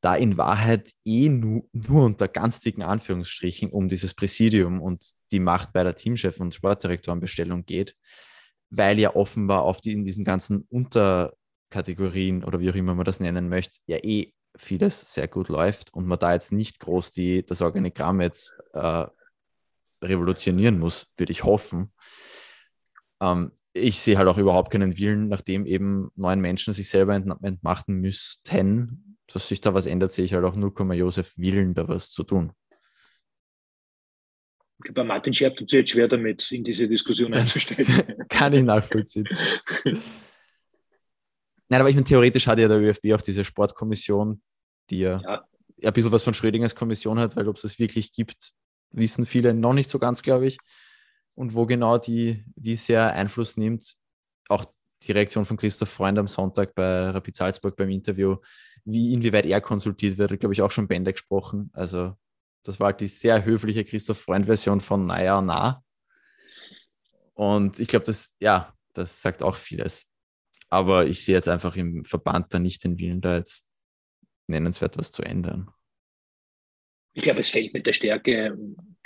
da 0.00 0.16
in 0.16 0.36
Wahrheit 0.36 0.92
eh 1.04 1.28
nur, 1.28 1.64
nur, 1.72 2.04
unter 2.04 2.26
ganz 2.26 2.60
dicken 2.60 2.82
Anführungsstrichen 2.82 3.70
um 3.70 3.88
dieses 3.88 4.14
Präsidium 4.14 4.80
und 4.80 5.04
die 5.30 5.40
Macht 5.40 5.72
bei 5.72 5.84
der 5.84 5.96
Teamchef- 5.96 6.40
und 6.40 6.54
Sportdirektorenbestellung 6.54 7.64
geht, 7.64 7.94
weil 8.70 8.98
ja 8.98 9.14
offenbar 9.14 9.62
auf 9.62 9.80
die, 9.80 9.92
in 9.92 10.04
diesen 10.04 10.24
ganzen 10.24 10.66
Unter, 10.68 11.34
Kategorien 11.70 12.44
oder 12.44 12.60
wie 12.60 12.70
auch 12.70 12.74
immer 12.74 12.94
man 12.94 13.04
das 13.04 13.20
nennen 13.20 13.48
möchte, 13.48 13.78
ja 13.86 13.98
eh 13.98 14.32
vieles 14.56 15.12
sehr 15.12 15.28
gut 15.28 15.48
läuft 15.48 15.92
und 15.92 16.06
man 16.06 16.18
da 16.18 16.32
jetzt 16.32 16.50
nicht 16.50 16.80
groß 16.80 17.12
die, 17.12 17.44
das 17.44 17.60
Organigramm 17.60 18.20
jetzt 18.20 18.54
äh, 18.72 19.06
revolutionieren 20.02 20.78
muss, 20.78 21.06
würde 21.16 21.32
ich 21.32 21.44
hoffen. 21.44 21.92
Ähm, 23.20 23.52
ich 23.78 23.98
sehe 23.98 24.18
halt 24.18 24.28
auch 24.28 24.38
überhaupt 24.38 24.70
keinen 24.70 24.98
Willen, 24.98 25.28
nachdem 25.28 25.66
eben 25.66 26.10
neun 26.16 26.40
Menschen 26.40 26.74
sich 26.74 26.88
selber 26.88 27.14
ent 27.14 27.32
entmachten 27.42 27.94
müssten, 27.94 29.16
dass 29.26 29.48
sich 29.48 29.60
da 29.60 29.74
was 29.74 29.86
ändert, 29.86 30.12
sehe 30.12 30.24
ich 30.24 30.34
halt 30.34 30.44
auch 30.44 30.56
0, 30.56 30.94
Josef 30.94 31.36
Willen, 31.36 31.74
da 31.74 31.88
was 31.88 32.10
zu 32.10 32.24
tun. 32.24 32.52
Bei 34.92 35.02
Martin 35.02 35.32
Scherb 35.32 35.56
tut 35.56 35.68
es 35.68 35.72
jetzt 35.72 35.90
schwer 35.90 36.08
damit, 36.08 36.50
in 36.52 36.62
diese 36.62 36.86
Diskussion 36.86 37.32
das 37.32 37.56
einzusteigen. 37.56 38.14
Kann 38.28 38.52
ich 38.52 38.62
nachvollziehen. 38.62 39.28
Nein, 41.68 41.80
aber 41.80 41.90
ich 41.90 41.96
meine, 41.96 42.04
theoretisch 42.04 42.46
hat 42.46 42.58
ja 42.58 42.68
der 42.68 42.80
ÖFB 42.80 43.12
auch 43.12 43.20
diese 43.20 43.44
Sportkommission, 43.44 44.40
die 44.90 45.00
ja, 45.00 45.20
ja. 45.20 45.44
ein 45.84 45.92
bisschen 45.92 46.12
was 46.12 46.22
von 46.22 46.32
Schrödingers 46.32 46.76
Kommission 46.76 47.18
hat, 47.18 47.36
weil 47.36 47.48
ob 47.48 47.56
es 47.56 47.64
es 47.64 47.78
wirklich 47.78 48.12
gibt, 48.12 48.52
wissen 48.92 49.26
viele 49.26 49.52
noch 49.52 49.74
nicht 49.74 49.90
so 49.90 49.98
ganz, 49.98 50.22
glaube 50.22 50.46
ich. 50.46 50.58
Und 51.38 51.54
wo 51.54 51.66
genau 51.66 51.98
die, 51.98 52.44
wie 52.56 52.74
sehr 52.74 53.12
Einfluss 53.12 53.56
nimmt, 53.56 53.94
auch 54.48 54.64
die 55.04 55.12
Reaktion 55.12 55.44
von 55.44 55.56
Christoph 55.56 55.88
Freund 55.88 56.18
am 56.18 56.26
Sonntag 56.26 56.74
bei 56.74 57.10
Rapid 57.10 57.36
Salzburg 57.36 57.76
beim 57.76 57.90
Interview, 57.90 58.38
wie 58.84 59.12
inwieweit 59.12 59.46
er 59.46 59.60
konsultiert 59.60 60.18
wird, 60.18 60.40
glaube 60.40 60.52
ich, 60.52 60.62
auch 60.62 60.72
schon 60.72 60.88
Bände 60.88 61.12
gesprochen. 61.12 61.70
Also 61.74 62.16
das 62.64 62.80
war 62.80 62.86
halt 62.86 63.00
die 63.00 63.06
sehr 63.06 63.44
höfliche 63.44 63.84
Christoph 63.84 64.18
Freund-Version 64.18 64.80
von 64.80 65.06
Naja, 65.06 65.40
na. 65.40 65.84
Und 67.34 67.78
ich 67.78 67.86
glaube, 67.86 68.06
das, 68.06 68.34
ja, 68.40 68.74
das 68.92 69.22
sagt 69.22 69.44
auch 69.44 69.54
vieles. 69.54 70.10
Aber 70.68 71.06
ich 71.06 71.24
sehe 71.24 71.36
jetzt 71.36 71.48
einfach 71.48 71.76
im 71.76 72.04
Verband 72.04 72.52
da 72.52 72.58
nicht 72.58 72.82
den 72.82 72.98
Willen, 72.98 73.20
da 73.20 73.36
jetzt 73.36 73.70
nennenswert 74.48 74.98
was 74.98 75.12
zu 75.12 75.22
ändern. 75.22 75.70
Ich 77.12 77.22
glaube, 77.22 77.38
es 77.38 77.48
fällt 77.48 77.72
mit 77.74 77.86
der 77.86 77.92
Stärke 77.92 78.58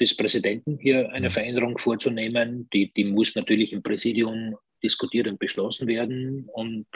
des 0.03 0.17
Präsidenten 0.17 0.79
hier 0.79 1.11
eine 1.13 1.31
Veränderung 1.31 1.79
vorzunehmen. 1.79 2.69
Die, 2.73 2.93
die 2.93 3.05
muss 3.05 3.37
natürlich 3.37 3.73
im 3.73 3.83
Präsidium 3.83 4.57
diskutiert 4.83 5.29
und 5.29 5.39
beschlossen 5.39 5.87
werden. 5.87 6.49
Und 6.53 6.87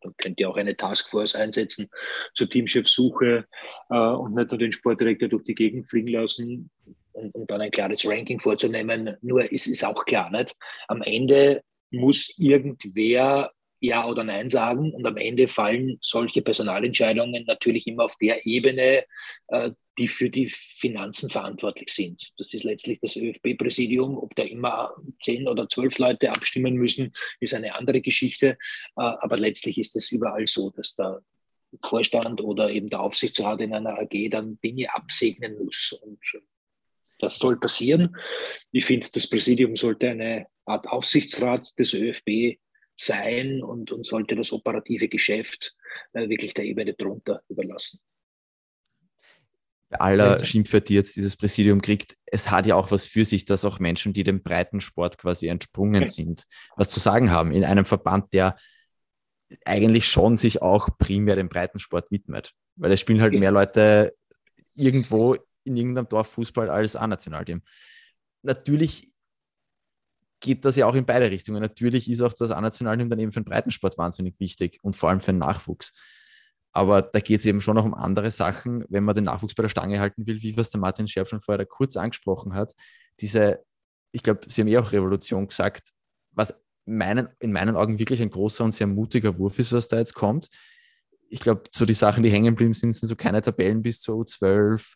dann 0.00 0.14
könnt 0.16 0.40
ihr 0.40 0.50
auch 0.50 0.56
eine 0.56 0.76
Taskforce 0.76 1.36
einsetzen 1.36 1.88
zur 2.34 2.50
Teamchefsuche 2.50 3.46
äh, 3.90 3.94
und 3.94 4.34
nicht 4.34 4.50
nur 4.50 4.58
den 4.58 4.72
Sportdirektor 4.72 5.28
durch 5.28 5.44
die 5.44 5.54
Gegend 5.54 5.88
fliegen 5.88 6.08
lassen 6.08 6.70
und, 7.12 7.34
und 7.34 7.50
dann 7.50 7.60
ein 7.60 7.70
klares 7.70 8.04
Ranking 8.04 8.40
vorzunehmen. 8.40 9.16
Nur 9.22 9.52
es 9.52 9.66
ist 9.68 9.84
auch 9.84 10.04
klar, 10.04 10.30
nicht? 10.30 10.56
am 10.88 11.02
Ende 11.02 11.62
muss 11.90 12.34
irgendwer 12.38 13.52
ja 13.80 14.06
oder 14.06 14.24
Nein 14.24 14.50
sagen. 14.50 14.92
Und 14.92 15.06
am 15.06 15.16
Ende 15.16 15.48
fallen 15.48 15.98
solche 16.02 16.42
Personalentscheidungen 16.42 17.44
natürlich 17.46 17.86
immer 17.86 18.04
auf 18.04 18.16
der 18.16 18.46
Ebene, 18.46 19.04
äh, 19.48 19.70
die 19.98 20.08
für 20.08 20.30
die 20.30 20.48
Finanzen 20.48 21.28
verantwortlich 21.28 21.90
sind. 21.90 22.30
Das 22.38 22.54
ist 22.54 22.64
letztlich 22.64 23.00
das 23.00 23.16
ÖFB-Präsidium. 23.16 24.16
Ob 24.16 24.34
da 24.36 24.44
immer 24.44 24.94
zehn 25.20 25.48
oder 25.48 25.68
zwölf 25.68 25.98
Leute 25.98 26.30
abstimmen 26.30 26.74
müssen, 26.74 27.12
ist 27.40 27.54
eine 27.54 27.74
andere 27.74 28.00
Geschichte. 28.00 28.46
Äh, 28.46 28.56
aber 28.96 29.36
letztlich 29.36 29.78
ist 29.78 29.96
es 29.96 30.12
überall 30.12 30.46
so, 30.46 30.70
dass 30.70 30.94
der 30.94 31.20
Vorstand 31.82 32.40
oder 32.40 32.70
eben 32.70 32.88
der 32.88 33.00
Aufsichtsrat 33.00 33.60
in 33.60 33.74
einer 33.74 33.98
AG 33.98 34.30
dann 34.30 34.58
Dinge 34.60 34.94
absegnen 34.94 35.58
muss. 35.58 35.92
Und 36.02 36.18
das 37.18 37.38
soll 37.38 37.58
passieren. 37.58 38.16
Ich 38.72 38.84
finde, 38.84 39.08
das 39.12 39.28
Präsidium 39.28 39.76
sollte 39.76 40.08
eine 40.08 40.46
Art 40.64 40.86
Aufsichtsrat 40.86 41.78
des 41.78 41.92
ÖFB 41.94 42.58
sein 43.00 43.62
und, 43.62 43.92
und 43.92 44.04
sollte 44.04 44.34
das 44.36 44.52
operative 44.52 45.08
Geschäft 45.08 45.76
äh, 46.12 46.28
wirklich 46.28 46.54
der 46.54 46.64
Ebene 46.64 46.94
drunter 46.94 47.42
überlassen. 47.48 48.00
Bei 49.90 50.00
aller 50.00 50.38
Schimpfe, 50.44 50.82
die 50.82 50.94
jetzt 50.94 51.16
dieses 51.16 51.36
Präsidium 51.36 51.80
kriegt, 51.80 52.16
es 52.26 52.50
hat 52.50 52.66
ja 52.66 52.74
auch 52.74 52.90
was 52.90 53.06
für 53.06 53.24
sich, 53.24 53.46
dass 53.46 53.64
auch 53.64 53.78
Menschen, 53.78 54.12
die 54.12 54.22
dem 54.22 54.42
breiten 54.42 54.82
Sport 54.82 55.16
quasi 55.16 55.46
entsprungen 55.46 56.06
sind, 56.06 56.44
was 56.76 56.90
zu 56.90 57.00
sagen 57.00 57.30
haben 57.30 57.52
in 57.52 57.64
einem 57.64 57.86
Verband, 57.86 58.34
der 58.34 58.56
eigentlich 59.64 60.06
schon 60.06 60.36
sich 60.36 60.60
auch 60.60 60.90
primär 60.98 61.36
dem 61.36 61.48
Breitensport 61.48 62.10
widmet. 62.10 62.52
Weil 62.76 62.92
es 62.92 63.00
spielen 63.00 63.22
halt 63.22 63.32
mehr 63.32 63.50
Leute 63.50 64.14
irgendwo 64.74 65.36
in 65.64 65.76
irgendeinem 65.76 66.08
Dorf 66.08 66.28
Fußball 66.28 66.68
als 66.68 66.94
A-Nationalteam. 66.94 67.62
Natürlich 68.42 69.10
geht 70.40 70.64
das 70.64 70.76
ja 70.76 70.86
auch 70.86 70.94
in 70.94 71.06
beide 71.06 71.30
Richtungen. 71.30 71.60
Natürlich 71.60 72.10
ist 72.10 72.20
auch 72.20 72.34
das 72.34 72.50
A-Nationalteam 72.50 73.10
dann 73.10 73.18
eben 73.18 73.32
für 73.32 73.40
den 73.40 73.46
Breitensport 73.46 73.98
wahnsinnig 73.98 74.38
wichtig 74.38 74.78
und 74.82 74.96
vor 74.96 75.08
allem 75.08 75.20
für 75.20 75.32
den 75.32 75.38
Nachwuchs. 75.38 75.92
Aber 76.72 77.02
da 77.02 77.20
geht 77.20 77.40
es 77.40 77.46
eben 77.46 77.60
schon 77.60 77.74
noch 77.74 77.84
um 77.84 77.94
andere 77.94 78.30
Sachen, 78.30 78.84
wenn 78.88 79.04
man 79.04 79.14
den 79.14 79.24
Nachwuchs 79.24 79.54
bei 79.54 79.62
der 79.62 79.68
Stange 79.68 80.00
halten 80.00 80.26
will, 80.26 80.42
wie 80.42 80.56
was 80.56 80.70
der 80.70 80.80
Martin 80.80 81.08
Scherb 81.08 81.28
schon 81.28 81.40
vorher 81.40 81.66
kurz 81.66 81.96
angesprochen 81.96 82.54
hat. 82.54 82.74
Diese, 83.20 83.64
ich 84.12 84.22
glaube, 84.22 84.42
Sie 84.46 84.60
haben 84.60 84.68
ja 84.68 84.80
auch 84.80 84.92
Revolution 84.92 85.48
gesagt, 85.48 85.90
was 86.32 86.54
meinen, 86.84 87.28
in 87.40 87.52
meinen 87.52 87.76
Augen 87.76 87.98
wirklich 87.98 88.22
ein 88.22 88.30
großer 88.30 88.64
und 88.64 88.72
sehr 88.72 88.86
mutiger 88.86 89.38
Wurf 89.38 89.58
ist, 89.58 89.72
was 89.72 89.88
da 89.88 89.98
jetzt 89.98 90.14
kommt. 90.14 90.48
Ich 91.30 91.40
glaube, 91.40 91.64
so 91.72 91.84
die 91.84 91.94
Sachen, 91.94 92.22
die 92.22 92.30
hängen 92.30 92.54
geblieben 92.54 92.74
sind, 92.74 92.92
sind 92.92 93.08
so 93.08 93.16
keine 93.16 93.42
Tabellen 93.42 93.82
bis 93.82 94.00
zur 94.00 94.22
U12, 94.22 94.94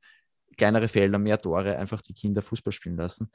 kleinere 0.56 0.88
Felder, 0.88 1.18
mehr 1.18 1.40
Tore, 1.40 1.76
einfach 1.76 2.00
die 2.00 2.14
Kinder 2.14 2.42
Fußball 2.42 2.72
spielen 2.72 2.96
lassen. 2.96 3.30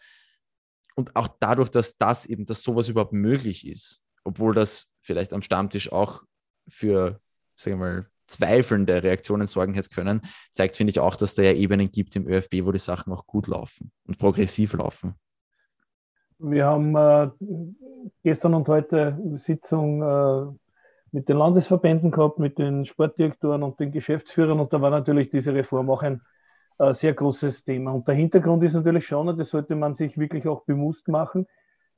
Und 0.98 1.16
auch 1.16 1.28
dadurch, 1.40 1.70
dass 1.70 1.98
das 1.98 2.26
eben, 2.26 2.46
dass 2.48 2.64
sowas 2.64 2.90
überhaupt 2.90 3.14
möglich 3.14 3.68
ist, 3.68 4.04
obwohl 4.24 4.54
das 4.54 4.88
vielleicht 5.02 5.32
am 5.32 5.44
Stammtisch 5.44 5.92
auch 5.92 6.24
für, 6.68 7.20
sagen 7.56 7.80
wir 7.80 7.86
mal, 7.86 8.08
zweifelnde 8.26 9.04
Reaktionen 9.04 9.46
sorgen 9.46 9.76
hätte 9.76 9.90
können, 9.90 10.22
zeigt, 10.52 10.76
finde 10.76 10.92
ich, 10.92 11.00
auch, 11.00 11.16
dass 11.16 11.36
da 11.36 11.44
ja 11.44 11.54
Ebenen 11.54 11.92
gibt 11.92 12.16
im 12.16 12.28
ÖFB, 12.28 12.66
wo 12.66 12.72
die 12.72 12.80
Sachen 12.80 13.14
auch 13.14 13.28
gut 13.28 13.48
laufen 13.48 13.92
und 14.06 14.18
progressiv 14.18 14.74
laufen. 14.74 15.14
wir 16.40 16.66
haben 16.66 16.96
äh, 16.96 17.30
gestern 18.24 18.56
und 18.56 18.68
heute 18.68 19.18
Sitzung 19.36 20.02
äh, 20.02 20.52
mit 21.12 21.30
den 21.30 21.38
Landesverbänden 21.38 22.12
gehabt, 22.12 22.40
mit 22.40 22.58
den 22.58 22.86
Sportdirektoren 22.86 23.64
und 23.64 23.80
den 23.80 23.92
Geschäftsführern 23.92 24.60
und 24.60 24.74
da 24.74 24.82
war 24.82 24.90
natürlich 24.90 25.30
diese 25.30 25.54
Reform 25.54 25.90
auch 25.90 26.02
ein 26.02 26.22
äh, 26.80 26.94
sehr 26.94 27.14
großes 27.14 27.64
Thema. 27.64 27.92
Und 27.92 28.08
der 28.08 28.16
Hintergrund 28.16 28.64
ist 28.64 28.74
natürlich 28.74 29.08
schon, 29.08 29.30
und 29.30 29.40
das 29.40 29.50
sollte 29.50 29.76
man 29.76 29.96
sich 29.96 30.18
wirklich 30.18 30.48
auch 30.48 30.64
bewusst 30.64 31.08
machen, 31.08 31.48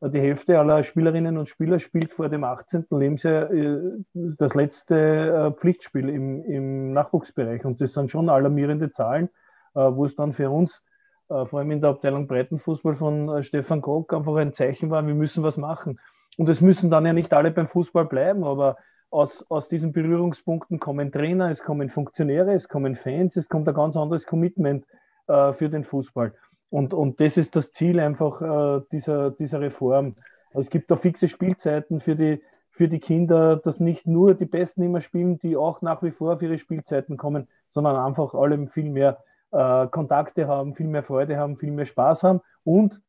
äh, 0.01 0.09
die 0.09 0.19
Hälfte 0.19 0.59
aller 0.59 0.83
Spielerinnen 0.83 1.37
und 1.37 1.49
Spieler 1.49 1.79
spielt 1.79 2.13
vor 2.13 2.29
dem 2.29 2.43
18. 2.43 2.85
Lebensjahr 2.91 3.51
äh, 3.51 3.77
das 4.13 4.55
letzte 4.55 4.95
äh, 4.95 5.51
Pflichtspiel 5.59 6.09
im, 6.09 6.43
im 6.45 6.93
Nachwuchsbereich. 6.93 7.65
Und 7.65 7.81
das 7.81 7.93
sind 7.93 8.11
schon 8.11 8.29
alarmierende 8.29 8.91
Zahlen, 8.91 9.29
wo 9.75 10.05
es 10.05 10.15
dann 10.15 10.33
für 10.33 10.49
uns 10.49 10.81
vor 11.27 11.59
allem 11.59 11.69
in 11.69 11.79
der 11.79 11.91
Abteilung 11.91 12.27
Breitenfußball 12.27 12.95
von 12.95 13.43
Stefan 13.43 13.81
Koch 13.81 14.09
einfach 14.09 14.35
ein 14.37 14.51
Zeichen 14.51 14.89
war, 14.89 15.05
wir 15.05 15.13
müssen 15.13 15.43
was 15.43 15.57
machen. 15.57 15.99
Und 16.37 16.49
es 16.49 16.59
müssen 16.59 16.89
dann 16.89 17.05
ja 17.05 17.13
nicht 17.13 17.31
alle 17.33 17.51
beim 17.51 17.67
Fußball 17.67 18.05
bleiben, 18.05 18.43
aber 18.43 18.77
aus, 19.11 19.45
aus 19.49 19.67
diesen 19.67 19.91
Berührungspunkten 19.91 20.79
kommen 20.79 21.11
Trainer, 21.11 21.49
es 21.49 21.59
kommen 21.59 21.89
Funktionäre, 21.89 22.53
es 22.53 22.67
kommen 22.67 22.95
Fans, 22.95 23.35
es 23.35 23.49
kommt 23.49 23.67
ein 23.67 23.73
ganz 23.73 23.95
anderes 23.95 24.25
Commitment 24.25 24.85
äh, 25.27 25.53
für 25.53 25.69
den 25.69 25.83
Fußball. 25.83 26.33
Und, 26.69 26.93
und 26.93 27.19
das 27.19 27.37
ist 27.37 27.55
das 27.55 27.71
Ziel 27.71 27.99
einfach 27.99 28.41
äh, 28.41 28.81
dieser, 28.91 29.31
dieser 29.31 29.61
Reform. 29.61 30.15
Es 30.53 30.69
gibt 30.69 30.91
da 30.91 30.97
fixe 30.97 31.27
Spielzeiten 31.27 31.99
für 31.99 32.15
die, 32.15 32.41
für 32.71 32.87
die 32.87 32.99
Kinder, 32.99 33.57
dass 33.57 33.79
nicht 33.79 34.05
nur 34.05 34.35
die 34.35 34.45
Besten 34.45 34.83
immer 34.83 35.01
spielen, 35.01 35.39
die 35.39 35.57
auch 35.57 35.81
nach 35.81 36.03
wie 36.03 36.11
vor 36.11 36.33
auf 36.33 36.41
ihre 36.41 36.59
Spielzeiten 36.59 37.17
kommen, 37.17 37.47
sondern 37.69 37.95
einfach 37.95 38.33
allem 38.33 38.67
viel 38.69 38.89
mehr 38.89 39.23
äh, 39.51 39.87
Kontakte 39.87 40.47
haben, 40.47 40.75
viel 40.75 40.87
mehr 40.87 41.03
Freude 41.03 41.37
haben, 41.37 41.57
viel 41.57 41.71
mehr 41.71 41.85
Spaß 41.85 42.23
haben 42.23 42.41
und, 42.63 43.01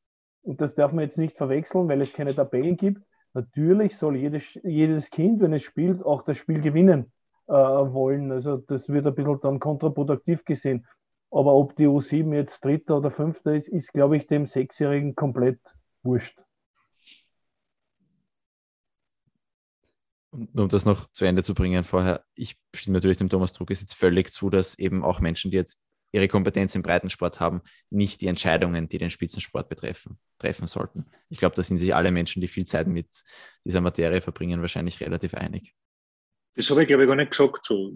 und 0.43 0.61
das 0.61 0.75
darf 0.75 0.93
man 0.93 1.05
jetzt 1.05 1.19
nicht 1.19 1.37
verwechseln, 1.37 1.89
weil 1.89 2.01
es 2.01 2.13
keine 2.15 2.35
Tabellen 2.35 2.77
gibt, 2.79 3.03
natürlich 3.35 3.97
soll 3.97 4.17
jedes, 4.17 4.59
jedes 4.63 5.11
Kind, 5.11 5.41
wenn 5.41 5.53
es 5.53 5.63
spielt, 5.63 6.05
auch 6.05 6.23
das 6.23 6.37
Spiel 6.37 6.61
gewinnen 6.61 7.13
äh, 7.47 7.53
wollen. 7.53 8.33
Also 8.33 8.57
das 8.57 8.89
wird 8.89 9.07
ein 9.07 9.15
bisschen 9.15 9.41
dann 9.41 9.61
kontraproduktiv 9.61 10.45
gesehen. 10.45 10.87
Aber 11.31 11.55
ob 11.55 11.77
die 11.77 11.87
U7 11.87 12.35
jetzt 12.35 12.65
Dritter 12.65 12.99
oder 12.99 13.11
Fünfter 13.11 13.55
ist, 13.55 13.69
ist, 13.69 13.93
glaube 13.93 14.17
ich, 14.17 14.27
dem 14.27 14.47
Sechsjährigen 14.47 15.15
komplett 15.15 15.61
wurscht. 16.03 16.39
um 20.33 20.69
das 20.69 20.85
noch 20.85 21.11
zu 21.13 21.25
Ende 21.25 21.43
zu 21.43 21.55
bringen 21.55 21.85
vorher, 21.85 22.25
ich 22.35 22.57
stimme 22.75 22.95
natürlich 22.95 23.17
dem 23.17 23.29
Thomas 23.29 23.53
Druckes 23.53 23.81
jetzt 23.81 23.95
völlig 23.95 24.31
zu, 24.31 24.51
dass 24.51 24.79
eben 24.79 25.05
auch 25.05 25.21
Menschen, 25.21 25.51
die 25.51 25.57
jetzt 25.57 25.81
ihre 26.13 26.29
Kompetenz 26.29 26.75
im 26.75 26.83
Breitensport 26.83 27.41
haben, 27.41 27.63
nicht 27.91 28.21
die 28.21 28.27
Entscheidungen, 28.27 28.89
die 28.89 28.99
den 28.99 29.11
Spitzensport 29.11 29.69
betreffen, 29.69 30.19
treffen 30.39 30.67
sollten. 30.67 31.07
Ich 31.29 31.39
glaube, 31.39 31.55
da 31.55 31.63
sind 31.63 31.79
sich 31.79 31.95
alle 31.95 32.11
Menschen, 32.11 32.41
die 32.41 32.49
viel 32.49 32.67
Zeit 32.67 32.87
mit 32.87 33.23
dieser 33.65 33.81
Materie 33.81 34.21
verbringen, 34.21 34.61
wahrscheinlich 34.61 35.01
relativ 35.01 35.35
einig. 35.35 35.75
Das 36.57 36.69
habe 36.69 36.83
ich, 36.83 36.89
glaube 36.89 37.05
ich, 37.05 37.09
gar 37.09 37.17
nicht 37.17 37.31
gesagt. 37.31 37.65
So. 37.65 37.93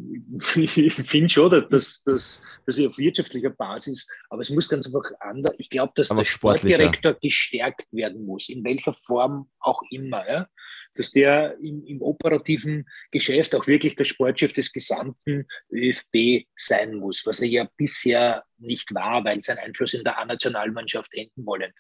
Ich 0.57 0.95
finde 0.95 1.29
schon, 1.29 1.51
dass, 1.51 2.05
dass, 2.05 2.47
dass 2.65 2.79
ich 2.79 2.87
auf 2.87 2.97
wirtschaftlicher 2.99 3.51
Basis, 3.51 4.09
aber 4.31 4.43
es 4.43 4.51
muss 4.51 4.69
ganz 4.69 4.87
einfach 4.87 5.11
anders. 5.21 5.55
Ich 5.59 5.69
glaube, 5.69 5.93
dass 5.97 6.11
aber 6.11 6.21
der 6.21 6.27
Sportdirektor 6.27 7.15
gestärkt 7.15 7.87
werden 7.91 8.25
muss, 8.25 8.49
in 8.49 8.65
welcher 8.65 8.93
Form 8.93 9.51
auch 9.59 9.83
immer. 9.91 10.27
Ja? 10.29 10.47
Dass 10.95 11.11
der 11.11 11.57
im, 11.61 11.85
im, 11.85 12.03
operativen 12.03 12.89
Geschäft 13.11 13.55
auch 13.55 13.67
wirklich 13.67 13.97
der 13.97 14.05
Sportchef 14.05 14.53
des 14.53 14.73
gesamten 14.73 15.47
ÖFB 15.73 16.47
sein 16.57 16.95
muss, 16.95 17.25
was 17.27 17.41
er 17.41 17.49
ja 17.49 17.69
bisher 17.77 18.45
nicht 18.59 18.95
war, 18.95 19.25
weil 19.25 19.43
sein 19.43 19.59
Einfluss 19.59 19.95
in 19.95 20.05
der 20.05 20.19
A-Nationalmannschaft 20.19 21.15
enden 21.15 21.45
wollend 21.45 21.75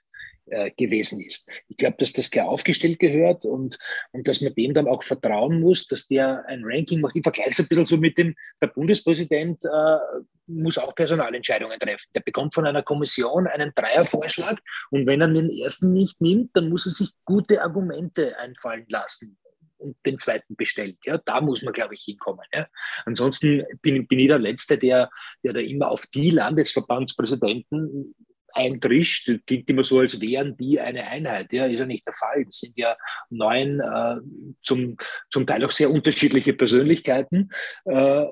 äh, 0.47 0.71
gewesen 0.77 1.21
ist. 1.21 1.49
Ich 1.69 1.77
glaube, 1.77 1.97
dass 1.99 2.12
das 2.12 2.31
klar 2.31 2.49
aufgestellt 2.49 2.99
gehört 2.99 3.45
und, 3.45 3.79
und 4.12 4.29
dass 4.29 4.41
man 4.41 4.55
dem 4.55 4.75
dann 4.75 4.89
auch 4.89 5.03
vertrauen 5.03 5.61
muss, 5.61 5.87
dass 5.87 6.07
der 6.07 6.45
ein 6.47 6.62
Ranking 6.65 7.01
macht. 7.01 7.17
Ich 7.17 7.23
vergleiche 7.23 7.51
es 7.51 7.61
ein 7.61 7.69
bisschen 7.69 7.87
so 7.87 7.97
mit 7.97 8.19
dem, 8.19 8.35
der 8.61 8.67
Bundespräsident 8.69 9.65
äh, 9.65 9.99
muss 10.47 10.78
auch 10.78 10.95
Personalentscheidungen 10.95 11.78
treffen. 11.78 12.11
Der 12.14 12.20
bekommt 12.20 12.55
von 12.55 12.66
einer 12.66 12.82
Kommission 12.82 13.47
einen 13.47 13.72
Dreiervorschlag 13.74 14.61
und 14.90 15.07
wenn 15.07 15.20
er 15.20 15.28
den 15.28 15.51
ersten 15.51 15.92
nicht 15.92 16.20
nimmt, 16.20 16.51
dann 16.55 16.68
muss 16.68 16.86
er 16.86 16.92
sich 16.92 17.12
gute 17.24 17.62
Argumente 17.62 18.38
einfallen 18.38 18.86
lassen 18.88 19.38
und 19.78 19.97
den 20.07 20.18
zweiten 20.18 20.57
bestellt. 20.57 20.99
Ja, 21.05 21.18
da 21.18 21.40
muss 21.40 21.62
man, 21.62 21.72
glaube 21.72 21.95
ich, 21.95 22.03
hinkommen. 22.03 22.45
Ja. 22.53 22.66
Ansonsten 23.05 23.64
bin, 23.82 24.07
bin 24.07 24.18
ich 24.18 24.28
der 24.28 24.38
Letzte, 24.38 24.78
der, 24.78 25.11
der 25.42 25.53
da 25.53 25.61
immer 25.61 25.90
auf 25.90 26.07
die 26.07 26.30
Landesverbandspräsidenten 26.30 28.14
eintrischt, 28.55 29.30
klingt 29.47 29.68
immer 29.68 29.84
so, 29.84 29.99
als 29.99 30.20
wären 30.20 30.57
die 30.57 30.80
eine 30.80 31.07
Einheit. 31.07 31.53
Ja, 31.53 31.66
ist 31.66 31.80
ja 31.80 31.86
nicht 31.86 32.07
der 32.07 32.14
Fall. 32.14 32.45
Es 32.49 32.61
sind 32.61 32.78
ja 32.78 32.97
neun, 33.30 33.80
äh, 33.80 34.16
zum, 34.62 34.97
zum 35.28 35.47
Teil 35.47 35.64
auch 35.64 35.72
sehr 35.72 35.90
unterschiedliche 35.90 36.55
Persönlichkeiten, 36.55 37.51
äh, 37.84 38.24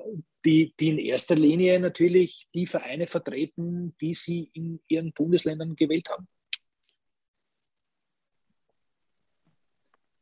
die, 0.45 0.73
die 0.79 0.89
in 0.89 0.97
erster 0.97 1.35
Linie 1.35 1.79
natürlich 1.79 2.47
die 2.53 2.65
Vereine 2.65 3.07
vertreten, 3.07 3.95
die 4.01 4.13
sie 4.13 4.49
in 4.53 4.79
ihren 4.87 5.13
Bundesländern 5.13 5.75
gewählt 5.75 6.09
haben. 6.09 6.27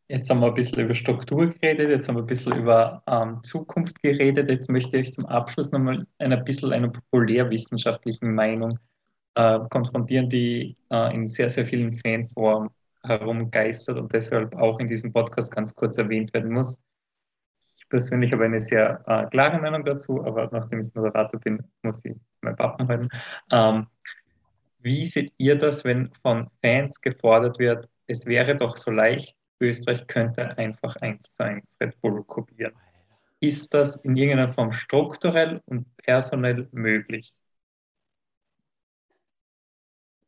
Jetzt 0.07 0.29
haben 0.29 0.41
wir 0.41 0.47
ein 0.47 0.53
bisschen 0.53 0.79
über 0.79 0.93
Struktur 0.93 1.47
geredet, 1.47 1.89
jetzt 1.89 2.09
haben 2.09 2.15
wir 2.15 2.23
ein 2.23 2.27
bisschen 2.27 2.57
über 2.57 3.01
ähm, 3.07 3.41
Zukunft 3.43 4.03
geredet. 4.03 4.49
Jetzt 4.49 4.69
möchte 4.69 4.97
ich 4.97 5.13
zum 5.13 5.25
Abschluss 5.25 5.71
nochmal 5.71 6.05
ein 6.17 6.43
bisschen 6.43 6.73
einer 6.73 6.89
populärwissenschaftlichen 6.89 8.35
Meinung 8.35 8.77
äh, 9.35 9.59
konfrontieren, 9.69 10.29
die 10.29 10.75
äh, 10.91 11.15
in 11.15 11.27
sehr, 11.27 11.49
sehr 11.49 11.63
vielen 11.63 11.93
Fanforen 11.93 12.69
herumgeistert 13.03 13.97
und 13.97 14.11
deshalb 14.11 14.53
auch 14.55 14.79
in 14.79 14.87
diesem 14.87 15.13
Podcast 15.13 15.55
ganz 15.55 15.73
kurz 15.73 15.97
erwähnt 15.97 16.33
werden 16.33 16.51
muss. 16.51 16.83
Ich 17.91 17.99
persönlich 17.99 18.31
habe 18.31 18.45
eine 18.45 18.61
sehr 18.61 19.03
äh, 19.05 19.25
klare 19.29 19.59
Meinung 19.59 19.83
dazu, 19.83 20.23
aber 20.23 20.49
nachdem 20.53 20.87
ich 20.87 20.95
Moderator 20.95 21.39
bin, 21.41 21.61
muss 21.83 22.05
ich 22.05 22.15
mein 22.41 22.55
Pappen 22.55 22.87
halten. 22.87 23.09
Ähm, 23.51 23.87
wie 24.79 25.05
seht 25.05 25.33
ihr 25.37 25.57
das, 25.57 25.83
wenn 25.83 26.09
von 26.21 26.49
Fans 26.61 27.01
gefordert 27.01 27.59
wird, 27.59 27.89
es 28.07 28.25
wäre 28.25 28.55
doch 28.55 28.77
so 28.77 28.91
leicht, 28.91 29.35
Österreich 29.59 30.07
könnte 30.07 30.57
einfach 30.57 30.95
eins 30.97 31.33
zu 31.35 31.43
eins 31.43 31.73
Red 31.81 31.99
Bull 32.01 32.23
kopieren? 32.23 32.73
Ist 33.41 33.73
das 33.73 33.97
in 33.97 34.15
irgendeiner 34.15 34.53
Form 34.53 34.71
strukturell 34.71 35.61
und 35.65 35.85
personell 35.97 36.69
möglich? 36.71 37.33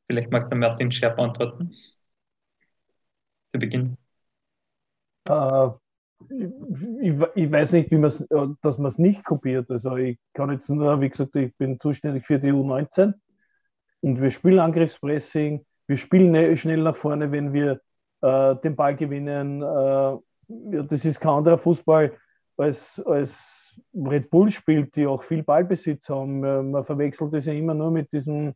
Vielleicht 0.08 0.32
mag 0.32 0.50
der 0.50 0.58
Martin 0.58 0.92
Scherb 0.92 1.20
antworten. 1.20 1.74
Zu 3.54 3.60
Beginn. 3.60 3.98
Äh, 5.28 5.70
ich, 6.30 7.14
ich, 7.36 7.52
weiß 7.52 7.72
nicht, 7.74 7.92
wie 7.92 7.96
äh, 7.96 8.48
dass 8.62 8.78
man 8.78 8.92
es 8.92 8.98
nicht 8.98 9.24
kopiert. 9.24 9.70
Also 9.70 9.96
ich 9.96 10.18
kann 10.34 10.52
jetzt 10.52 10.70
nur, 10.70 11.00
wie 11.02 11.10
gesagt, 11.10 11.36
ich 11.36 11.56
bin 11.58 11.80
zuständig 11.80 12.26
für 12.26 12.40
die 12.40 12.52
U19 12.52 13.14
und 14.02 14.22
wir 14.22 14.32
spielen 14.32 14.60
Angriffspressing, 14.60 15.66
wir 15.88 15.98
spielen 15.98 16.58
schnell 16.58 16.82
nach 16.82 16.96
vorne, 16.96 17.32
wenn 17.32 17.54
wir 17.54 17.82
äh, 18.22 18.56
den 18.64 18.76
Ball 18.76 18.96
gewinnen. 18.96 19.62
Äh, 19.62 20.84
das 20.88 21.06
ist 21.06 21.20
kein 21.20 21.32
anderer 21.32 21.58
Fußball 21.58 22.14
als, 22.58 23.02
als 23.06 23.74
Red 23.94 24.30
Bull 24.30 24.52
spielt, 24.52 24.96
die 24.96 25.08
auch 25.08 25.24
viel 25.24 25.44
Ballbesitz 25.44 26.10
haben. 26.10 26.44
Äh, 26.44 26.64
man 26.64 26.86
verwechselt 26.86 27.34
das 27.34 27.46
ja 27.46 27.54
immer 27.54 27.74
nur 27.74 27.92
mit 27.92 28.12
diesem 28.12 28.54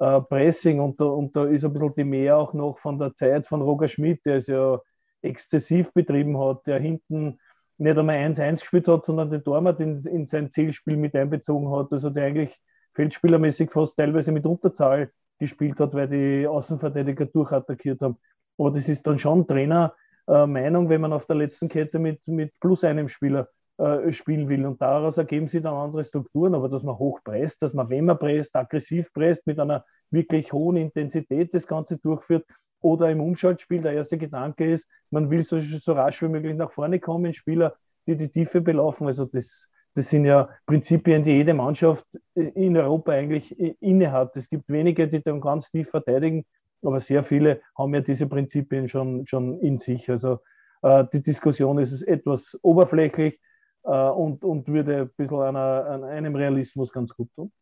äh, 0.00 0.20
Pressing 0.20 0.80
und 0.80 1.00
da, 1.00 1.04
und 1.04 1.34
da 1.34 1.44
ist 1.44 1.64
ein 1.64 1.72
bisschen 1.72 1.94
die 1.96 2.04
Mehr 2.04 2.36
auch 2.36 2.54
noch 2.54 2.78
von 2.78 2.98
der 2.98 3.14
Zeit 3.14 3.46
von 3.46 3.62
Roger 3.62 3.88
Schmidt, 3.88 4.24
der 4.24 4.36
es 4.36 4.46
ja 4.46 4.78
exzessiv 5.22 5.92
betrieben 5.92 6.38
hat, 6.38 6.66
der 6.66 6.78
hinten 6.78 7.38
nicht 7.78 7.96
einmal 7.96 8.16
1-1 8.16 8.60
gespielt 8.60 8.88
hat, 8.88 9.06
sondern 9.06 9.30
den 9.30 9.44
Torwart 9.44 9.80
in, 9.80 10.00
in 10.02 10.26
sein 10.26 10.50
Zielspiel 10.50 10.96
mit 10.96 11.14
einbezogen 11.14 11.70
hat, 11.70 11.92
also 11.92 12.10
der 12.10 12.24
eigentlich 12.24 12.58
feldspielermäßig 12.94 13.70
fast 13.70 13.96
teilweise 13.96 14.32
mit 14.32 14.44
Unterzahl 14.44 15.12
gespielt 15.38 15.78
hat, 15.78 15.94
weil 15.94 16.08
die 16.08 16.46
Außenverteidiger 16.46 17.26
durchattackiert 17.26 18.00
haben. 18.00 18.16
Aber 18.58 18.72
das 18.72 18.88
ist 18.88 19.06
dann 19.06 19.18
schon 19.20 19.46
Trainer 19.46 19.94
äh, 20.26 20.46
Meinung, 20.46 20.88
wenn 20.88 21.00
man 21.00 21.12
auf 21.12 21.26
der 21.26 21.36
letzten 21.36 21.68
Kette 21.68 22.00
mit, 22.00 22.26
mit 22.26 22.52
plus 22.60 22.82
einem 22.82 23.08
Spieler 23.08 23.48
äh, 23.78 24.10
spielen 24.12 24.48
will. 24.48 24.66
Und 24.66 24.82
daraus 24.82 25.16
ergeben 25.16 25.46
sich 25.46 25.62
dann 25.62 25.74
andere 25.74 26.04
Strukturen, 26.04 26.54
aber 26.56 26.68
dass 26.68 26.82
man 26.82 26.98
hoch 26.98 27.20
presst, 27.22 27.62
dass 27.62 27.72
man, 27.72 27.88
wenn 27.88 28.06
man 28.06 28.18
presst, 28.18 28.56
aggressiv 28.56 29.12
presst, 29.12 29.46
mit 29.46 29.60
einer 29.60 29.84
wirklich 30.10 30.52
hohen 30.52 30.76
Intensität 30.76 31.54
das 31.54 31.66
Ganze 31.66 31.98
durchführt. 31.98 32.44
Oder 32.80 33.10
im 33.10 33.20
Umschaltspiel 33.20 33.82
der 33.82 33.92
erste 33.92 34.18
Gedanke 34.18 34.70
ist, 34.70 34.86
man 35.10 35.30
will 35.30 35.42
so, 35.42 35.58
so 35.60 35.92
rasch 35.92 36.22
wie 36.22 36.28
möglich 36.28 36.56
nach 36.56 36.70
vorne 36.70 37.00
kommen, 37.00 37.34
Spieler, 37.34 37.76
die 38.06 38.16
die 38.16 38.28
Tiefe 38.28 38.60
belaufen. 38.60 39.06
Also 39.06 39.24
das, 39.24 39.68
das 39.94 40.10
sind 40.10 40.24
ja 40.24 40.48
Prinzipien, 40.66 41.24
die 41.24 41.32
jede 41.32 41.54
Mannschaft 41.54 42.06
in 42.34 42.76
Europa 42.76 43.12
eigentlich 43.12 43.58
inne 43.80 44.12
hat. 44.12 44.36
Es 44.36 44.48
gibt 44.48 44.68
wenige, 44.68 45.08
die 45.08 45.22
dann 45.22 45.40
ganz 45.40 45.70
tief 45.70 45.90
verteidigen, 45.90 46.44
aber 46.82 47.00
sehr 47.00 47.24
viele 47.24 47.60
haben 47.76 47.94
ja 47.94 48.00
diese 48.00 48.26
Prinzipien 48.26 48.88
schon, 48.88 49.26
schon 49.26 49.58
in 49.60 49.78
sich. 49.78 50.08
Also 50.08 50.38
äh, 50.82 51.04
die 51.12 51.22
Diskussion 51.22 51.78
ist 51.78 52.02
etwas 52.02 52.56
oberflächlich 52.62 53.40
äh, 53.84 53.90
und, 53.90 54.44
und 54.44 54.68
würde 54.68 55.02
ein 55.02 55.10
bisschen 55.16 55.40
einer, 55.40 55.86
an 55.86 56.04
einem 56.04 56.36
Realismus 56.36 56.92
ganz 56.92 57.14
gut 57.14 57.28
tun. 57.34 57.52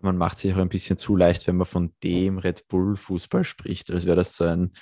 Man 0.00 0.16
macht 0.16 0.38
sich 0.38 0.54
auch 0.54 0.58
ein 0.58 0.68
bisschen 0.68 0.98
zu 0.98 1.16
leicht, 1.16 1.46
wenn 1.46 1.56
man 1.56 1.66
von 1.66 1.92
dem 2.02 2.38
Red 2.38 2.68
Bull-Fußball 2.68 3.44
spricht, 3.44 3.90
als 3.90 4.06
wäre 4.06 4.16
das 4.16 4.36
so 4.36 4.44
ein 4.44 4.72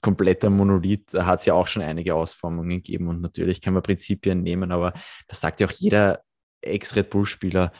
kompletter 0.00 0.50
Monolith. 0.50 1.12
Da 1.12 1.26
hat 1.26 1.40
es 1.40 1.46
ja 1.46 1.54
auch 1.54 1.66
schon 1.66 1.82
einige 1.82 2.14
Ausformungen 2.14 2.70
gegeben 2.70 3.08
und 3.08 3.20
natürlich 3.20 3.60
kann 3.60 3.74
man 3.74 3.82
Prinzipien 3.82 4.42
nehmen, 4.42 4.72
aber 4.72 4.92
das 5.28 5.40
sagt 5.40 5.60
ja 5.60 5.66
auch 5.66 5.72
jeder 5.72 6.22
Ex-Red 6.62 7.10
Bull-Spieler, 7.10 7.72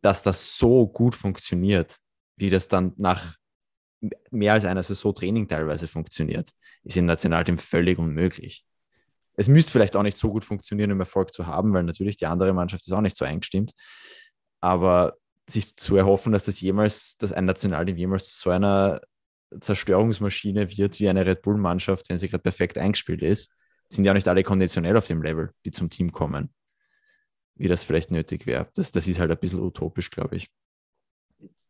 dass 0.00 0.22
das 0.22 0.56
so 0.56 0.86
gut 0.86 1.14
funktioniert, 1.14 1.96
wie 2.36 2.50
das 2.50 2.68
dann 2.68 2.92
nach 2.96 3.36
mehr 4.30 4.52
als 4.52 4.64
einer 4.64 4.82
Saison 4.82 5.14
Training 5.14 5.48
teilweise 5.48 5.88
funktioniert, 5.88 6.50
ist 6.84 6.96
im 6.96 7.06
Nationalteam 7.06 7.58
völlig 7.58 7.98
unmöglich. 7.98 8.64
Es 9.34 9.48
müsste 9.48 9.72
vielleicht 9.72 9.96
auch 9.96 10.02
nicht 10.02 10.16
so 10.16 10.30
gut 10.30 10.44
funktionieren, 10.44 10.92
um 10.92 11.00
Erfolg 11.00 11.32
zu 11.32 11.46
haben, 11.46 11.72
weil 11.72 11.84
natürlich 11.84 12.16
die 12.16 12.26
andere 12.26 12.52
Mannschaft 12.52 12.86
ist 12.86 12.92
auch 12.92 13.00
nicht 13.00 13.16
so 13.16 13.24
eingestimmt. 13.24 13.72
Aber 14.60 15.17
sich 15.48 15.76
zu 15.76 15.96
erhoffen, 15.96 16.32
dass 16.32 16.44
das 16.44 16.60
jemals, 16.60 17.16
dass 17.16 17.32
ein 17.32 17.46
Nationalteam 17.46 17.96
jemals 17.96 18.32
zu 18.32 18.38
so 18.38 18.50
einer 18.50 19.00
Zerstörungsmaschine 19.58 20.70
wird 20.76 21.00
wie 21.00 21.08
eine 21.08 21.24
Red 21.24 21.42
Bull-Mannschaft, 21.42 22.08
wenn 22.10 22.18
sie 22.18 22.28
gerade 22.28 22.42
perfekt 22.42 22.76
eingespielt 22.76 23.22
ist, 23.22 23.52
sind 23.88 24.04
ja 24.04 24.12
auch 24.12 24.14
nicht 24.14 24.28
alle 24.28 24.42
konditionell 24.42 24.96
auf 24.96 25.06
dem 25.06 25.22
Level, 25.22 25.50
die 25.64 25.70
zum 25.70 25.88
Team 25.88 26.12
kommen, 26.12 26.52
wie 27.54 27.68
das 27.68 27.84
vielleicht 27.84 28.10
nötig 28.10 28.46
wäre. 28.46 28.68
Das, 28.74 28.92
das 28.92 29.06
ist 29.06 29.18
halt 29.18 29.30
ein 29.30 29.38
bisschen 29.38 29.60
utopisch, 29.60 30.10
glaube 30.10 30.36
ich. 30.36 30.48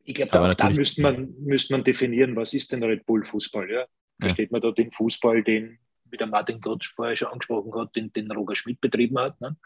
Ich 0.03 0.15
glaube, 0.15 0.31
da, 0.33 0.55
da 0.55 0.71
müsste 0.71 1.03
man, 1.03 1.35
müsste 1.39 1.75
man 1.75 1.85
definieren, 1.85 2.35
was 2.35 2.55
ist 2.55 2.73
denn 2.73 2.83
Red 2.83 3.07
Bull 3.07 3.25
Fußball? 3.25 3.71
Ja? 3.71 3.87
Versteht 4.19 4.51
ja. 4.51 4.53
man 4.53 4.63
da 4.63 4.73
den 4.73 4.91
Fußball, 4.91 5.45
den, 5.45 5.79
wie 6.07 6.17
der 6.17 6.27
Martin 6.27 6.61
Gott 6.61 6.85
vorher 6.85 7.17
schon 7.17 7.29
angesprochen 7.29 7.73
hat, 7.75 7.95
den, 7.95 8.13
den 8.13 8.31
Roger 8.33 8.57
Schmidt 8.57 8.81
betrieben 8.81 9.19
hat? 9.19 9.41
Ne? 9.41 9.57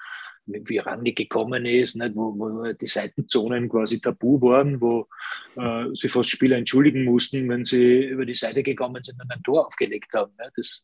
Wie 0.46 0.78
Rani 0.78 1.12
gekommen 1.12 1.66
ist, 1.66 1.96
nicht, 1.96 2.14
wo, 2.14 2.34
wo 2.36 2.72
die 2.72 2.86
Seitenzonen 2.86 3.68
quasi 3.68 4.00
tabu 4.00 4.40
waren, 4.42 4.80
wo 4.80 5.08
äh, 5.56 5.86
sie 5.94 6.08
fast 6.08 6.30
Spieler 6.30 6.56
entschuldigen 6.56 7.04
mussten, 7.04 7.48
wenn 7.48 7.64
sie 7.64 8.04
über 8.06 8.26
die 8.26 8.34
Seite 8.34 8.62
gekommen 8.62 9.02
sind 9.02 9.20
und 9.22 9.30
ein 9.30 9.42
Tor 9.42 9.66
aufgelegt 9.66 10.12
haben. 10.14 10.32
Ne? 10.38 10.50
Das, 10.56 10.82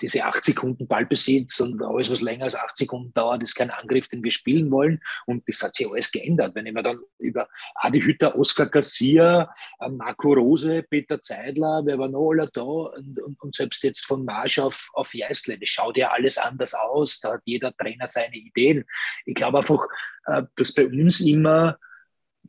diese 0.00 0.24
acht 0.24 0.44
Sekunden 0.44 0.86
Ballbesitz 0.86 1.60
und 1.60 1.82
alles, 1.82 2.10
was 2.10 2.20
länger 2.20 2.44
als 2.44 2.54
acht 2.54 2.76
Sekunden 2.76 3.12
dauert, 3.14 3.42
ist 3.42 3.54
kein 3.54 3.70
Angriff, 3.70 4.08
den 4.08 4.22
wir 4.22 4.32
spielen 4.32 4.70
wollen. 4.70 5.00
Und 5.26 5.48
das 5.48 5.62
hat 5.62 5.76
sich 5.76 5.88
alles 5.88 6.10
geändert. 6.10 6.54
Wenn 6.54 6.66
ich 6.66 6.74
mir 6.74 6.82
dann 6.82 6.98
über 7.18 7.48
Adi 7.76 8.00
Hütter, 8.00 8.36
Oskar 8.36 8.66
Garcia, 8.66 9.54
äh, 9.80 9.88
Marco 9.88 10.32
Rose, 10.32 10.82
Peter 10.82 11.20
Zeidler, 11.20 11.82
wer 11.84 11.98
war 11.98 12.08
noch 12.08 12.30
alle 12.30 12.50
da 12.52 12.62
und, 12.62 13.20
und, 13.22 13.40
und 13.40 13.54
selbst 13.54 13.82
jetzt 13.84 14.04
von 14.04 14.24
Marsch 14.24 14.58
auf, 14.58 14.90
auf 14.94 15.14
Jeißle, 15.14 15.58
das 15.58 15.68
schaut 15.68 15.96
ja 15.96 16.10
alles 16.10 16.38
anders 16.38 16.74
aus. 16.74 17.20
Da 17.20 17.34
hat 17.34 17.42
jeder 17.44 17.74
Trainer 17.76 18.06
seine 18.06 18.36
Ideen. 18.48 18.84
Ich 19.24 19.34
glaube 19.34 19.58
einfach, 19.58 19.86
äh, 20.26 20.42
dass 20.56 20.74
bei 20.74 20.86
uns 20.86 21.20
immer 21.20 21.78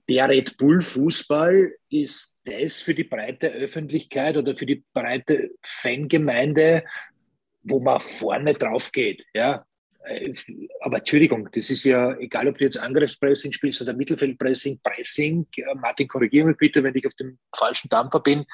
der 0.08 0.30
Red 0.30 0.58
Bull 0.58 0.82
Fußball 0.82 1.72
ist 1.90 2.36
das 2.46 2.82
für 2.82 2.96
die 2.96 3.04
breite 3.04 3.50
Öffentlichkeit 3.50 4.38
oder 4.38 4.58
für 4.58 4.66
die 4.66 4.84
breite 4.94 5.52
Fangemeinde, 5.64 6.84
wo 7.62 7.80
man 7.80 8.02
vorne 8.02 8.54
drauf 8.54 8.92
geht. 8.92 9.24
Ja? 9.34 9.66
Äh, 10.06 10.34
aber 10.82 10.98
Entschuldigung, 10.98 11.50
das 11.52 11.70
ist 11.70 11.84
ja 11.84 12.18
egal, 12.18 12.48
ob 12.48 12.58
du 12.58 12.64
jetzt 12.64 12.78
Angriffspressing 12.78 13.52
spielst 13.52 13.82
oder 13.82 13.94
Mittelfeldpressing, 13.94 14.80
Pressing. 14.84 15.46
Martin, 15.76 16.08
korrigiere 16.08 16.48
mich 16.48 16.58
bitte, 16.58 16.84
wenn 16.84 16.96
ich 16.96 17.06
auf 17.06 17.14
dem 17.16 17.38
falschen 17.56 17.90
Dampfer 17.90 18.20
bin 18.20 18.46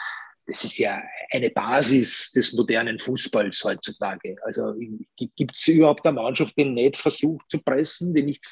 das 0.48 0.64
ist 0.64 0.78
ja 0.78 1.02
eine 1.32 1.50
Basis 1.50 2.32
des 2.32 2.54
modernen 2.54 3.00
Fußballs 3.00 3.64
heutzutage. 3.64 4.36
Also 4.44 4.76
gibt 5.16 5.56
es 5.56 5.68
überhaupt 5.68 6.06
eine 6.06 6.22
Mannschaft, 6.22 6.56
die 6.58 6.66
nicht 6.66 6.98
versucht 6.98 7.50
zu 7.50 7.64
pressen, 7.64 8.14
die 8.14 8.22
nicht 8.22 8.46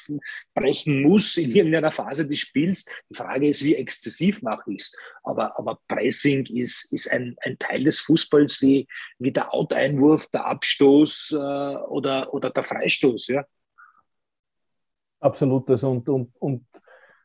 pressen 0.54 1.02
muss 1.02 1.36
in 1.36 1.52
irgendeiner 1.52 1.92
Phase 1.92 2.26
des 2.26 2.40
Spiels? 2.40 2.84
Die 3.08 3.14
Frage 3.14 3.48
ist, 3.48 3.62
wie 3.64 3.76
exzessiv 3.76 4.42
mache 4.42 4.72
ich 4.72 4.82
es? 4.82 4.96
Aber, 5.22 5.56
aber 5.56 5.78
Pressing 5.86 6.44
ist, 6.46 6.92
ist 6.92 7.10
ein, 7.12 7.36
ein 7.42 7.58
Teil 7.58 7.84
des 7.84 8.00
Fußballs 8.00 8.60
wie, 8.62 8.88
wie 9.18 9.32
der 9.32 9.54
Out-Einwurf, 9.54 10.26
der 10.30 10.46
Abstoß 10.46 11.32
äh, 11.32 11.36
oder, 11.36 12.34
oder 12.34 12.50
der 12.50 12.62
Freistoß. 12.64 13.28
Ja? 13.28 13.44
Absolut. 15.20 15.70
Und, 15.70 16.08
und, 16.08 16.32
und 16.40 16.66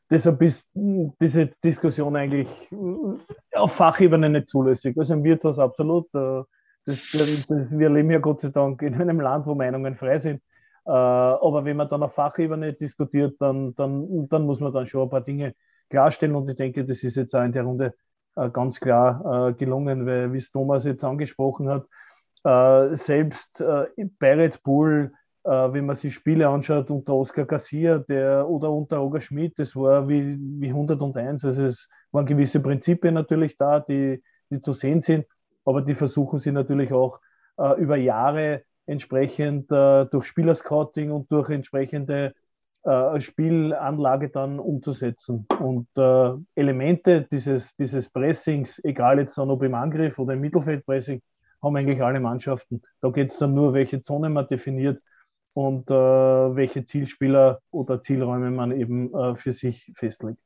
deshalb 0.10 0.42
ist 0.42 0.66
diese 0.74 1.48
Diskussion 1.64 2.16
eigentlich 2.16 2.48
auf 3.54 3.74
Fachebene 3.74 4.30
nicht 4.30 4.50
zulässig. 4.50 4.98
Also 4.98 5.14
im 5.14 5.24
Wirtshaus 5.24 5.60
absolut. 5.60 6.08
Äh, 6.14 6.44
das, 6.86 6.98
das, 7.12 7.48
wir 7.50 7.90
leben 7.90 8.10
ja 8.10 8.20
Gott 8.20 8.42
sei 8.42 8.50
Dank 8.50 8.82
in 8.82 8.96
einem 8.96 9.20
Land, 9.20 9.46
wo 9.46 9.54
Meinungen 9.54 9.96
frei 9.96 10.20
sind. 10.20 10.42
Äh, 10.86 10.92
aber 10.92 11.66
wenn 11.66 11.78
man 11.78 11.90
dann 11.90 12.04
auf 12.04 12.14
Fachebene 12.14 12.74
diskutiert, 12.74 13.36
dann, 13.40 13.76
dann, 13.76 14.28
dann 14.28 14.46
muss 14.46 14.60
man 14.60 14.74
dann 14.74 14.88
schon 14.88 15.04
ein 15.04 15.10
paar 15.10 15.22
Dinge 15.22 15.54
klarstellen. 15.90 16.36
Und 16.36 16.50
ich 16.50 16.58
denke, 16.58 16.86
das 16.86 17.04
ist 17.04 17.16
jetzt 17.16 17.36
auch 17.36 17.44
in 17.44 17.52
der 17.52 17.64
Runde 17.64 17.94
äh, 18.36 18.50
ganz 18.50 18.80
klar 18.80 19.54
gelungen, 19.54 20.06
weil, 20.06 20.34
wie 20.34 20.38
es 20.38 20.52
Thomas 20.52 20.86
jetzt 20.86 21.04
angesprochen 21.04 21.70
hat, 21.70 21.86
selbst 22.98 23.58
bei 23.58 24.34
Red 24.34 24.64
Bull 24.64 25.12
äh, 25.44 25.50
wenn 25.50 25.86
man 25.86 25.96
sich 25.96 26.14
Spiele 26.14 26.48
anschaut 26.50 26.92
unter 26.92 27.14
Oskar 27.14 27.46
Garcia 27.46 28.00
der, 28.00 28.48
oder 28.48 28.72
unter 28.72 28.98
Roger 28.98 29.22
Schmidt, 29.22 29.58
das 29.58 29.76
war 29.76 30.08
wie, 30.08 30.38
wie 30.40 30.70
101. 30.70 31.44
Also 31.46 31.64
es 31.64 31.88
waren 32.12 32.26
gewisse 32.26 32.60
Prinzipien 32.60 33.14
natürlich 33.14 33.58
da, 33.58 33.80
die, 33.80 34.22
die 34.50 34.62
zu 34.62 34.74
sehen 34.74 35.02
sind, 35.02 35.26
aber 35.66 35.82
die 35.82 35.96
versuchen 35.96 36.40
sie 36.40 36.52
natürlich 36.52 36.92
auch 36.92 37.20
äh, 37.58 37.80
über 37.82 37.98
Jahre 37.98 38.64
entsprechend 38.86 39.72
äh, 39.72 40.06
durch 40.06 40.26
Spielerscouting 40.26 41.12
und 41.12 41.32
durch 41.32 41.50
entsprechende 41.50 42.34
äh, 42.84 43.22
Spielanlage 43.22 44.30
dann 44.30 44.60
umzusetzen. 44.60 45.46
Und 45.60 45.88
äh, 45.96 46.32
Elemente 46.56 47.28
dieses, 47.32 47.76
dieses 47.76 48.10
Pressings, 48.10 48.82
egal 48.84 49.20
jetzt 49.20 49.38
dann 49.38 49.52
ob 49.52 49.64
im 49.64 49.76
Angriff 49.76 50.18
oder 50.18 50.34
im 50.34 50.42
Mittelfeldpressing, 50.42 51.22
haben 51.62 51.76
eigentlich 51.76 52.02
alle 52.02 52.20
Mannschaften. 52.20 52.82
Da 53.02 53.10
geht 53.10 53.32
es 53.32 53.38
dann 53.38 53.54
nur, 53.54 53.74
welche 53.74 54.02
Zone 54.02 54.30
man 54.30 54.48
definiert 54.48 55.02
und 55.54 55.90
äh, 55.90 55.94
welche 55.94 56.86
Zielspieler 56.86 57.62
oder 57.72 58.02
Zielräume 58.02 58.52
man 58.52 58.80
eben 58.80 59.14
äh, 59.14 59.36
für 59.36 59.54
sich 59.54 59.92
festlegt. 59.96 60.40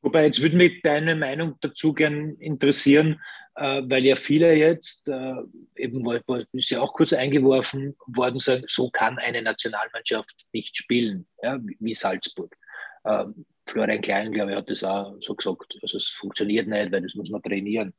Wobei, 0.00 0.26
jetzt 0.26 0.40
würde 0.40 0.56
mich 0.56 0.80
deine 0.82 1.16
Meinung 1.16 1.56
dazu 1.60 1.92
gern 1.92 2.36
interessieren, 2.36 3.20
äh, 3.56 3.82
weil 3.84 4.04
ja 4.04 4.14
viele 4.14 4.54
jetzt, 4.54 5.08
äh, 5.08 5.34
eben 5.76 6.06
ist 6.52 6.70
ja 6.70 6.80
auch 6.80 6.92
kurz 6.92 7.12
eingeworfen 7.12 7.96
worden, 8.06 8.38
sagen, 8.38 8.64
so 8.68 8.90
kann 8.90 9.18
eine 9.18 9.42
Nationalmannschaft 9.42 10.46
nicht 10.52 10.76
spielen, 10.76 11.26
ja, 11.42 11.58
wie 11.80 11.94
Salzburg. 11.94 12.56
Ähm, 13.04 13.44
Florian 13.66 14.00
Klein, 14.00 14.32
glaube 14.32 14.52
ich, 14.52 14.56
hat 14.56 14.70
das 14.70 14.84
auch 14.84 15.16
so 15.20 15.34
gesagt. 15.34 15.76
Also 15.82 15.96
es 15.98 16.08
funktioniert 16.08 16.68
nicht, 16.68 16.92
weil 16.92 17.02
das 17.02 17.14
muss 17.14 17.30
man 17.30 17.42
trainieren. 17.42 17.92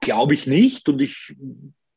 Glaube 0.00 0.34
ich 0.34 0.46
nicht 0.46 0.88
und 0.88 1.00
ich 1.00 1.34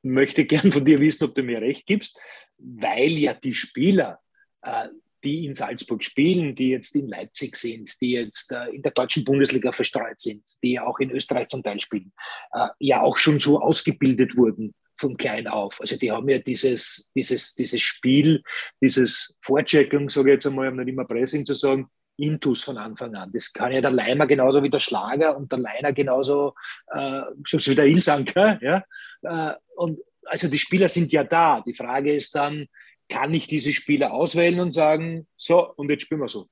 möchte 0.02 0.46
gern 0.46 0.72
von 0.72 0.86
dir 0.86 1.00
wissen, 1.00 1.26
ob 1.26 1.36
du 1.36 1.44
mir 1.44 1.62
recht 1.62 1.86
gibst, 1.86 2.18
weil 2.62 3.12
ja 3.12 3.34
die 3.34 3.54
Spieler, 3.54 4.20
äh, 4.62 4.88
die 5.24 5.46
in 5.46 5.56
Salzburg 5.56 6.04
spielen, 6.04 6.56
die 6.56 6.70
jetzt 6.70 6.96
in 6.96 7.08
Leipzig 7.08 7.56
sind, 7.56 8.00
die 8.02 8.12
jetzt 8.12 8.52
äh, 8.52 8.70
in 8.70 8.82
der 8.82 8.92
deutschen 8.92 9.24
Bundesliga 9.24 9.72
verstreut 9.72 10.20
sind, 10.20 10.44
die 10.64 10.80
auch 10.80 11.00
in 11.00 11.12
Österreich 11.12 11.48
zum 11.48 11.64
Teil 11.64 11.80
spielen, 11.80 12.12
äh, 12.54 12.68
ja 12.80 13.02
auch 13.02 13.18
schon 13.18 13.40
so 13.40 13.60
ausgebildet 13.60 14.36
wurden 14.36 14.74
von 14.98 15.18
klein 15.18 15.48
auf. 15.48 15.80
Also 15.82 15.98
die 15.98 16.12
haben 16.12 16.30
ja 16.30 16.40
dieses, 16.40 17.12
dieses, 17.16 17.56
dieses 17.56 17.82
Spiel, 17.82 18.44
dieses 18.82 19.38
Vorchecking, 19.42 20.10
sage 20.10 20.30
ich 20.30 20.34
jetzt 20.36 20.48
einmal, 20.48 20.70
um 20.70 20.78
nicht 20.78 20.90
immer 20.90 21.06
Pressing 21.06 21.46
zu 21.46 21.54
sagen, 21.54 21.88
Intus 22.18 22.64
von 22.64 22.78
Anfang 22.78 23.16
an. 23.16 23.32
Das 23.34 23.52
kann 23.52 23.72
ja 23.72 23.82
der 23.82 23.92
Leimer 23.92 24.28
genauso 24.28 24.62
wie 24.62 24.70
der 24.70 24.80
Schlager 24.80 25.36
und 25.36 25.52
der 25.52 25.60
Leiner 25.60 25.92
genauso 25.92 26.54
äh, 26.88 27.22
wie 27.52 27.76
der 27.76 27.86
Ilsanker. 27.86 28.60
Ja? 28.62 28.84
Äh, 29.24 29.56
und 29.76 30.00
also 30.26 30.48
die 30.48 30.58
Spieler 30.58 30.88
sind 30.88 31.12
ja 31.12 31.24
da. 31.24 31.62
Die 31.62 31.74
Frage 31.74 32.14
ist 32.14 32.36
dann, 32.36 32.68
kann 33.10 33.34
ich 33.34 33.48
diese 33.48 33.72
Spieler 33.72 34.14
auswählen 34.14 34.60
und 34.60 34.72
sagen, 34.72 35.28
so, 35.36 35.74
und 35.76 35.90
jetzt 35.90 36.04
spielen 36.04 36.22
wir 36.22 36.28
so. 36.28 36.48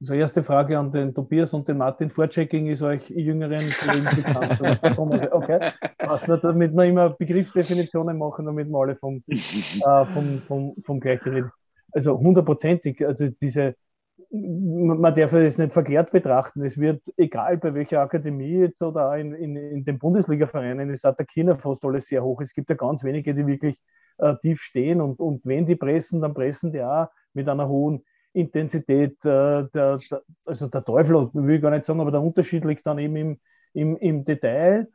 Also 0.00 0.14
erste 0.14 0.42
Frage 0.42 0.76
an 0.76 0.90
den 0.90 1.14
Tobias 1.14 1.52
und 1.52 1.68
den 1.68 1.78
Martin. 1.78 2.10
Vorchecking 2.10 2.66
ist 2.66 2.82
euch 2.82 3.08
jüngeren 3.08 3.70
Kollegen 3.80 4.04
bekannt. 4.16 5.32
okay. 5.32 5.70
Also, 5.98 6.36
damit 6.38 6.72
wir 6.74 6.84
immer 6.84 7.10
Begriffsdefinitionen 7.10 8.18
machen, 8.18 8.46
damit 8.46 8.68
wir 8.68 8.78
alle 8.78 8.96
vom, 8.96 9.22
äh, 9.28 9.36
vom, 10.12 10.42
vom, 10.48 10.74
vom 10.84 10.98
gleichen 10.98 11.32
reden. 11.32 11.52
Also 11.92 12.18
hundertprozentig, 12.18 13.06
also 13.06 13.28
diese, 13.40 13.76
man 14.30 15.14
darf 15.14 15.32
das 15.32 15.58
nicht 15.58 15.72
verkehrt 15.72 16.10
betrachten. 16.10 16.64
Es 16.64 16.78
wird, 16.78 17.02
egal 17.16 17.58
bei 17.58 17.74
welcher 17.74 18.00
Akademie 18.00 18.60
jetzt 18.60 18.82
oder 18.82 19.16
in, 19.16 19.34
in, 19.34 19.56
in 19.56 19.84
den 19.84 19.98
Bundesliga-Vereinen, 19.98 20.90
es 20.90 21.04
attackieren 21.04 21.58
fast 21.58 21.84
alles 21.84 22.06
sehr 22.06 22.22
hoch. 22.22 22.40
Es 22.40 22.54
gibt 22.54 22.70
ja 22.70 22.76
ganz 22.76 23.04
wenige, 23.04 23.34
die 23.34 23.46
wirklich 23.46 23.78
äh, 24.18 24.34
tief 24.36 24.62
stehen 24.62 25.00
und, 25.00 25.18
und 25.18 25.44
wenn 25.44 25.66
die 25.66 25.76
pressen, 25.76 26.20
dann 26.20 26.34
pressen 26.34 26.72
die 26.72 26.82
auch 26.82 27.08
mit 27.34 27.48
einer 27.48 27.68
hohen 27.68 28.04
Intensität. 28.32 29.16
Äh, 29.24 29.68
der, 29.74 29.98
der, 30.10 30.22
also 30.44 30.66
der 30.68 30.84
Teufel, 30.84 31.30
will 31.32 31.56
ich 31.56 31.62
gar 31.62 31.70
nicht 31.70 31.84
sagen, 31.84 32.00
aber 32.00 32.10
der 32.10 32.22
Unterschied 32.22 32.64
liegt 32.64 32.86
dann 32.86 32.98
eben 32.98 33.16
im, 33.16 33.40
im, 33.74 33.96
im 33.96 34.24
Detail. 34.24 34.88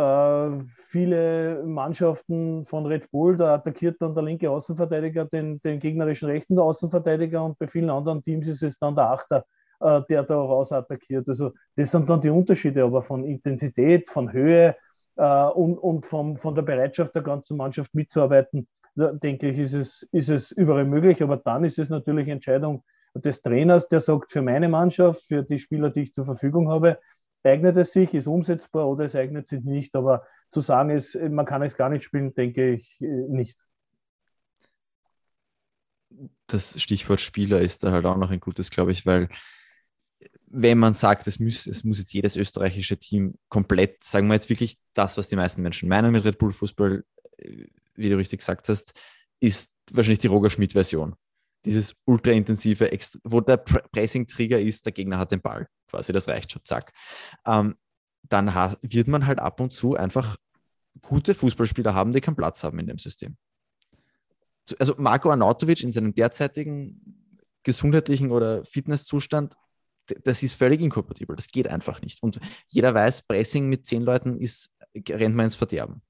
Äh, 0.00 0.64
viele 0.88 1.62
Mannschaften 1.64 2.64
von 2.64 2.86
Red 2.86 3.10
Bull, 3.10 3.36
da 3.36 3.54
attackiert 3.54 4.00
dann 4.00 4.14
der 4.14 4.22
linke 4.22 4.50
Außenverteidiger 4.50 5.26
den, 5.26 5.60
den 5.60 5.78
gegnerischen 5.78 6.28
rechten 6.28 6.58
Außenverteidiger 6.58 7.44
und 7.44 7.58
bei 7.58 7.66
vielen 7.66 7.90
anderen 7.90 8.22
Teams 8.22 8.48
ist 8.48 8.62
es 8.62 8.78
dann 8.78 8.94
der 8.94 9.10
Achter 9.10 9.44
äh, 9.80 10.00
der 10.08 10.22
da 10.22 10.36
raus 10.36 10.72
attackiert. 10.72 11.28
Also 11.28 11.52
das 11.76 11.90
sind 11.90 12.08
dann 12.08 12.20
die 12.20 12.30
Unterschiede, 12.30 12.84
aber 12.84 13.02
von 13.02 13.24
Intensität, 13.24 14.08
von 14.08 14.32
Höhe 14.32 14.76
äh, 15.16 15.44
und, 15.44 15.78
und 15.78 16.06
vom, 16.06 16.36
von 16.36 16.54
der 16.54 16.62
Bereitschaft 16.62 17.14
der 17.14 17.22
ganzen 17.22 17.56
Mannschaft 17.56 17.94
mitzuarbeiten, 17.94 18.68
denke 18.94 19.48
ich, 19.48 19.58
ist 19.58 19.74
es, 19.74 20.08
ist 20.12 20.30
es 20.30 20.50
überall 20.50 20.84
möglich. 20.84 21.22
Aber 21.22 21.36
dann 21.36 21.64
ist 21.64 21.78
es 21.78 21.88
natürlich 21.88 22.28
Entscheidung 22.28 22.84
des 23.14 23.42
Trainers, 23.42 23.88
der 23.88 24.00
sagt, 24.00 24.32
für 24.32 24.42
meine 24.42 24.68
Mannschaft, 24.68 25.24
für 25.26 25.42
die 25.42 25.58
Spieler, 25.58 25.90
die 25.90 26.02
ich 26.02 26.14
zur 26.14 26.24
Verfügung 26.24 26.68
habe, 26.68 26.98
eignet 27.42 27.76
es 27.76 27.92
sich, 27.92 28.14
ist 28.14 28.26
umsetzbar 28.26 28.88
oder 28.88 29.04
es 29.04 29.16
eignet 29.16 29.48
sich 29.48 29.64
nicht. 29.64 29.94
Aber 29.94 30.26
zu 30.50 30.60
sagen, 30.60 30.90
ist, 30.90 31.14
man 31.14 31.46
kann 31.46 31.62
es 31.62 31.76
gar 31.76 31.88
nicht 31.88 32.04
spielen, 32.04 32.34
denke 32.34 32.74
ich 32.74 33.00
äh, 33.00 33.06
nicht. 33.06 33.56
Das 36.46 36.80
Stichwort 36.80 37.20
Spieler 37.20 37.60
ist 37.60 37.84
da 37.84 37.92
halt 37.92 38.04
auch 38.04 38.16
noch 38.16 38.30
ein 38.30 38.40
gutes, 38.40 38.70
glaube 38.70 38.92
ich, 38.92 39.06
weil 39.06 39.28
wenn 40.50 40.78
man 40.78 40.94
sagt, 40.94 41.26
es 41.28 41.38
muss, 41.38 41.66
es 41.66 41.84
muss 41.84 41.98
jetzt 41.98 42.12
jedes 42.12 42.36
österreichische 42.36 42.98
Team 42.98 43.34
komplett, 43.48 44.02
sagen 44.02 44.26
wir 44.26 44.34
jetzt 44.34 44.50
wirklich 44.50 44.76
das, 44.94 45.16
was 45.16 45.28
die 45.28 45.36
meisten 45.36 45.62
Menschen 45.62 45.88
meinen 45.88 46.12
mit 46.12 46.24
Red 46.24 46.38
Bull 46.38 46.52
Fußball, 46.52 47.04
äh, 47.38 47.66
wie 47.94 48.08
du 48.08 48.16
richtig 48.16 48.40
gesagt 48.40 48.68
hast, 48.68 48.92
ist 49.38 49.72
wahrscheinlich 49.92 50.18
die 50.18 50.26
Roger 50.26 50.50
Schmidt-Version. 50.50 51.14
Dieses 51.64 51.94
ultraintensive, 52.06 52.90
wo 53.24 53.40
der 53.40 53.58
Pressing-Trigger 53.58 54.60
ist, 54.60 54.86
der 54.86 54.92
Gegner 54.92 55.18
hat 55.18 55.30
den 55.30 55.40
Ball. 55.40 55.66
Quasi, 55.88 56.12
das 56.12 56.28
reicht 56.28 56.52
schon, 56.52 56.64
zack. 56.64 56.92
Ähm, 57.46 57.76
dann 58.22 58.52
wird 58.82 59.08
man 59.08 59.26
halt 59.26 59.38
ab 59.38 59.60
und 59.60 59.70
zu 59.70 59.96
einfach 59.96 60.36
gute 61.02 61.34
Fußballspieler 61.34 61.94
haben, 61.94 62.12
die 62.12 62.20
keinen 62.20 62.36
Platz 62.36 62.62
haben 62.64 62.78
in 62.78 62.86
dem 62.86 62.98
System. 62.98 63.36
Also 64.78 64.94
Marco 64.98 65.30
Arnautovic 65.30 65.82
in 65.82 65.92
seinem 65.92 66.14
derzeitigen 66.14 67.46
gesundheitlichen 67.62 68.30
oder 68.30 68.64
Fitnesszustand 68.64 69.54
das 70.24 70.42
ist 70.42 70.54
völlig 70.54 70.80
inkompatibel. 70.80 71.36
Das 71.36 71.48
geht 71.48 71.68
einfach 71.68 72.02
nicht. 72.02 72.22
Und 72.22 72.40
jeder 72.68 72.94
weiß, 72.94 73.22
Pressing 73.22 73.68
mit 73.68 73.86
zehn 73.86 74.02
Leuten 74.02 74.38
ist, 74.38 74.72
rennt 75.08 75.34
man 75.34 75.44
ins 75.44 75.54
Verderben. 75.54 76.02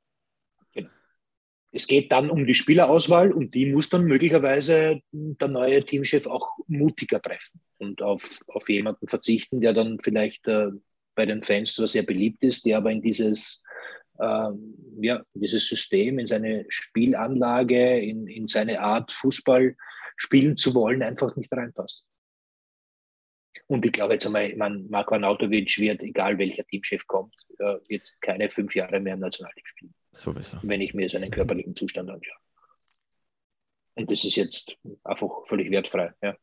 Es 1.72 1.86
geht 1.86 2.10
dann 2.10 2.30
um 2.30 2.46
die 2.46 2.54
Spielerauswahl 2.54 3.32
und 3.32 3.54
die 3.54 3.66
muss 3.66 3.88
dann 3.88 4.04
möglicherweise 4.04 5.00
der 5.12 5.48
neue 5.48 5.84
Teamchef 5.84 6.26
auch 6.26 6.48
mutiger 6.66 7.22
treffen 7.22 7.60
und 7.78 8.02
auf, 8.02 8.40
auf 8.48 8.68
jemanden 8.68 9.06
verzichten, 9.06 9.60
der 9.60 9.72
dann 9.72 10.00
vielleicht 10.00 10.46
äh, 10.48 10.70
bei 11.14 11.26
den 11.26 11.42
Fans 11.42 11.74
zwar 11.74 11.86
sehr 11.86 12.02
beliebt 12.02 12.42
ist, 12.42 12.64
der 12.66 12.78
aber 12.78 12.90
in 12.90 13.02
dieses, 13.02 13.62
äh, 14.18 14.50
ja, 15.00 15.22
dieses 15.34 15.68
System, 15.68 16.18
in 16.18 16.26
seine 16.26 16.66
Spielanlage, 16.68 18.00
in, 18.00 18.26
in 18.26 18.48
seine 18.48 18.80
Art, 18.80 19.12
Fußball 19.12 19.76
spielen 20.16 20.56
zu 20.56 20.74
wollen, 20.74 21.02
einfach 21.02 21.36
nicht 21.36 21.52
reinpasst. 21.52 22.04
Und 23.68 23.86
ich 23.86 23.92
glaube 23.92 24.14
jetzt 24.14 24.26
einmal, 24.26 24.52
meine, 24.56 24.80
Marko 24.88 25.14
Arnautovic 25.14 25.78
wird, 25.78 26.02
egal 26.02 26.36
welcher 26.38 26.64
Teamchef 26.64 27.06
kommt, 27.06 27.34
wird 27.88 28.02
keine 28.20 28.50
fünf 28.50 28.74
Jahre 28.74 28.98
mehr 28.98 29.14
im 29.14 29.20
Nationalteam 29.20 29.64
spielen. 29.64 29.94
Sowieso. 30.12 30.58
Wenn 30.62 30.80
ich 30.80 30.94
mir 30.94 31.08
seinen 31.08 31.30
körperlichen 31.30 31.74
Zustand 31.74 32.10
anschaue. 32.10 32.36
Und 33.94 34.10
das 34.10 34.24
ist 34.24 34.36
jetzt 34.36 34.76
einfach 35.04 35.28
völlig 35.46 35.70
wertfrei. 35.70 36.12
Ja. 36.22 36.36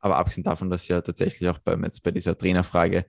Aber 0.00 0.16
abgesehen 0.16 0.44
davon, 0.44 0.70
dass 0.70 0.88
ja 0.88 1.00
tatsächlich 1.00 1.48
auch 1.48 1.58
bei, 1.58 1.74
jetzt 1.74 2.02
bei 2.02 2.10
dieser 2.10 2.36
Trainerfrage 2.36 3.06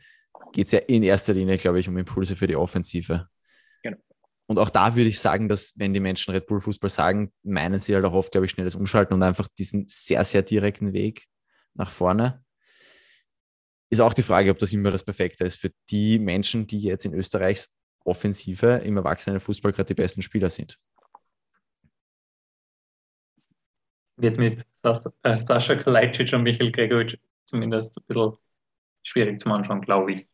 geht 0.52 0.68
es 0.68 0.72
ja 0.72 0.80
in 0.80 1.04
erster 1.04 1.34
Linie, 1.34 1.58
glaube 1.58 1.80
ich, 1.80 1.88
um 1.88 1.98
Impulse 1.98 2.36
für 2.36 2.48
die 2.48 2.56
Offensive. 2.56 3.28
Genau. 3.84 3.98
Und 4.48 4.60
auch 4.60 4.70
da 4.70 4.96
würde 4.96 5.10
ich 5.10 5.20
sagen, 5.20 5.50
dass 5.50 5.74
wenn 5.76 5.94
die 5.94 6.00
Menschen 6.00 6.34
Red 6.34 6.48
Bull 6.48 6.62
Fußball 6.62 6.90
sagen, 6.90 7.34
meinen 7.44 7.82
sie 7.82 7.94
halt 7.94 8.06
auch 8.06 8.14
oft, 8.14 8.32
glaube 8.32 8.46
ich, 8.46 8.52
schnelles 8.52 8.76
Umschalten 8.76 9.14
und 9.14 9.24
einfach 9.24 9.48
diesen 9.48 9.86
sehr, 9.88 10.24
sehr 10.24 10.42
direkten 10.42 10.94
Weg 10.94 11.26
nach 11.74 11.92
vorne. 11.92 12.44
Ist 13.90 14.02
auch 14.02 14.14
die 14.14 14.24
Frage, 14.24 14.52
ob 14.52 14.58
das 14.58 14.74
immer 14.74 14.92
das 14.92 15.04
Perfekte 15.04 15.46
ist 15.46 15.58
für 15.58 15.72
die 15.90 16.20
Menschen, 16.20 16.68
die 16.68 16.82
jetzt 16.82 17.06
in 17.06 17.14
Österreichs 17.14 17.77
Offensive 18.08 18.82
im 18.84 18.98
Erwachsenenfußball 18.98 19.74
gerade 19.74 19.88
die 19.88 20.02
besten 20.02 20.22
Spieler 20.22 20.50
sind. 20.50 20.80
Wird 24.16 24.38
mit 24.38 24.66
äh, 24.84 25.38
Sascha 25.38 25.76
Kalajdzic 25.76 26.34
und 26.34 26.44
Michael 26.44 26.72
Gregovic 26.72 27.20
zumindest 27.46 27.98
ein 27.98 28.04
bisschen 28.08 28.38
schwierig 29.04 29.40
zum 29.42 29.52
Anschauen, 29.52 29.82
glaube 29.82 30.14
ich. 30.14 30.28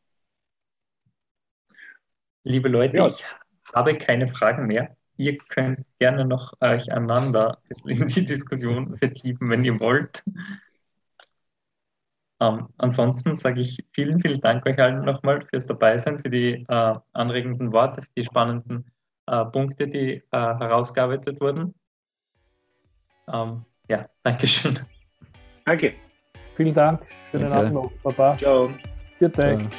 Liebe 2.43 2.69
Leute, 2.69 2.97
ja. 2.97 3.07
ich 3.07 3.25
habe 3.73 3.97
keine 3.97 4.27
Fragen 4.27 4.67
mehr. 4.67 4.95
Ihr 5.17 5.37
könnt 5.37 5.85
gerne 5.99 6.25
noch 6.25 6.53
euch 6.59 6.91
einander 6.91 7.61
in 7.85 8.07
die 8.07 8.25
Diskussion 8.25 8.97
vertiefen, 8.97 9.49
wenn 9.49 9.63
ihr 9.63 9.79
wollt. 9.79 10.23
Ähm, 12.43 12.67
ansonsten 12.77 13.35
sage 13.35 13.61
ich 13.61 13.77
vielen, 13.93 14.19
vielen 14.19 14.41
Dank 14.41 14.65
euch 14.65 14.77
allen 14.79 15.05
nochmal 15.05 15.45
fürs 15.49 15.67
Dabeisein, 15.67 16.19
für 16.19 16.29
die 16.29 16.65
äh, 16.67 16.95
anregenden 17.13 17.71
Worte, 17.71 18.01
für 18.01 18.09
die 18.17 18.25
spannenden 18.25 18.85
äh, 19.27 19.45
Punkte, 19.45 19.87
die 19.87 20.15
äh, 20.15 20.21
herausgearbeitet 20.31 21.39
wurden. 21.39 21.73
Ähm, 23.31 23.63
ja, 23.89 24.05
Dankeschön. 24.23 24.79
Danke. 25.65 25.93
Vielen 26.55 26.73
Dank. 26.73 27.01
Schönen 27.31 27.49
Danke. 27.49 27.65
Abend 27.65 27.73
noch. 27.73 27.91
Baba. 28.03 28.37
Ciao. 28.37 28.69
Vielen 29.17 29.31
Dank. 29.31 29.71